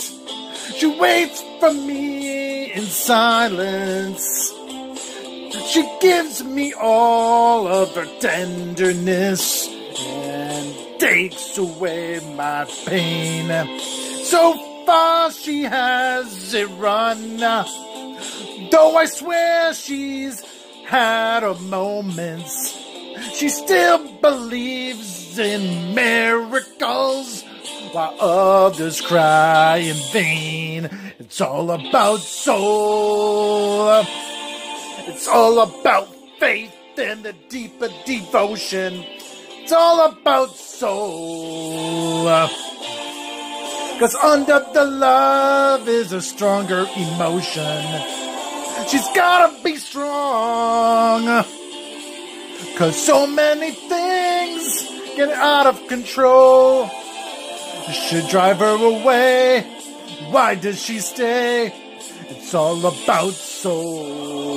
[0.75, 4.51] She waits for me in silence.
[5.67, 9.76] She gives me all of her tenderness
[10.99, 13.79] takes away my pain.
[14.23, 14.53] So
[14.85, 17.37] far she has it run.
[17.37, 20.43] Though I swear she's
[20.85, 22.77] had her moments,
[23.33, 27.43] she still believes in miracles
[27.91, 30.89] while others cry in vain.
[31.19, 34.03] It's all about soul.
[35.09, 36.07] It's all about
[36.39, 39.05] faith and the deeper devotion.
[39.67, 42.23] It's all about soul.
[43.99, 47.83] Cause under the love is a stronger emotion.
[48.87, 51.43] She's gotta be strong.
[52.77, 54.87] Cause so many things
[55.17, 56.89] get out of control.
[57.91, 59.63] Should drive her away.
[60.29, 61.73] Why does she stay?
[62.29, 64.47] It's all about soul.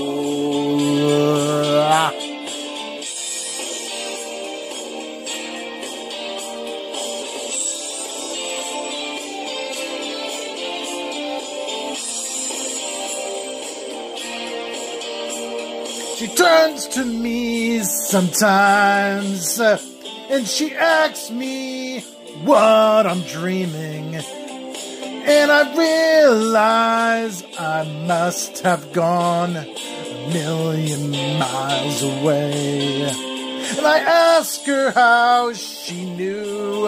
[16.21, 19.81] She turns to me sometimes uh,
[20.29, 22.01] and she asks me
[22.45, 24.17] what I'm dreaming.
[24.17, 29.65] And I realize I must have gone a
[30.31, 33.05] million miles away.
[33.79, 36.87] And I ask her how she knew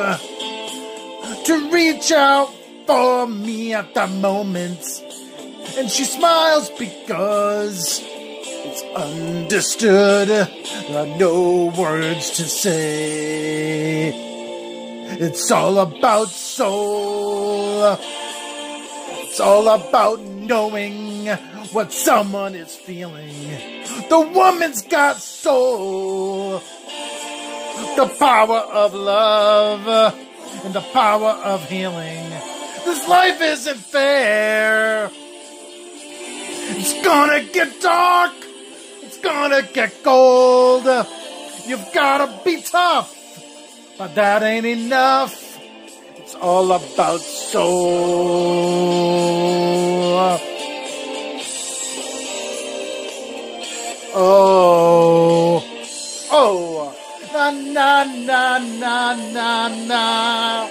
[1.46, 2.52] to reach out
[2.86, 4.84] for me at that moment.
[5.78, 8.11] And she smiles because
[8.72, 10.28] it's understood.
[10.28, 14.12] There are no words to say.
[15.20, 17.98] It's all about soul.
[19.24, 21.26] It's all about knowing
[21.72, 23.34] what someone is feeling.
[24.08, 26.62] The woman's got soul.
[27.96, 29.86] The power of love
[30.64, 32.30] and the power of healing.
[32.86, 35.10] This life isn't fair.
[36.74, 38.32] It's gonna get dark.
[39.22, 40.84] Gonna get cold.
[41.66, 43.14] You've gotta be tough,
[43.96, 45.58] but that ain't enough.
[46.16, 48.72] It's all about soul.
[54.14, 55.64] Oh,
[56.30, 56.94] oh,
[57.32, 60.68] na na na na na na.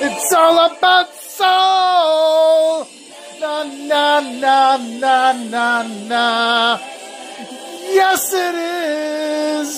[0.00, 2.86] It's all about soul.
[3.40, 6.26] Na na na na na na.
[7.98, 9.72] Yes, it is.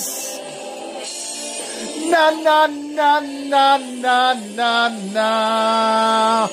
[2.11, 3.19] Na na na
[3.51, 4.73] na na na
[5.15, 6.47] na.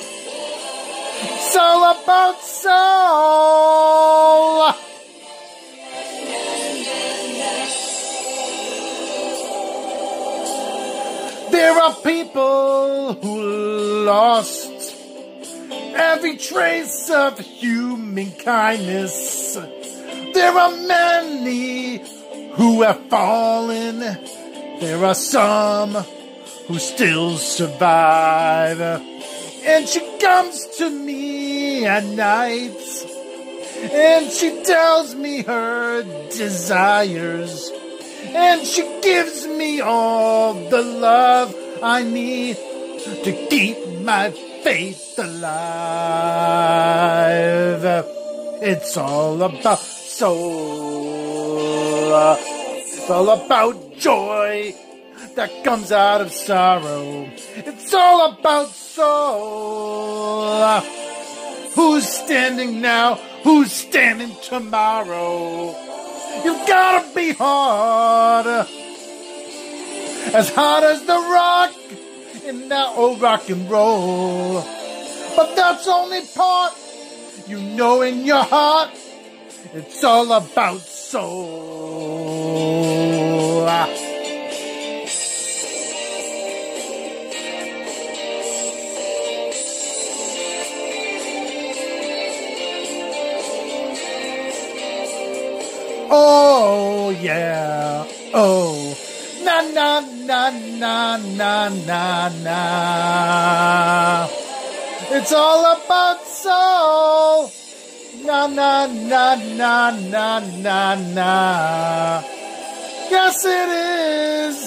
[1.21, 3.85] It's all about soul.
[11.51, 13.35] There are people who
[14.05, 14.74] lost
[15.95, 19.55] every trace of human kindness.
[20.33, 22.03] There are many
[22.53, 23.99] who have fallen.
[23.99, 25.93] There are some
[26.67, 28.81] who still survive.
[28.81, 32.77] And she comes to me at night
[33.91, 37.71] and she tells me her desires.
[38.25, 44.33] And she gives me all the love I need to keep my
[44.65, 45.45] faith alive.
[48.63, 50.41] It's all about soul.
[52.79, 54.73] It's all about joy
[55.35, 57.29] that comes out of sorrow.
[57.57, 60.81] It's all about soul.
[61.75, 63.19] Who's standing now?
[63.43, 65.75] Who's standing tomorrow?
[66.43, 68.47] You've gotta be hard.
[70.33, 71.71] As hard as the rock
[72.45, 74.61] in that old rock and roll.
[75.35, 76.73] But that's only part.
[77.47, 78.89] You know in your heart,
[79.73, 82.05] it's all about soul.
[96.17, 98.05] Oh yeah.
[98.33, 99.14] Oh.
[99.45, 99.89] Na na
[100.27, 100.49] na
[100.81, 102.61] na na na na.
[105.15, 107.51] It's all about soul.
[108.25, 111.33] Na na na na na na na.
[113.11, 113.69] Yes it
[114.49, 114.59] is.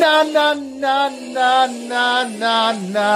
[0.00, 3.10] Na na na na na na na.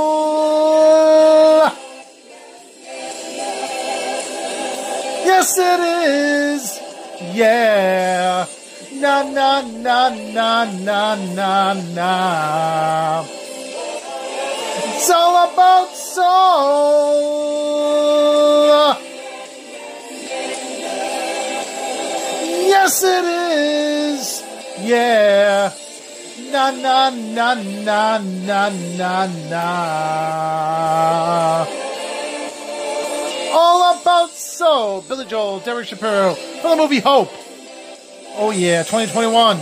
[5.30, 5.80] Yes, it
[6.10, 6.62] is.
[7.38, 8.46] Yeah.
[9.02, 11.54] Na na na na na na
[11.94, 12.14] na.
[14.90, 17.30] It's all about soul.
[22.74, 24.42] Yes, it is.
[24.82, 25.70] Yeah.
[26.50, 27.54] Na na na
[27.86, 28.62] na na
[28.98, 29.14] na
[29.50, 29.66] na
[33.52, 35.02] all about soul.
[35.02, 37.30] Billy Joel, Derek Shapiro for the movie Hope.
[38.36, 39.58] Oh yeah, 2021.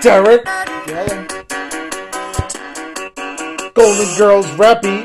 [0.00, 0.44] Derek.
[0.86, 1.26] Yeah.
[3.74, 5.04] Golden Girls Rappy.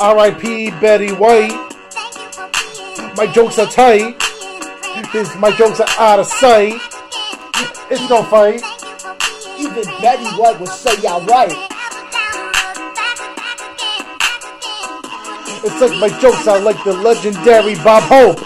[0.00, 0.70] R.I.P.
[0.80, 1.52] Betty White.
[3.16, 4.16] My jokes are tight.
[5.38, 6.80] My jokes are out of sight.
[7.90, 8.62] It's no fight.
[9.58, 11.52] Even Betty White would say y'all right.
[15.64, 18.38] It's like my jokes are like the legendary Bob Hope.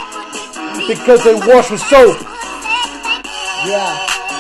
[0.86, 2.16] Because they wash with soap.
[3.66, 3.90] Yeah,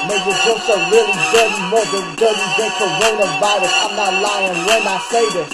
[0.08, 3.74] make your jokes are really dirty, more than dirty than coronavirus.
[3.82, 5.50] I'm not lying when I say this.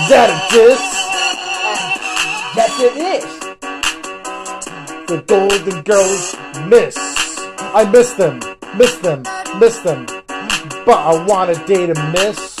[0.00, 0.82] Is that a diss?
[2.56, 3.40] Yes, it is.
[5.06, 6.34] The Golden Girls
[6.66, 7.29] miss.
[7.72, 8.40] I miss them,
[8.76, 9.22] miss them,
[9.60, 10.04] miss them.
[10.84, 12.56] But I want a day to miss.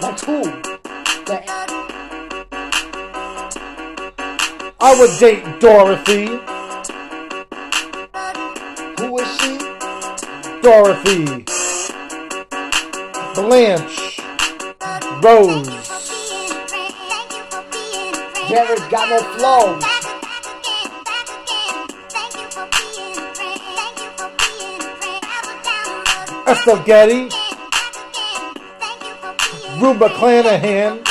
[0.00, 0.44] That's who?
[1.24, 1.42] That
[4.78, 6.26] I would date Dorothy.
[9.00, 9.58] who is she?
[10.62, 11.44] Dorothy.
[13.34, 14.20] Blanche.
[15.20, 15.88] Rose.
[18.48, 19.95] Jared got no flows.
[26.46, 27.28] Estelle Getty.
[29.80, 31.02] Rue McClanahan.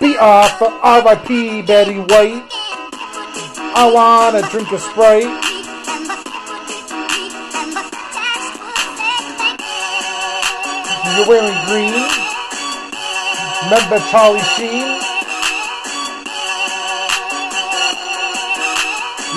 [0.00, 1.62] Bea Arthur R.I.P.
[1.62, 2.42] Betty White.
[3.78, 5.28] I want a drink of Sprite.
[11.16, 11.92] You're wearing green.
[13.64, 14.88] Remember Charlie Sheen?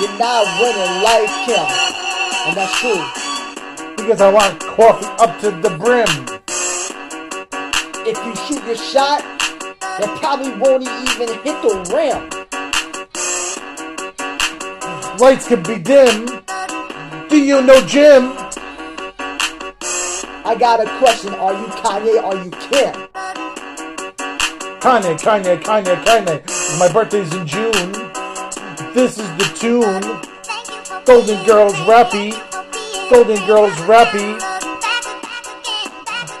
[0.00, 1.66] You're not winning life, him.
[2.48, 3.19] And that's true.
[4.10, 6.08] Because I want coffee up to the brim.
[8.04, 9.22] If you shoot your shot,
[10.02, 12.28] it probably won't even hit the rim.
[15.18, 16.26] Lights can be dim.
[17.28, 18.32] Do you know Jim?
[20.44, 21.32] I got a question.
[21.34, 22.20] Are you Kanye?
[22.20, 22.92] Are you Kim?
[24.80, 26.42] Kanye, Kanye, Kanye, Kanye.
[26.80, 27.92] My birthday's in June.
[28.92, 30.02] This is the tune.
[31.04, 32.49] Golden Girls Rappy.
[33.10, 34.40] Golden Girls Rappy.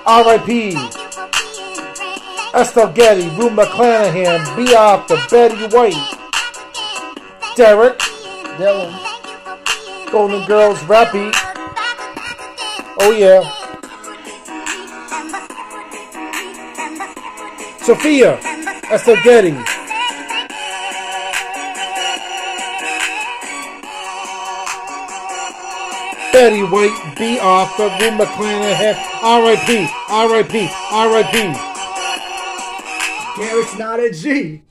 [0.06, 0.76] R.I.P.
[2.54, 5.96] Estelle Getty, Rue McClanahan, Bea Arthur Betty White.
[7.56, 7.98] Derek.
[8.56, 8.92] Dylan.
[10.12, 11.32] Golden Girls Rappy.
[13.00, 13.42] Oh yeah.
[17.82, 18.38] Sophia
[18.92, 19.69] Estelle Getty.
[26.32, 31.54] Betty White, Bea Arthur, Rue McClanahan, R.I.P., R.I.P., R.I.P.
[33.36, 34.62] Garrett's not a G.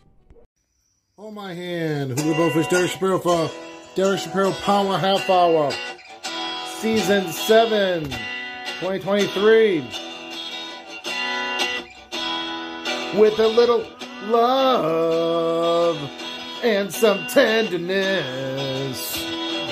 [1.18, 2.18] Hold my hand.
[2.18, 3.50] Who the Blowfish, Derek Shapiro for
[3.96, 5.74] Derek Shapiro Power Half Hour.
[6.78, 9.80] Season 7, 2023.
[13.20, 13.86] With a little
[14.28, 15.98] love
[16.64, 19.29] and some tenderness.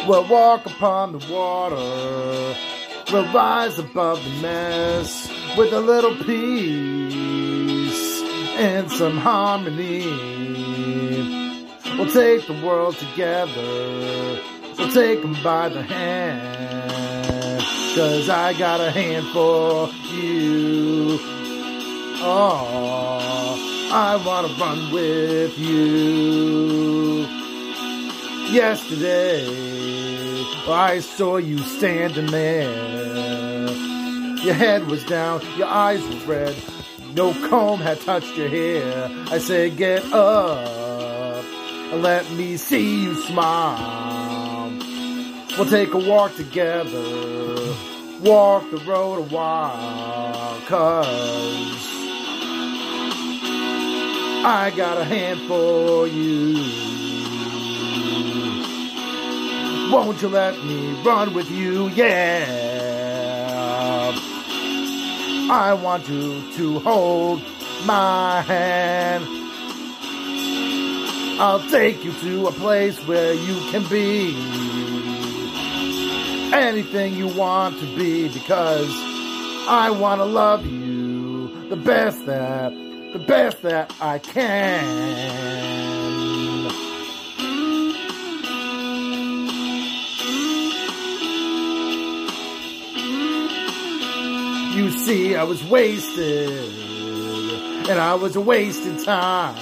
[0.07, 2.55] We'll walk upon the water.
[3.11, 7.91] We'll rise above the mess with a little peace
[8.57, 10.05] and some harmony.
[11.97, 14.39] We'll take the world together.
[14.77, 17.61] We'll take them by the hand.
[17.93, 21.19] Cause I got a hand for you.
[22.19, 27.27] Oh, I wanna run with you.
[28.53, 29.66] Yesterday,
[30.69, 33.69] I saw you standing there.
[34.43, 36.55] Your head was down, your eyes were red.
[37.13, 39.09] No comb had touched your hair.
[39.31, 41.43] I said, get up
[41.91, 44.69] and let me see you smile.
[45.57, 47.75] We'll take a walk together.
[48.21, 50.61] Walk the road a while.
[50.67, 51.07] Cause
[54.45, 56.96] I got a hand for you.
[59.91, 61.87] Won't you let me run with you?
[61.89, 62.67] Yeah.
[65.49, 67.41] I want you to hold
[67.85, 69.25] my hand.
[71.39, 74.35] I'll take you to a place where you can be
[76.53, 78.91] anything you want to be because
[79.69, 82.71] I want to love you the best that,
[83.13, 86.16] the best that I can.
[94.77, 96.51] You see, I was wasted,
[97.89, 99.55] and I was wasting time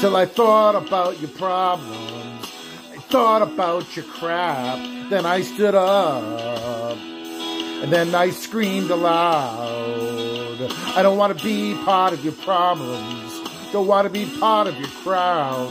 [0.00, 2.50] till I thought about your problems.
[2.94, 4.78] I thought about your crap.
[5.10, 6.96] Then I stood up.
[6.96, 10.72] And then I screamed aloud.
[10.96, 13.38] I don't want to be part of your problems.
[13.70, 15.68] Don't want to be part of your crowd.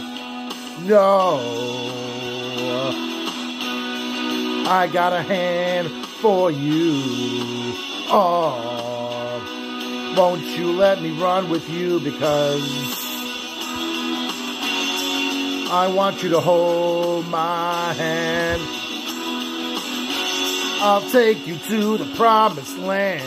[0.84, 1.40] No.
[4.70, 5.90] I got a hand
[6.22, 7.93] for you.
[8.10, 9.44] Oh,
[10.18, 12.62] won't you let me run with you because
[15.72, 18.62] I want you to hold my hand.
[20.84, 23.24] I'll take you to the promised land.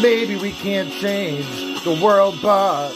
[0.00, 1.46] Maybe we can't change
[1.84, 2.92] the world, but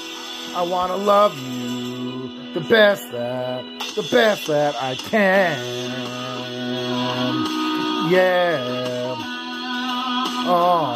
[0.55, 3.62] I want to love you the best that,
[3.94, 5.97] the best that I can.
[8.09, 9.17] Yeah.
[10.49, 10.94] Oh.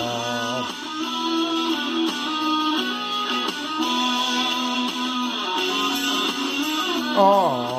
[7.17, 7.77] Oh.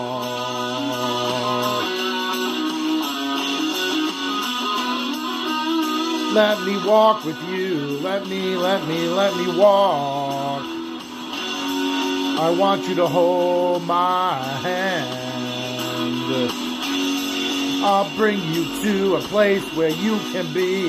[6.33, 7.99] Let me walk with you.
[7.99, 10.63] Let me, let me, let me walk.
[12.39, 15.21] I want you to hold my hand.
[17.83, 20.87] I'll bring you to a place where you can be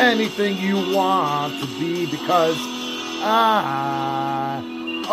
[0.00, 2.56] anything you want to be because
[3.22, 4.62] I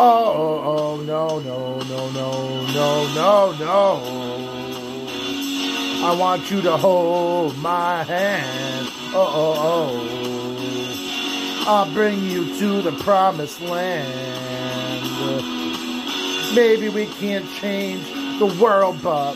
[0.00, 4.00] oh, oh, no, no, no, no, no, no, no.
[6.06, 8.86] I want you to hold my hand.
[9.12, 11.64] Oh, oh, oh.
[11.66, 14.06] I'll bring you to the promised land.
[16.54, 18.06] Maybe we can't change
[18.38, 19.34] the world, but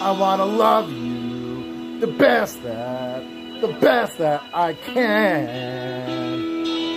[0.00, 3.24] I want to love you the best that,
[3.60, 6.38] the best that I can.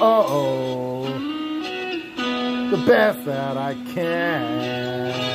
[0.02, 1.06] Oh,
[2.70, 5.26] the best that I can.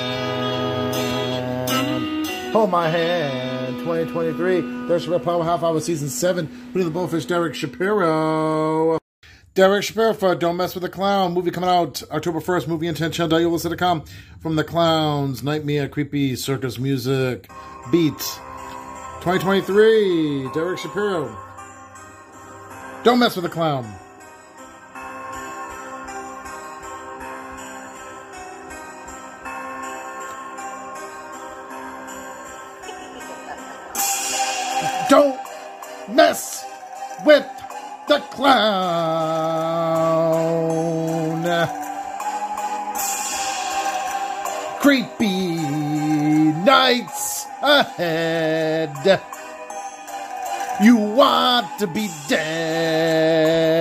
[2.52, 4.60] Hold my hand, 2023.
[4.86, 6.46] There's Power Half Hour Season 7.
[6.72, 8.99] Putting the Blowfish, Derek Shapiro.
[9.60, 11.34] Derek Shapiro for Don't Mess with the Clown.
[11.34, 12.66] Movie coming out October 1st.
[12.66, 14.04] Movie intention.com
[14.40, 15.42] from the Clowns.
[15.42, 17.46] Nightmare, Creepy, Circus Music,
[17.92, 18.36] Beats.
[19.20, 20.48] 2023.
[20.54, 21.36] Derek Shapiro.
[23.04, 23.84] Don't Mess with the Clown.
[35.10, 35.38] Don't
[36.08, 36.64] mess
[37.26, 37.46] with
[38.10, 38.50] the clown.
[44.80, 45.54] Creepy
[46.64, 49.20] nights ahead.
[50.82, 53.78] You want to be dead.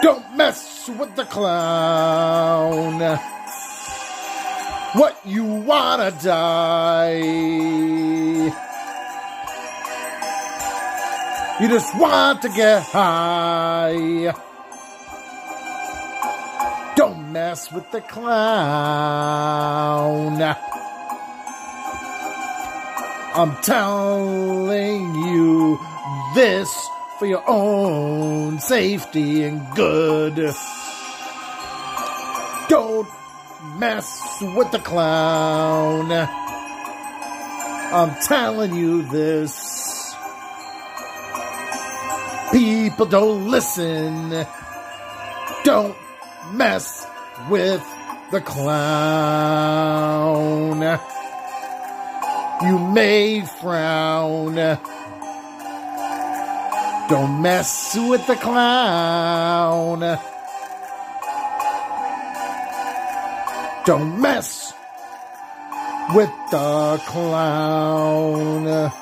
[0.00, 3.18] Don't mess with the clown
[4.94, 7.22] what you wanna die.
[11.60, 14.34] You just want to get high.
[16.96, 18.42] Don't mess with the clown.
[23.34, 25.78] I'm telling you
[26.34, 26.68] this
[27.18, 30.36] for your own safety and good.
[32.68, 33.08] Don't
[33.78, 34.20] mess
[34.56, 36.10] with the clown.
[37.92, 40.01] I'm telling you this.
[42.52, 44.46] People don't listen.
[45.64, 45.96] Don't
[46.52, 47.06] mess
[47.48, 47.82] with
[48.30, 48.82] the clown.
[52.62, 54.54] You may frown.
[57.08, 60.00] Don't mess with the clown.
[63.86, 64.74] Don't mess
[66.14, 68.92] with the clown.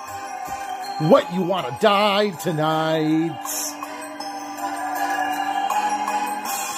[1.09, 3.41] What you want to die tonight?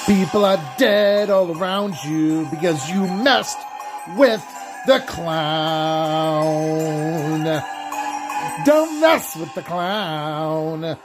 [0.07, 3.59] People are dead all around you because you messed
[4.17, 4.45] with
[4.87, 6.43] the clown.
[8.65, 10.97] Don't mess with the clown.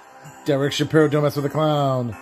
[0.45, 2.13] Derek Shapiro, Don't Mess with the Clown.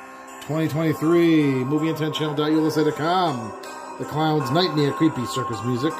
[0.47, 3.61] 2023, movieinternetchannel.yolasite.com.
[3.99, 5.93] The Clown's Nightmare Creepy Circus Music.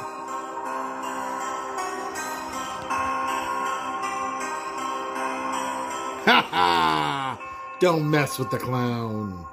[7.82, 9.46] Don't mess with the clown.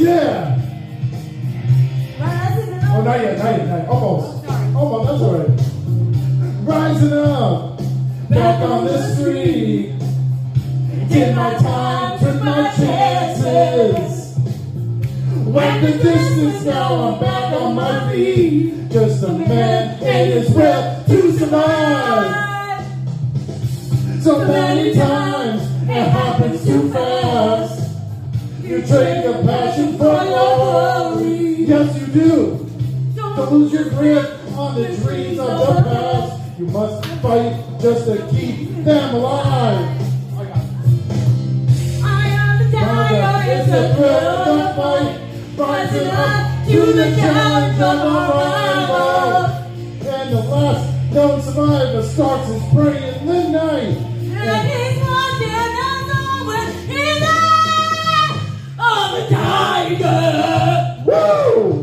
[0.00, 0.56] Yeah!
[2.92, 3.88] Oh, not yet, not yet.
[3.88, 4.44] Almost.
[4.48, 5.50] Oh, Almost, that's all right.
[6.64, 7.78] Rising up,
[8.30, 9.89] back on the street.
[11.20, 14.38] Did my time, took my chances.
[15.44, 18.88] Went the distance, now I'm back on my feet.
[18.88, 22.86] Just a man in his will to survive.
[24.22, 27.98] So many times it happens too fast.
[28.62, 31.64] You trade your passion for your glory.
[31.66, 32.66] Yes, you do.
[33.14, 36.58] Don't lose your grip on the dreams of the past.
[36.58, 39.99] You must fight just to keep them alive.
[43.10, 45.18] Tiger is of the fight,
[45.56, 49.46] rising up to the challenge of our rival.
[50.06, 52.62] And the last known survivor starts his
[53.28, 53.96] in the.
[54.38, 58.30] And he's watching us over his eye
[58.78, 60.22] of the tiger.
[61.06, 61.82] Woo!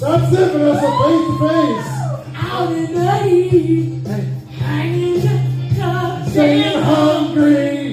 [0.00, 1.90] That's it, Vanessa, face to face.
[2.36, 4.06] Out in the heat,
[4.58, 5.20] hanging
[6.30, 7.83] staying hungry.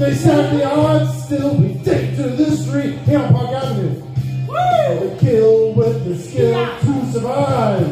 [0.00, 3.00] They set the odds, still we take to the street.
[3.00, 4.00] Here on Park Avenue.
[4.48, 5.10] Woo!
[5.10, 7.86] The kill with the skill to survive.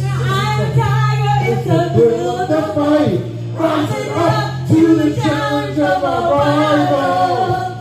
[0.00, 3.20] Now I'm a tiger, it's a thrill of the fight,
[3.52, 7.76] rising up to the challenge of our rival.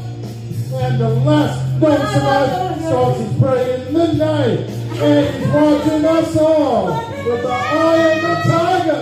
[0.77, 4.59] And the last known survivor starts his prey in the night.
[4.99, 6.85] And he's watching us all
[7.23, 9.01] with the eye of the tiger.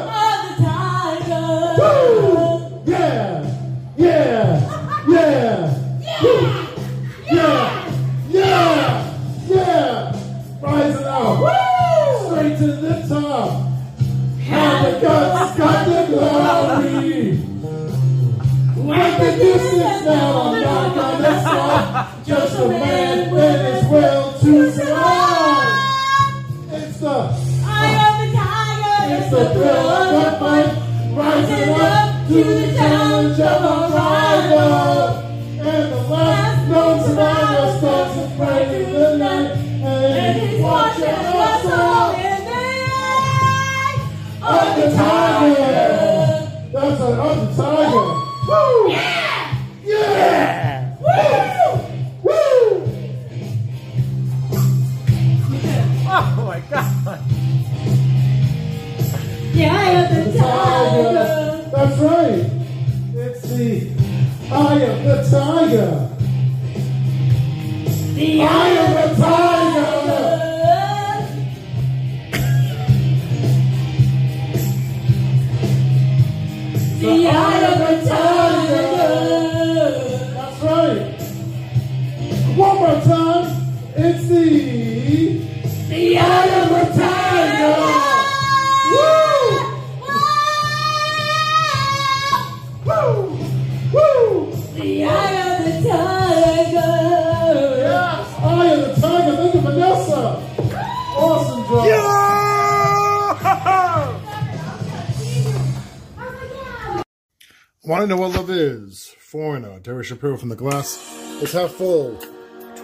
[1.79, 2.83] Woo!
[2.85, 3.48] Yeah!
[3.99, 5.03] Yeah!
[5.09, 5.75] Yeah!
[6.23, 6.39] Woo!
[7.29, 7.91] Yeah!
[8.29, 9.19] Yeah!
[9.45, 10.15] Yeah!
[10.61, 11.39] Rising up!
[12.25, 13.49] Straight to the top!
[14.39, 17.43] And the guts got the glory!
[18.87, 22.25] Like the distance now, I'm not gonna stop.
[22.25, 26.45] Just a man with his will to survive.
[26.71, 27.15] It's the
[27.65, 29.13] I am the tiger.
[29.13, 30.71] It's the thrill of the fight,
[31.17, 33.78] rising up to the challenge of
[34.59, 36.99] And the last known
[37.79, 43.95] starts to pray in the night, and he's watching us all in the eye
[44.41, 45.79] of the tiger.
[46.73, 48.07] That's an of the tiger.
[48.47, 48.89] Woo!
[48.89, 49.43] Yeah!
[49.85, 50.97] Yeah!
[50.99, 51.71] Woo!
[52.23, 52.39] Woo!
[56.11, 57.19] Oh my god.
[59.53, 61.23] The eye of the tiger.
[61.71, 62.43] That's right.
[63.15, 63.98] It's the
[64.51, 66.09] eye am the tiger.
[68.15, 69.99] The eye of the tiger.
[76.99, 78.85] The eye of the tiger.
[80.33, 81.01] That's right.
[82.57, 83.48] One more time.
[107.89, 109.15] Want to know what love is?
[109.17, 110.99] Foreigner, Terry Shapiro from The Glass.
[111.41, 112.19] It's half full.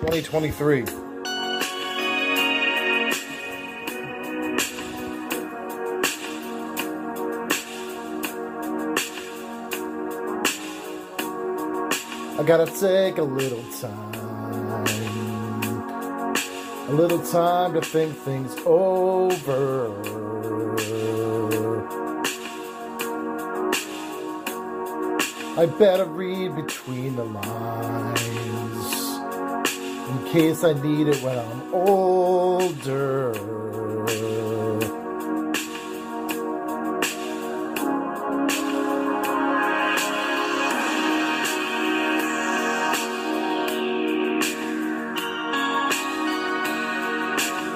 [0.01, 0.81] 2023.
[0.81, 0.85] I
[12.43, 14.85] gotta take a little time.
[16.89, 19.93] A little time to think things over.
[25.57, 28.93] I better read between the lines
[30.09, 33.31] in case I need it when I'm older.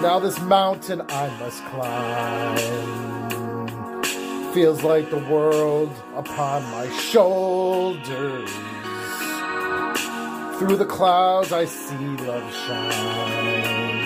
[0.01, 3.48] Now, this mountain I must climb
[4.53, 8.49] feels like the world upon my shoulders.
[10.57, 13.99] Through the clouds, I see love shine.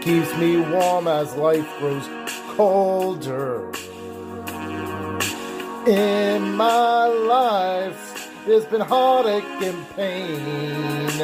[0.00, 2.08] Keeps me warm as life grows
[2.56, 3.70] colder.
[5.86, 11.20] In my life, there's been heartache and pain.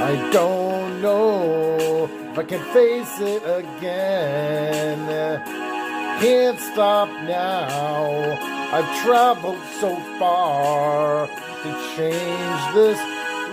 [0.00, 5.08] I don't know if I can face it again.
[6.22, 8.38] Can't stop now.
[8.72, 13.00] I've traveled so far to change this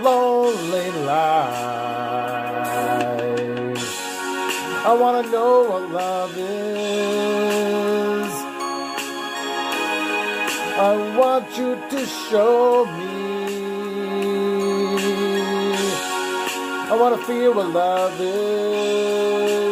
[0.03, 1.57] lonely life.
[4.85, 6.64] I wanna know what love is.
[10.77, 13.17] I want you to show me.
[16.91, 19.68] I wanna feel what love is.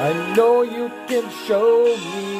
[0.00, 2.38] I know you can show me.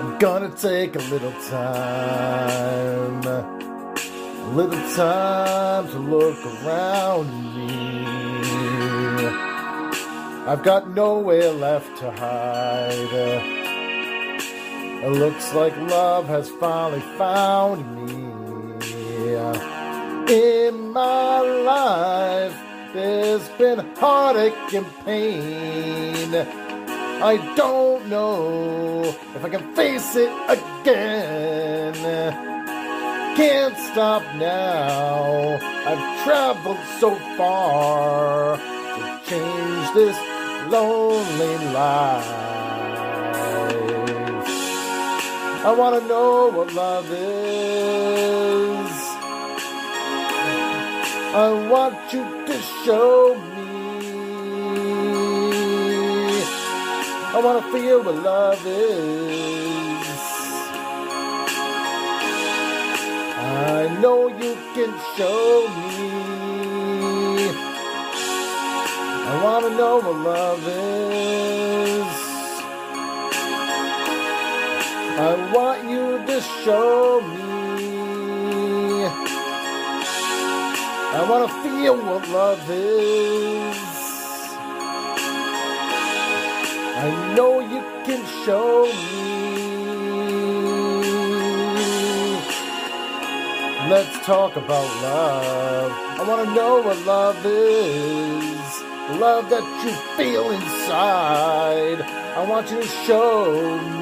[0.00, 8.04] I'm gonna take a little time, a little time to look around me.
[10.44, 13.61] I've got nowhere left to hide.
[15.02, 18.22] It looks like love has finally found me.
[20.28, 22.56] In my life,
[22.94, 26.32] there's been heartache and pain.
[27.20, 29.02] I don't know
[29.34, 31.94] if I can face it again.
[33.36, 35.58] Can't stop now.
[35.84, 40.16] I've traveled so far to change this
[40.70, 42.51] lonely life.
[45.64, 47.22] I want to know what love is.
[51.34, 53.62] I want you to show me.
[57.32, 60.20] I want to feel what love is.
[63.38, 66.10] I know you can show me.
[69.30, 72.21] I want to know what love is.
[75.24, 79.04] I want you to show me.
[81.14, 83.76] I want to feel what love is.
[87.06, 89.22] I know you can show me.
[93.88, 95.92] Let's talk about love.
[96.18, 98.82] I want to know what love is.
[99.20, 102.00] Love that you feel inside.
[102.00, 104.01] I want you to show me.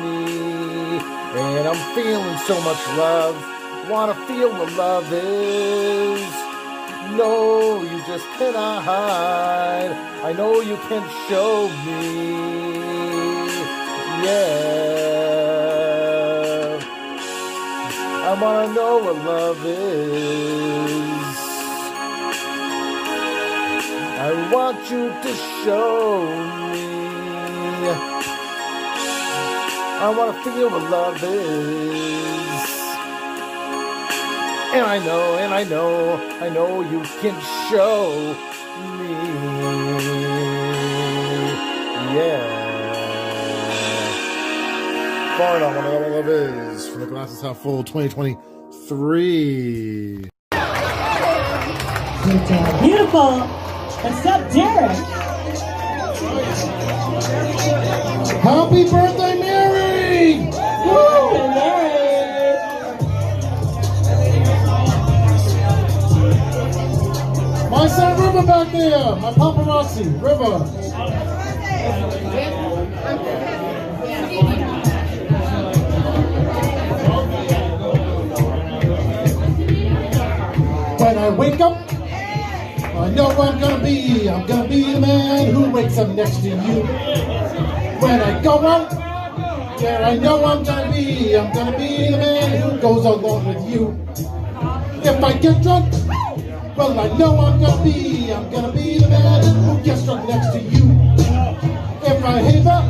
[1.33, 3.37] And I'm feeling so much love.
[3.89, 6.21] Want to feel what love is.
[7.17, 9.93] No, you just cannot hide.
[10.25, 12.35] I know you can show me.
[14.25, 15.11] Yeah.
[18.29, 21.37] I wanna know what love is.
[24.19, 25.33] I want you to
[25.65, 26.27] show
[26.73, 28.20] me.
[30.03, 32.71] I wanna feel what love is.
[34.73, 37.39] And I know, and I know, I know you can
[37.69, 38.35] show
[38.97, 39.11] me.
[42.17, 42.41] Yeah.
[45.37, 50.31] Far on what love is from the Glasses Half Full 2023.
[52.81, 53.41] Beautiful.
[53.41, 54.97] What's up, Derek?
[58.41, 59.30] Happy birthday,
[67.81, 70.59] My son River back there, my paparazzi, River.
[80.99, 81.79] When I wake up,
[82.85, 86.51] I know I'm gonna be, I'm gonna be the man who wakes up next to
[86.51, 86.83] you.
[88.03, 88.93] When I go out,
[89.81, 93.71] yeah, I know I'm gonna be, I'm gonna be the man who goes along with
[93.71, 93.99] you.
[95.03, 95.95] If I get drunk,
[96.81, 100.53] well, I know I'm gonna be, I'm gonna be the man who gets drunk next
[100.53, 100.85] to you.
[102.11, 102.81] If I haver,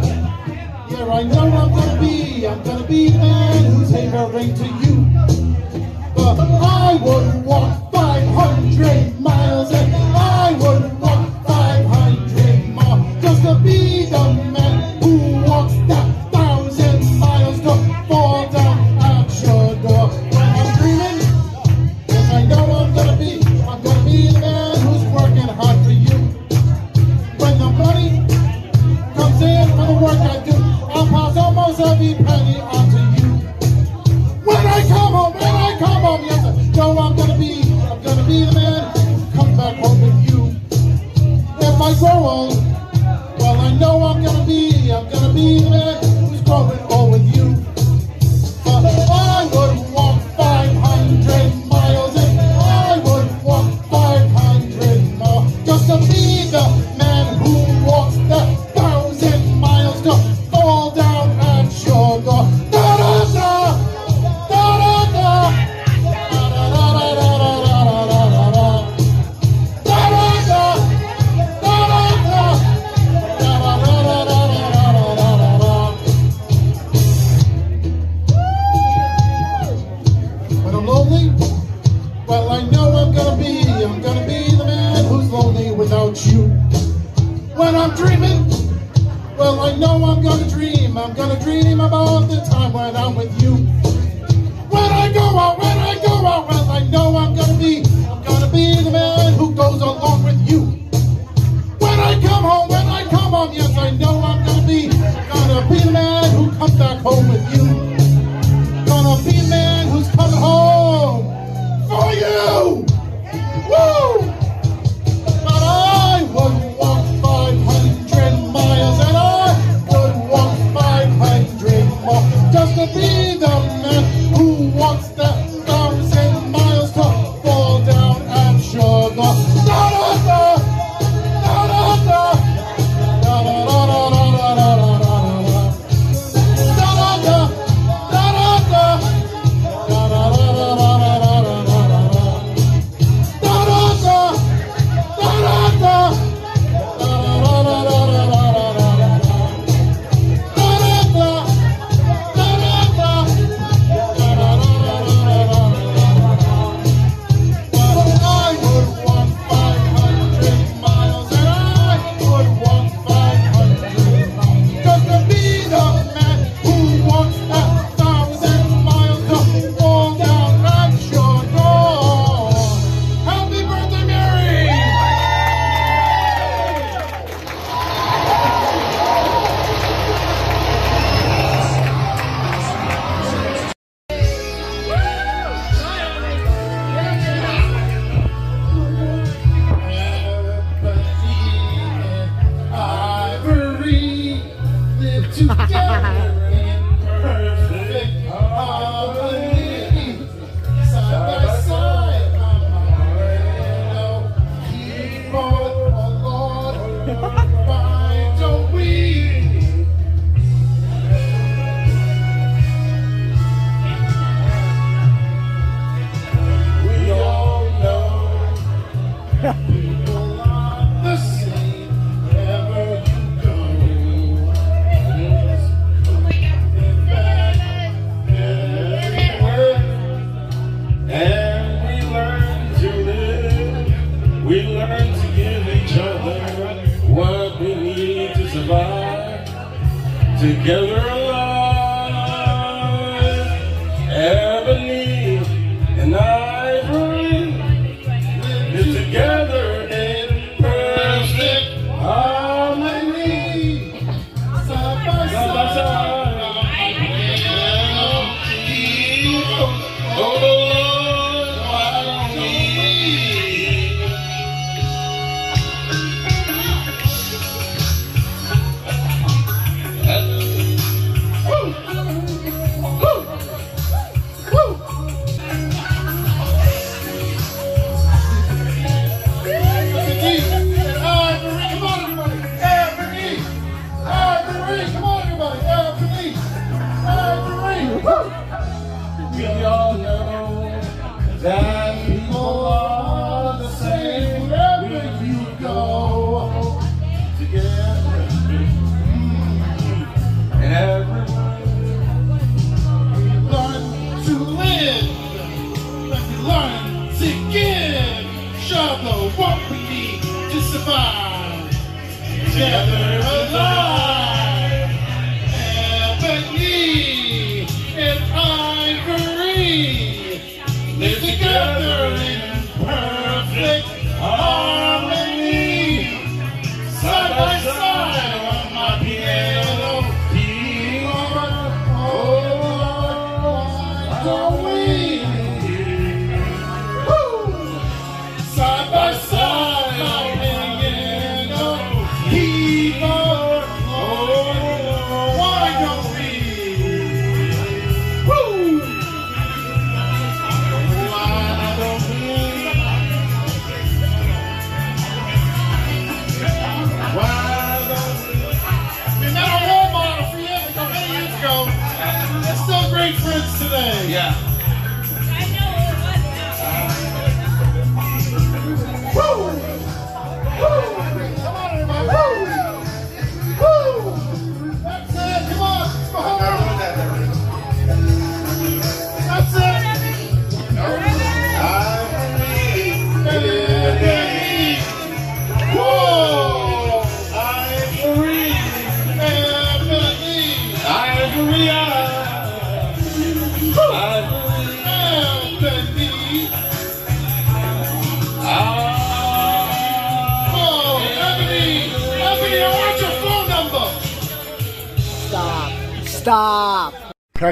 [0.90, 4.94] yeah, I know I'm gonna be, I'm gonna be the man who's havering to you.
[6.14, 14.04] But I would walk 500 miles and I would walk 500 more just to be
[14.04, 16.19] the man who walks that
[41.98, 42.54] Grow old,
[43.38, 46.99] well, I know I'm gonna be, I'm gonna be the man who's growing old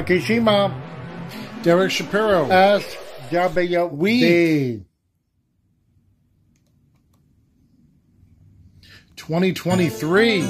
[0.09, 0.73] Takeshima.
[1.61, 2.47] Derek Shapiro.
[2.47, 3.91] SWV.
[3.91, 4.83] We.
[9.15, 10.41] 2023.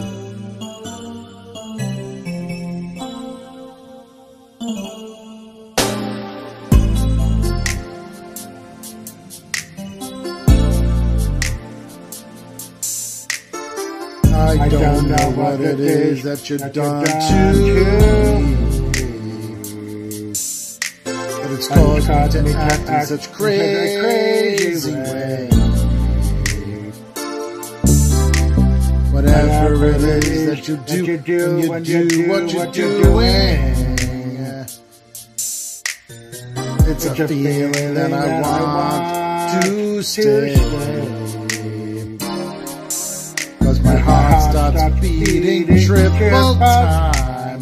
[14.32, 18.69] I don't know what it is that you've done to me.
[21.70, 22.10] Caused
[22.44, 24.88] me to act in such crazy ways.
[29.14, 30.78] Whatever it is that you
[31.18, 33.80] do, when you do what you're doing.
[36.92, 40.56] It's a feeling that I want to stay.
[43.60, 47.58] Cause my heart starts beating triple time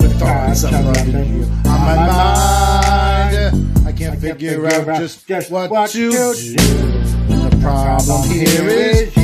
[0.00, 2.71] with thoughts of loving you on my mind.
[3.92, 6.10] I can't figure out just what to do.
[6.10, 9.21] The problem here is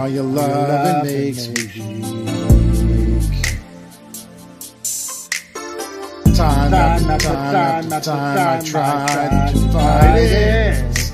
[0.00, 3.26] why your love makes me weak.
[6.34, 11.12] Time after time after time I tried to fight it.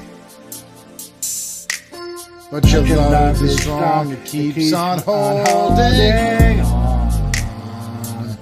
[2.52, 8.38] But your love is strong, it keeps on holding on.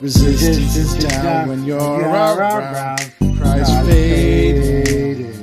[0.00, 3.00] Resistance is down when you're around.
[3.36, 5.35] Christ fading.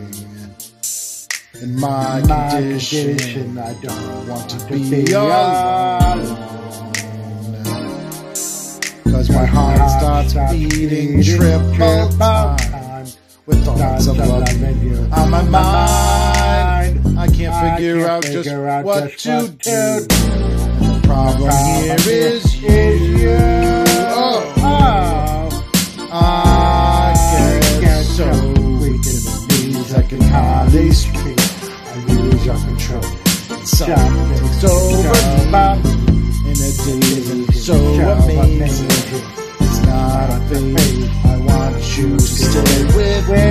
[1.63, 6.35] In my condition, I don't want to be alone.
[9.05, 13.07] Cause my heart starts beating triple time
[13.45, 17.17] with thoughts of loving you on my mind.
[17.17, 20.05] I can't figure out just what to do.
[20.05, 23.37] The problem here is you.
[24.19, 24.53] Oh,
[26.11, 27.13] I
[27.79, 28.25] get so
[28.81, 31.22] weak in the knees, I can hardly speak.
[32.43, 33.01] Your control.
[33.63, 35.15] Something takes over
[35.47, 35.59] me.
[36.45, 38.91] And the day so amazing.
[39.61, 41.09] It's not a fate.
[41.23, 43.45] I want you to stay with me.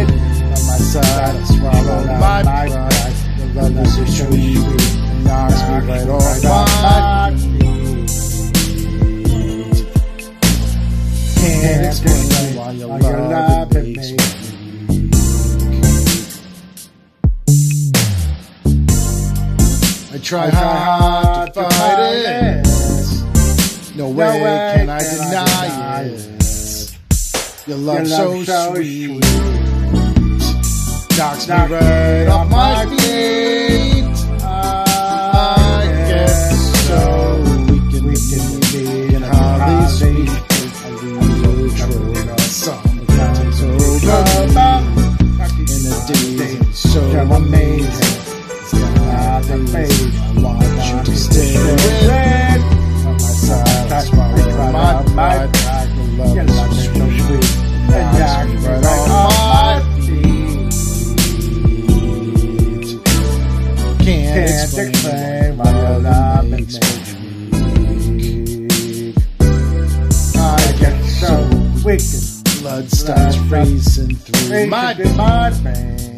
[0.44, 3.14] On my side, I swallow my pride.
[3.38, 4.58] Your love is so sweet.
[4.58, 7.72] It knocks me right off my feet.
[11.40, 14.41] Can't explain why your love makes me
[20.22, 22.62] I try hard to fight it.
[23.96, 24.38] No way
[24.76, 26.96] can I deny it.
[27.66, 29.20] Your love so sweet.
[31.18, 34.04] Knocks me right off my feet.
[34.44, 37.00] I get so
[37.72, 40.30] weak and weak and hardly speak.
[40.30, 42.38] I lose control.
[42.38, 44.22] Sometimes over.
[45.58, 48.21] And the day is so amazing.
[49.50, 49.52] I
[50.40, 52.62] want you to stay with.
[53.06, 55.50] On my side, I swallow my pride.
[56.34, 57.48] Your love is so sweet.
[57.88, 60.42] It knocks me right off my feet.
[64.04, 66.88] Can't explain why your love makes me
[68.12, 69.16] weak.
[70.36, 70.38] I
[70.78, 71.32] get so
[71.84, 72.24] wicked.
[72.60, 76.11] Blood starts racing through my veins.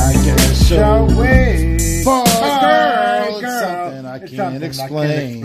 [0.00, 1.80] Oh, I get so weak.
[2.04, 2.26] For a
[2.60, 5.44] girl, it's something I can't explain.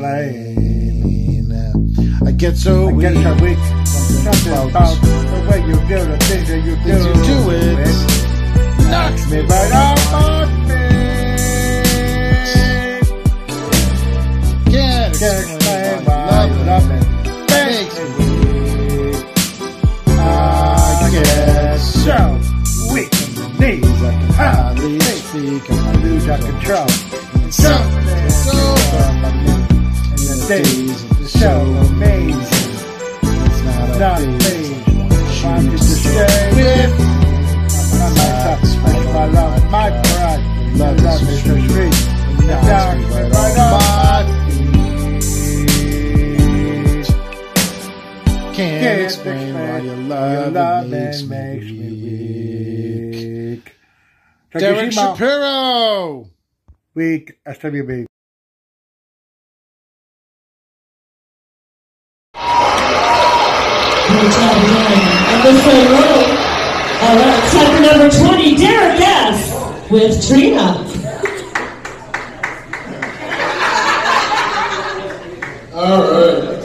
[2.25, 3.17] I get so weak.
[3.85, 6.90] Something about the way you do the things that you do.
[6.90, 7.77] You do it.
[8.90, 10.95] Knocks me right off my feet.
[14.72, 17.05] Can't explain why your love
[25.56, 26.88] week, I lose out control.
[27.50, 28.58] Something so
[30.11, 31.51] and the days are so
[31.88, 32.74] amazing.
[33.24, 34.66] It's not, not a.
[35.45, 36.92] I'm just stay with
[38.00, 38.61] my not, up,
[39.14, 40.42] my love, my pride,
[40.75, 41.95] love, love is so sweet.
[42.48, 44.35] Down, right on my
[48.53, 50.53] can't, can't explain, why your love,
[51.24, 52.55] makes me weak.
[54.58, 56.30] Derek Shapiro!
[56.93, 58.06] Week SWV.
[67.01, 69.92] All right, time number 20, Derek S.
[69.92, 70.85] with Trina.
[75.74, 76.61] All right.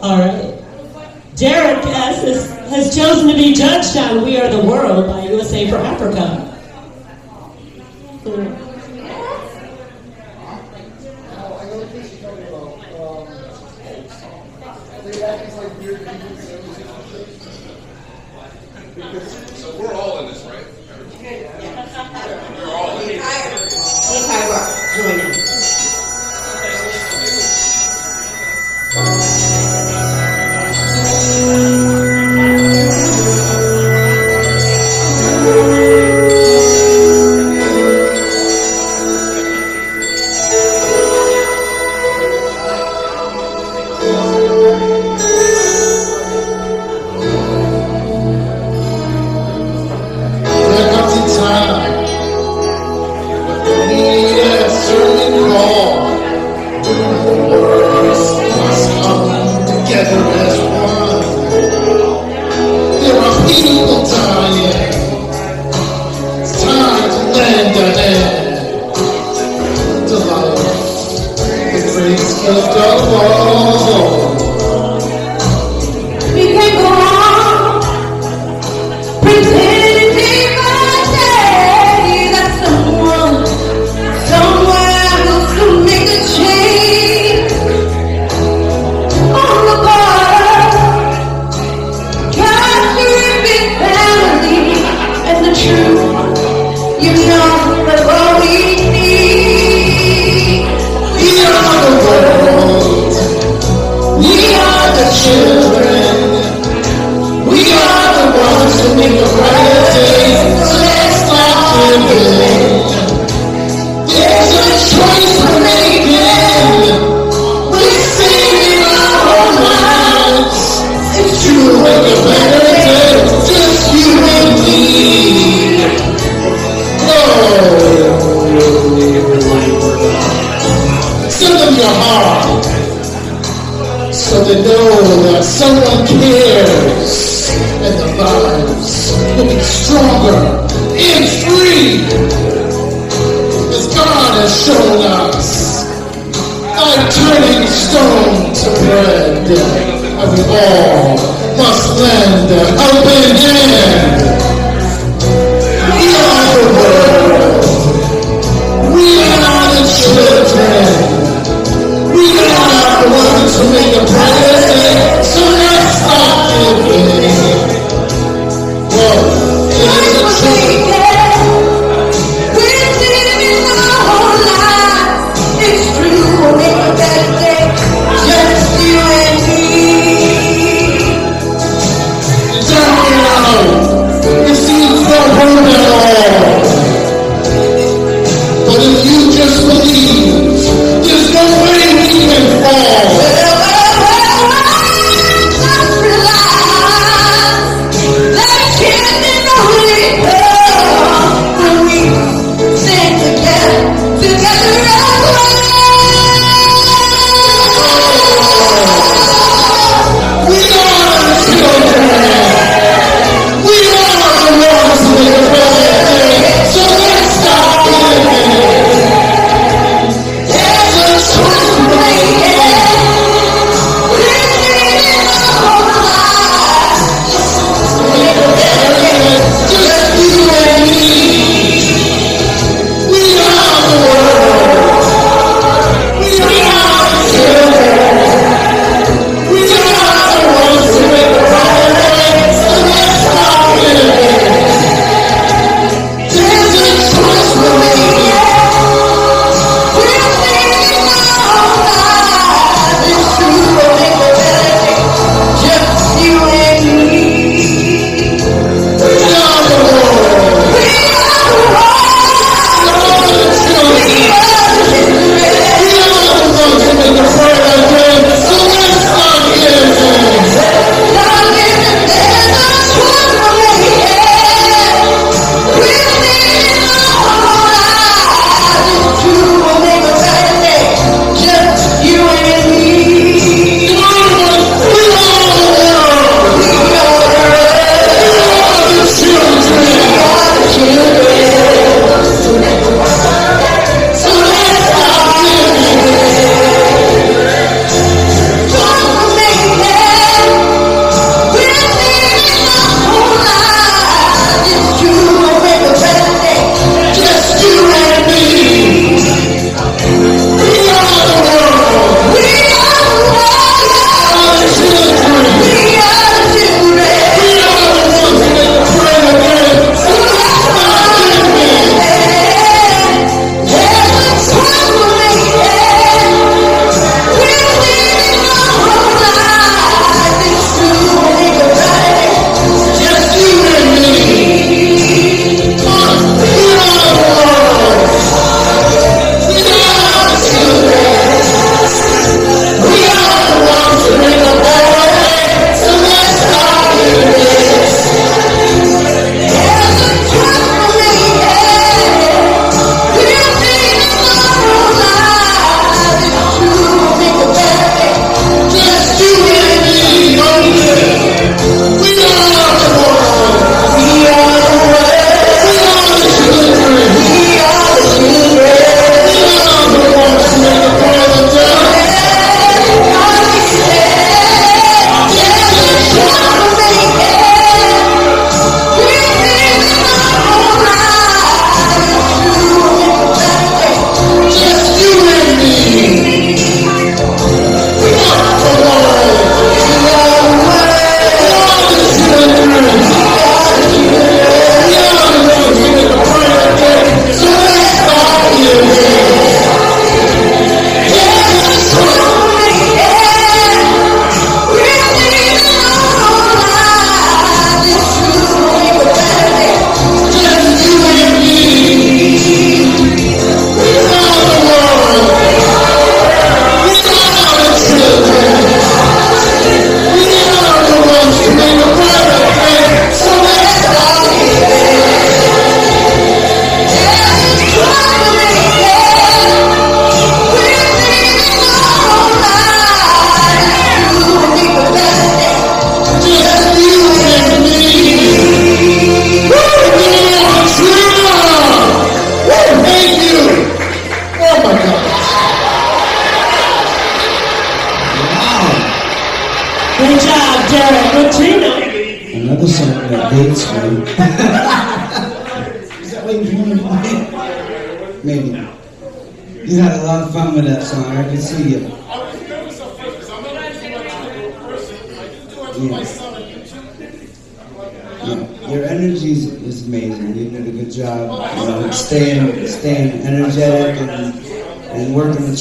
[0.00, 0.54] All right.
[1.36, 2.24] Derek S.
[2.24, 6.44] is has chosen to be judged on We Are the World by USA for Africa.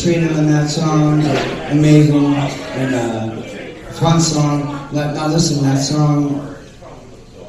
[0.06, 1.22] With on that song.
[1.72, 3.42] Amazing and uh,
[3.94, 4.90] fun song.
[4.94, 6.56] Now listen, that song,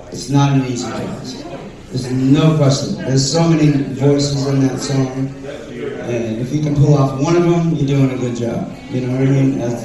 [0.09, 1.45] it's not an easy task.
[1.91, 2.97] There's no question.
[2.97, 5.09] There's so many voices in that song.
[6.09, 8.75] And if you can pull off one of them, you're doing a good job.
[8.91, 9.59] You know what I mean?
[9.59, 9.85] That's,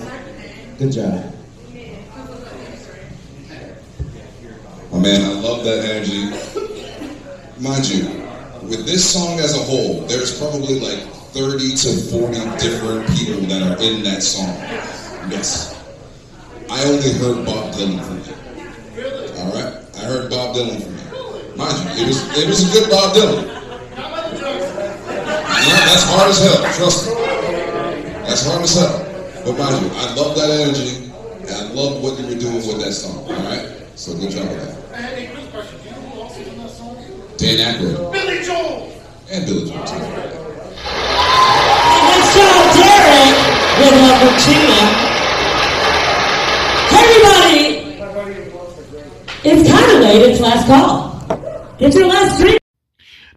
[0.79, 1.33] good job.
[4.91, 6.29] Oh man, I love that energy.
[7.59, 8.05] Mind you,
[8.67, 13.63] with this song as a whole, there's probably like 30 to 40 different people that
[13.65, 14.53] are in that song.
[15.33, 15.73] Yes.
[16.69, 18.35] I only heard Bob Dylan from you.
[19.41, 19.73] Alright?
[19.97, 21.57] I heard Bob Dylan from you.
[21.57, 23.47] Mind you, it was it was a good Bob Dylan.
[25.65, 27.13] Yeah, that's hard as hell, trust me.
[28.29, 28.97] That's hard as hell.
[29.43, 32.79] But mind you, I love that energy and I love what you were doing with
[32.85, 33.25] that song.
[33.25, 33.69] Alright?
[33.95, 34.73] So good job with that.
[37.37, 38.13] Dan Aykroyd.
[38.13, 38.93] Billy Joel.
[39.31, 40.42] And Billy Joel too.
[42.07, 43.35] Let's shout Derek
[43.79, 44.67] with number two.
[46.95, 47.63] Everybody,
[49.43, 50.21] it's kind of late.
[50.29, 51.77] It's last call.
[51.77, 52.59] Get your last drink.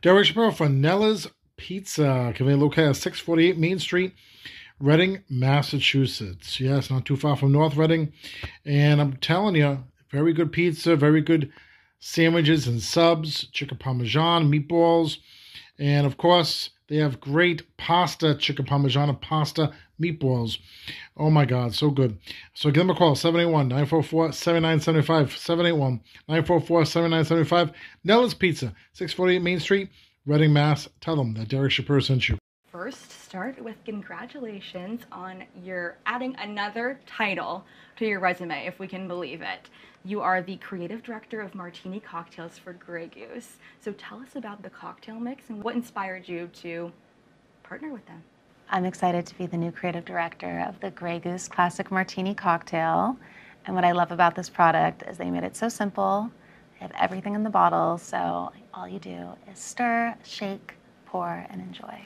[0.02, 4.14] Derek Shapiro from Nella's Pizza, conveniently located at 648 Main Street,
[4.78, 6.60] Reading, Massachusetts.
[6.60, 8.12] Yes, not too far from North Reading.
[8.64, 11.50] And I'm telling you, very good pizza, very good
[11.98, 15.16] sandwiches and subs, chicken parmesan, meatballs,
[15.78, 20.58] and of course, they have great pasta, chicken parmesan pasta meatballs.
[21.16, 22.18] Oh my God, so good.
[22.54, 25.36] So give them a call, 781 944 7975.
[25.36, 27.72] 781 944 7975.
[28.04, 29.90] Nella's Pizza, 648 Main Street,
[30.26, 30.88] Reading, Mass.
[31.00, 32.38] Tell them that Derek Shapiro sent you.
[32.70, 37.64] First, start with congratulations on your adding another title
[37.96, 39.70] to your resume, if we can believe it.
[40.06, 43.56] You are the creative director of martini cocktails for Grey Goose.
[43.80, 46.92] So tell us about the cocktail mix and what inspired you to
[47.64, 48.22] partner with them.
[48.70, 53.16] I'm excited to be the new creative director of the Grey Goose Classic Martini Cocktail.
[53.66, 56.30] And what I love about this product is they made it so simple.
[56.74, 60.74] They have everything in the bottle, so all you do is stir, shake,
[61.06, 62.00] pour, and enjoy.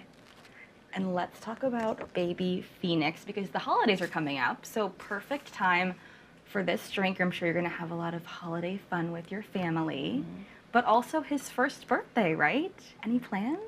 [0.95, 4.65] And let's talk about Baby Phoenix because the holidays are coming up.
[4.65, 5.97] So, perfect time
[6.51, 7.21] for this drink.
[7.21, 10.43] I'm sure you're going to have a lot of holiday fun with your family, mm-hmm.
[10.73, 12.75] but also his first birthday, right?
[13.05, 13.61] Any plans?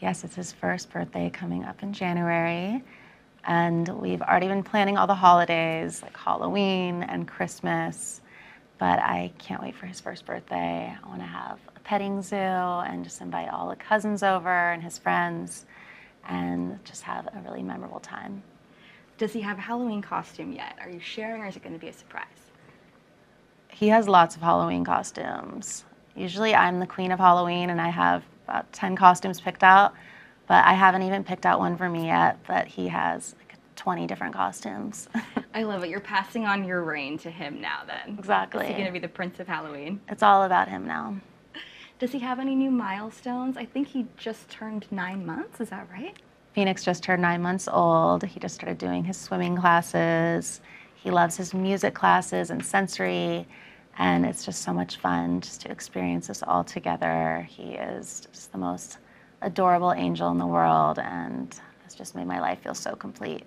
[0.00, 2.82] Yes, it's his first birthday coming up in January.
[3.44, 8.20] And we've already been planning all the holidays, like Halloween and Christmas.
[8.78, 10.92] But I can't wait for his first birthday.
[11.00, 14.82] I want to have a petting zoo and just invite all the cousins over and
[14.82, 15.64] his friends
[16.28, 18.42] and just have a really memorable time.
[19.16, 20.76] Does he have a Halloween costume yet?
[20.80, 22.26] Are you sharing or is it going to be a surprise?
[23.68, 25.84] He has lots of Halloween costumes.
[26.16, 29.94] Usually I'm the queen of Halloween and I have about 10 costumes picked out,
[30.46, 34.06] but I haven't even picked out one for me yet, but he has like 20
[34.06, 35.08] different costumes.
[35.54, 35.90] I love it.
[35.90, 38.16] You're passing on your reign to him now, then.
[38.18, 38.64] Exactly.
[38.64, 40.00] Is he going to be the prince of Halloween?
[40.08, 41.16] It's all about him now.
[42.00, 43.56] Does he have any new milestones?
[43.56, 45.60] I think he just turned nine months.
[45.60, 46.16] Is that right?
[46.54, 48.22] Phoenix just turned nine months old.
[48.22, 50.60] He just started doing his swimming classes.
[50.94, 53.46] He loves his music classes and sensory.
[53.98, 57.46] And it's just so much fun just to experience this all together.
[57.50, 58.98] He is just the most
[59.42, 63.44] adorable angel in the world and has just made my life feel so complete.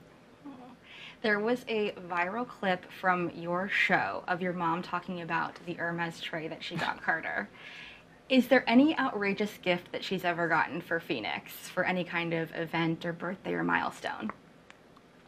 [1.21, 6.19] There was a viral clip from your show of your mom talking about the Hermes
[6.19, 7.47] tray that she got Carter.
[8.29, 12.53] Is there any outrageous gift that she's ever gotten for Phoenix for any kind of
[12.55, 14.31] event or birthday or milestone?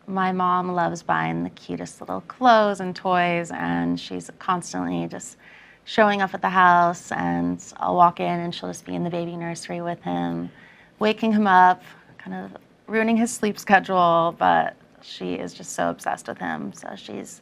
[0.06, 5.38] My mom loves buying the cutest little clothes and toys, and she's constantly just
[5.86, 7.14] showing up at the house.
[7.14, 10.52] And I'll walk in, and she'll just be in the baby nursery with him,
[11.00, 11.82] waking him up,
[12.18, 14.36] kind of ruining his sleep schedule.
[14.38, 17.42] But she is just so obsessed with him, so she's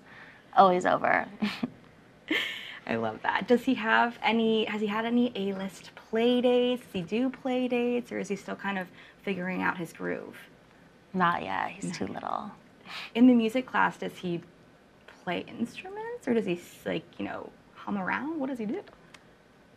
[0.55, 1.25] always over.
[2.87, 3.47] I love that.
[3.47, 6.83] Does he have any, has he had any A-list play dates?
[6.83, 8.87] Does he do play dates or is he still kind of
[9.23, 10.37] figuring out his groove?
[11.13, 12.49] Not yet, he's too little.
[13.13, 14.41] In the music class, does he
[15.23, 18.39] play instruments or does he like, you know, hum around?
[18.39, 18.81] What does he do?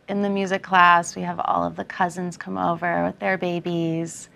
[0.07, 4.29] In the music class, we have all of the cousins come over with their babies,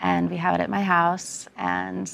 [0.00, 2.10] and we have it at my house, and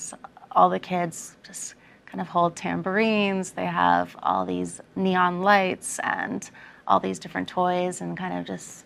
[0.50, 1.75] all the kids just
[2.06, 3.52] kind of hold tambourines.
[3.52, 6.48] They have all these neon lights and
[6.86, 8.84] all these different toys and kind of just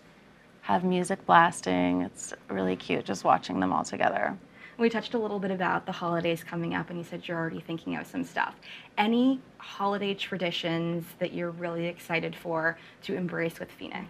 [0.61, 2.01] have music blasting.
[2.01, 4.37] It's really cute just watching them all together.
[4.77, 7.59] We touched a little bit about the holidays coming up, and you said you're already
[7.59, 8.55] thinking of some stuff.
[8.97, 14.07] Any holiday traditions that you're really excited for to embrace with Phoenix?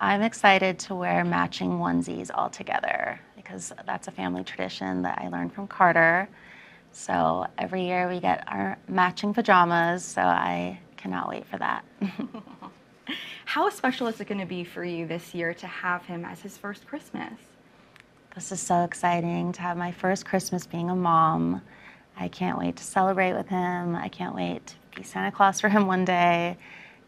[0.00, 5.28] I'm excited to wear matching onesies all together because that's a family tradition that I
[5.28, 6.28] learned from Carter.
[6.92, 11.84] So every year we get our matching pajamas, so I cannot wait for that.
[13.44, 16.40] How special is it going to be for you this year to have him as
[16.40, 17.32] his first Christmas?
[18.34, 21.62] This is so exciting to have my first Christmas being a mom.
[22.16, 23.96] I can't wait to celebrate with him.
[23.96, 26.56] I can't wait to be Santa Claus for him one day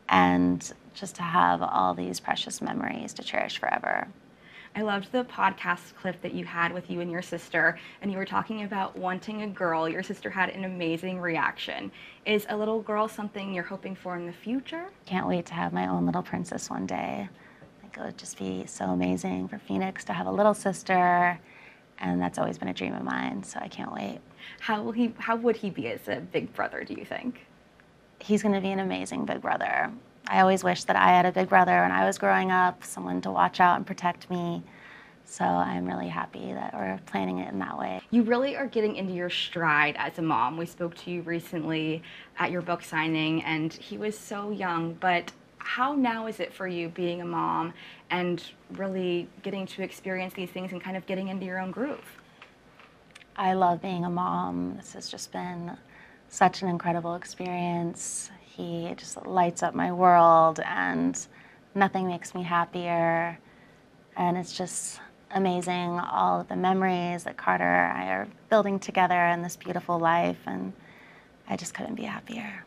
[0.09, 4.09] and just to have all these precious memories to cherish forever.
[4.75, 8.17] I loved the podcast clip that you had with you and your sister, and you
[8.17, 9.87] were talking about wanting a girl.
[9.87, 11.93] Your sister had an amazing reaction.
[12.25, 14.87] Is a little girl something you're hoping for in the future?
[15.05, 17.29] Can't wait to have my own little princess one day.
[17.83, 21.39] Like, it would just be so amazing for Phoenix to have a little sister,
[21.99, 24.21] and that's always been a dream of mine, so I can't wait.
[24.61, 25.13] How will he?
[25.19, 26.83] How would he be as a big brother?
[26.83, 27.47] Do you think?
[28.21, 29.93] He's going to be an amazing big brother.
[30.33, 33.21] I always wished that I had a big brother when I was growing up, someone
[33.21, 34.63] to watch out and protect me.
[35.27, 38.01] So I'm really happy that we're planning it in that way.
[38.11, 40.57] You really are getting into your stride as a mom.
[40.57, 42.03] We spoke to you recently
[42.39, 44.95] at your book signing, and he was so young.
[44.95, 47.75] But how now is it for you being a mom
[48.09, 52.19] and really getting to experience these things and kind of getting into your own groove?
[53.37, 54.79] I love being a mom.
[54.79, 55.77] This has just been
[56.31, 58.31] such an incredible experience.
[58.57, 61.19] He just lights up my world, and
[61.75, 63.39] nothing makes me happier.
[64.17, 65.01] And it's just
[65.31, 69.99] amazing all of the memories that Carter and I are building together in this beautiful
[69.99, 70.75] life, and
[71.49, 72.65] I just couldn't be happier.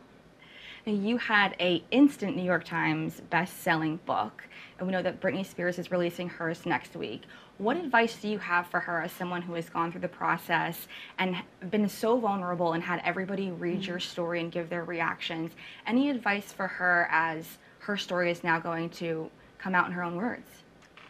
[0.84, 4.46] You had a instant New York Times best-selling book,
[4.78, 7.22] and we know that Britney Spears is releasing hers next week.
[7.58, 10.88] What advice do you have for her as someone who has gone through the process
[11.18, 11.36] and
[11.70, 14.10] been so vulnerable and had everybody read your mm-hmm.
[14.10, 15.52] story and give their reactions?
[15.86, 20.02] Any advice for her as her story is now going to come out in her
[20.02, 20.46] own words?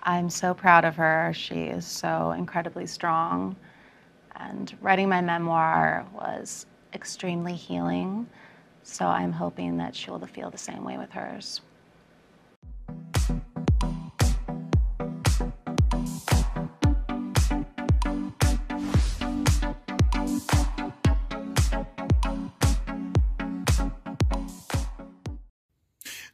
[0.04, 1.32] I'm so proud of her.
[1.34, 3.56] She is so incredibly strong.
[4.36, 8.28] And writing my memoir was extremely healing.
[8.84, 11.60] So I'm hoping that she will feel the same way with hers.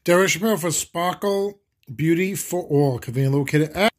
[0.04, 1.60] Derek Shapiro for Sparkle
[1.94, 3.92] Beauty for All, conveniently located at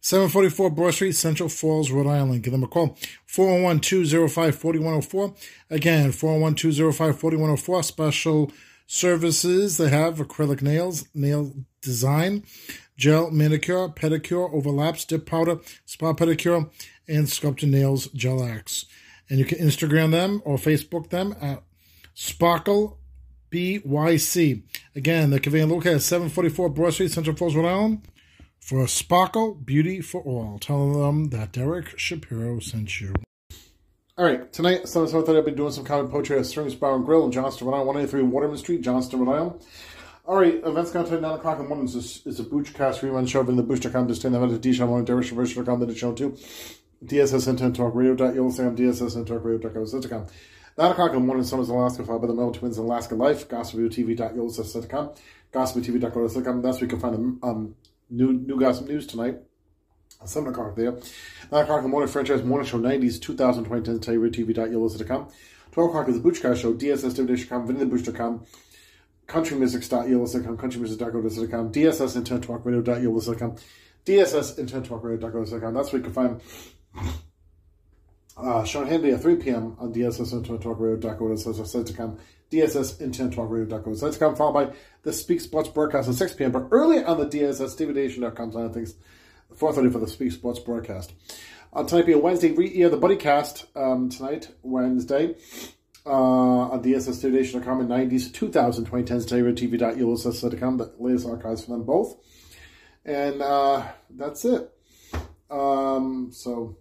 [0.00, 2.42] 744 Broad Street, Central Falls, Rhode Island.
[2.42, 2.96] Give them a call,
[3.28, 5.36] 401-205-4104.
[5.68, 7.84] Again, 401-205-4104.
[7.84, 8.50] Special
[8.86, 9.76] services.
[9.76, 12.44] They have acrylic nails, nail design,
[12.96, 16.70] gel manicure, pedicure, overlaps, dip powder, spa pedicure,
[17.06, 18.86] and sculpted nails, gel X.
[19.28, 21.62] And you can Instagram them or Facebook them at
[22.14, 22.99] Sparkle
[23.50, 24.62] BYC.
[24.94, 28.08] Again, the convenient located at 744 Broad Street, Central Falls, Rhode Island.
[28.60, 30.58] For Sparkle Beauty for All.
[30.58, 33.14] Tell them that Derek Shapiro sent you.
[34.18, 37.06] All right, tonight, Sunday, Sunday, I've been doing some comic poetry at Strings Bar and
[37.06, 39.62] Grill in Johnston, Rhode Island, 183 Waterman Street, Johnston, Rhode Island.
[40.26, 41.88] All right, events going to 9 o'clock in the morning.
[41.88, 44.08] A, it's a Boochcast rerun show in the Booch.com.
[44.08, 46.36] Just stay the event at D-Show, Derek Shapiro.com, the show too.
[47.04, 48.32] DSS Intent Talk Radio.
[48.32, 50.26] You'll say I'm DSS Intent Talk Radio.com.
[50.78, 53.48] 9 o'clock in the morning, Summers Alaska, followed by the Mel Twins in Alaska Life,
[53.48, 55.10] GospelTV.com,
[55.52, 56.62] GospelTV.com.
[56.62, 57.74] That's where you can find the um,
[58.08, 59.38] new, new gossip news tonight.
[60.24, 60.92] 7 o'clock there.
[60.92, 65.28] 9 o'clock in the morning, franchise morning show 90s, 2020, TV.com.
[65.72, 68.44] 12 o'clock is the Butch Guy Show, DSS.com, VinnyTheButch.com,
[69.26, 73.56] CountryMusics.com, CountryMusics.com, DSS Intent Talk Radio.com,
[74.04, 75.74] DSS Intent Talk Radio.com.
[75.74, 76.40] That's where you can find
[78.42, 79.76] uh, Sean Handy at 3 p.m.
[79.78, 82.18] on DSS Intent Talk Radio.com,
[82.50, 86.52] DSS Intent Talk Radio.com, followed by the Speak Sports broadcast at 6 p.m.
[86.52, 88.88] But early on the DSS, DavidNation.com, I think
[89.54, 91.12] 4.30 for the Speak Sports broadcast.
[91.72, 95.36] Uh, tonight be a Wednesday re-air the BuddyCast um, tonight, Wednesday,
[96.04, 102.16] uh, on DSS.com in 90s, 2020, 10s, TV.com, the latest archives for them both.
[103.04, 104.72] And uh, that's it.
[105.50, 106.76] Um, so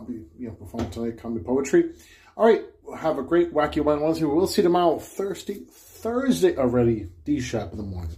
[0.00, 1.90] I'll be you know performing tonight, comedy poetry.
[2.36, 2.62] All right,
[2.96, 4.00] have a great wacky one.
[4.00, 7.08] We'll see you tomorrow, Thursday, Thursday already.
[7.24, 8.16] D Shap in the morning.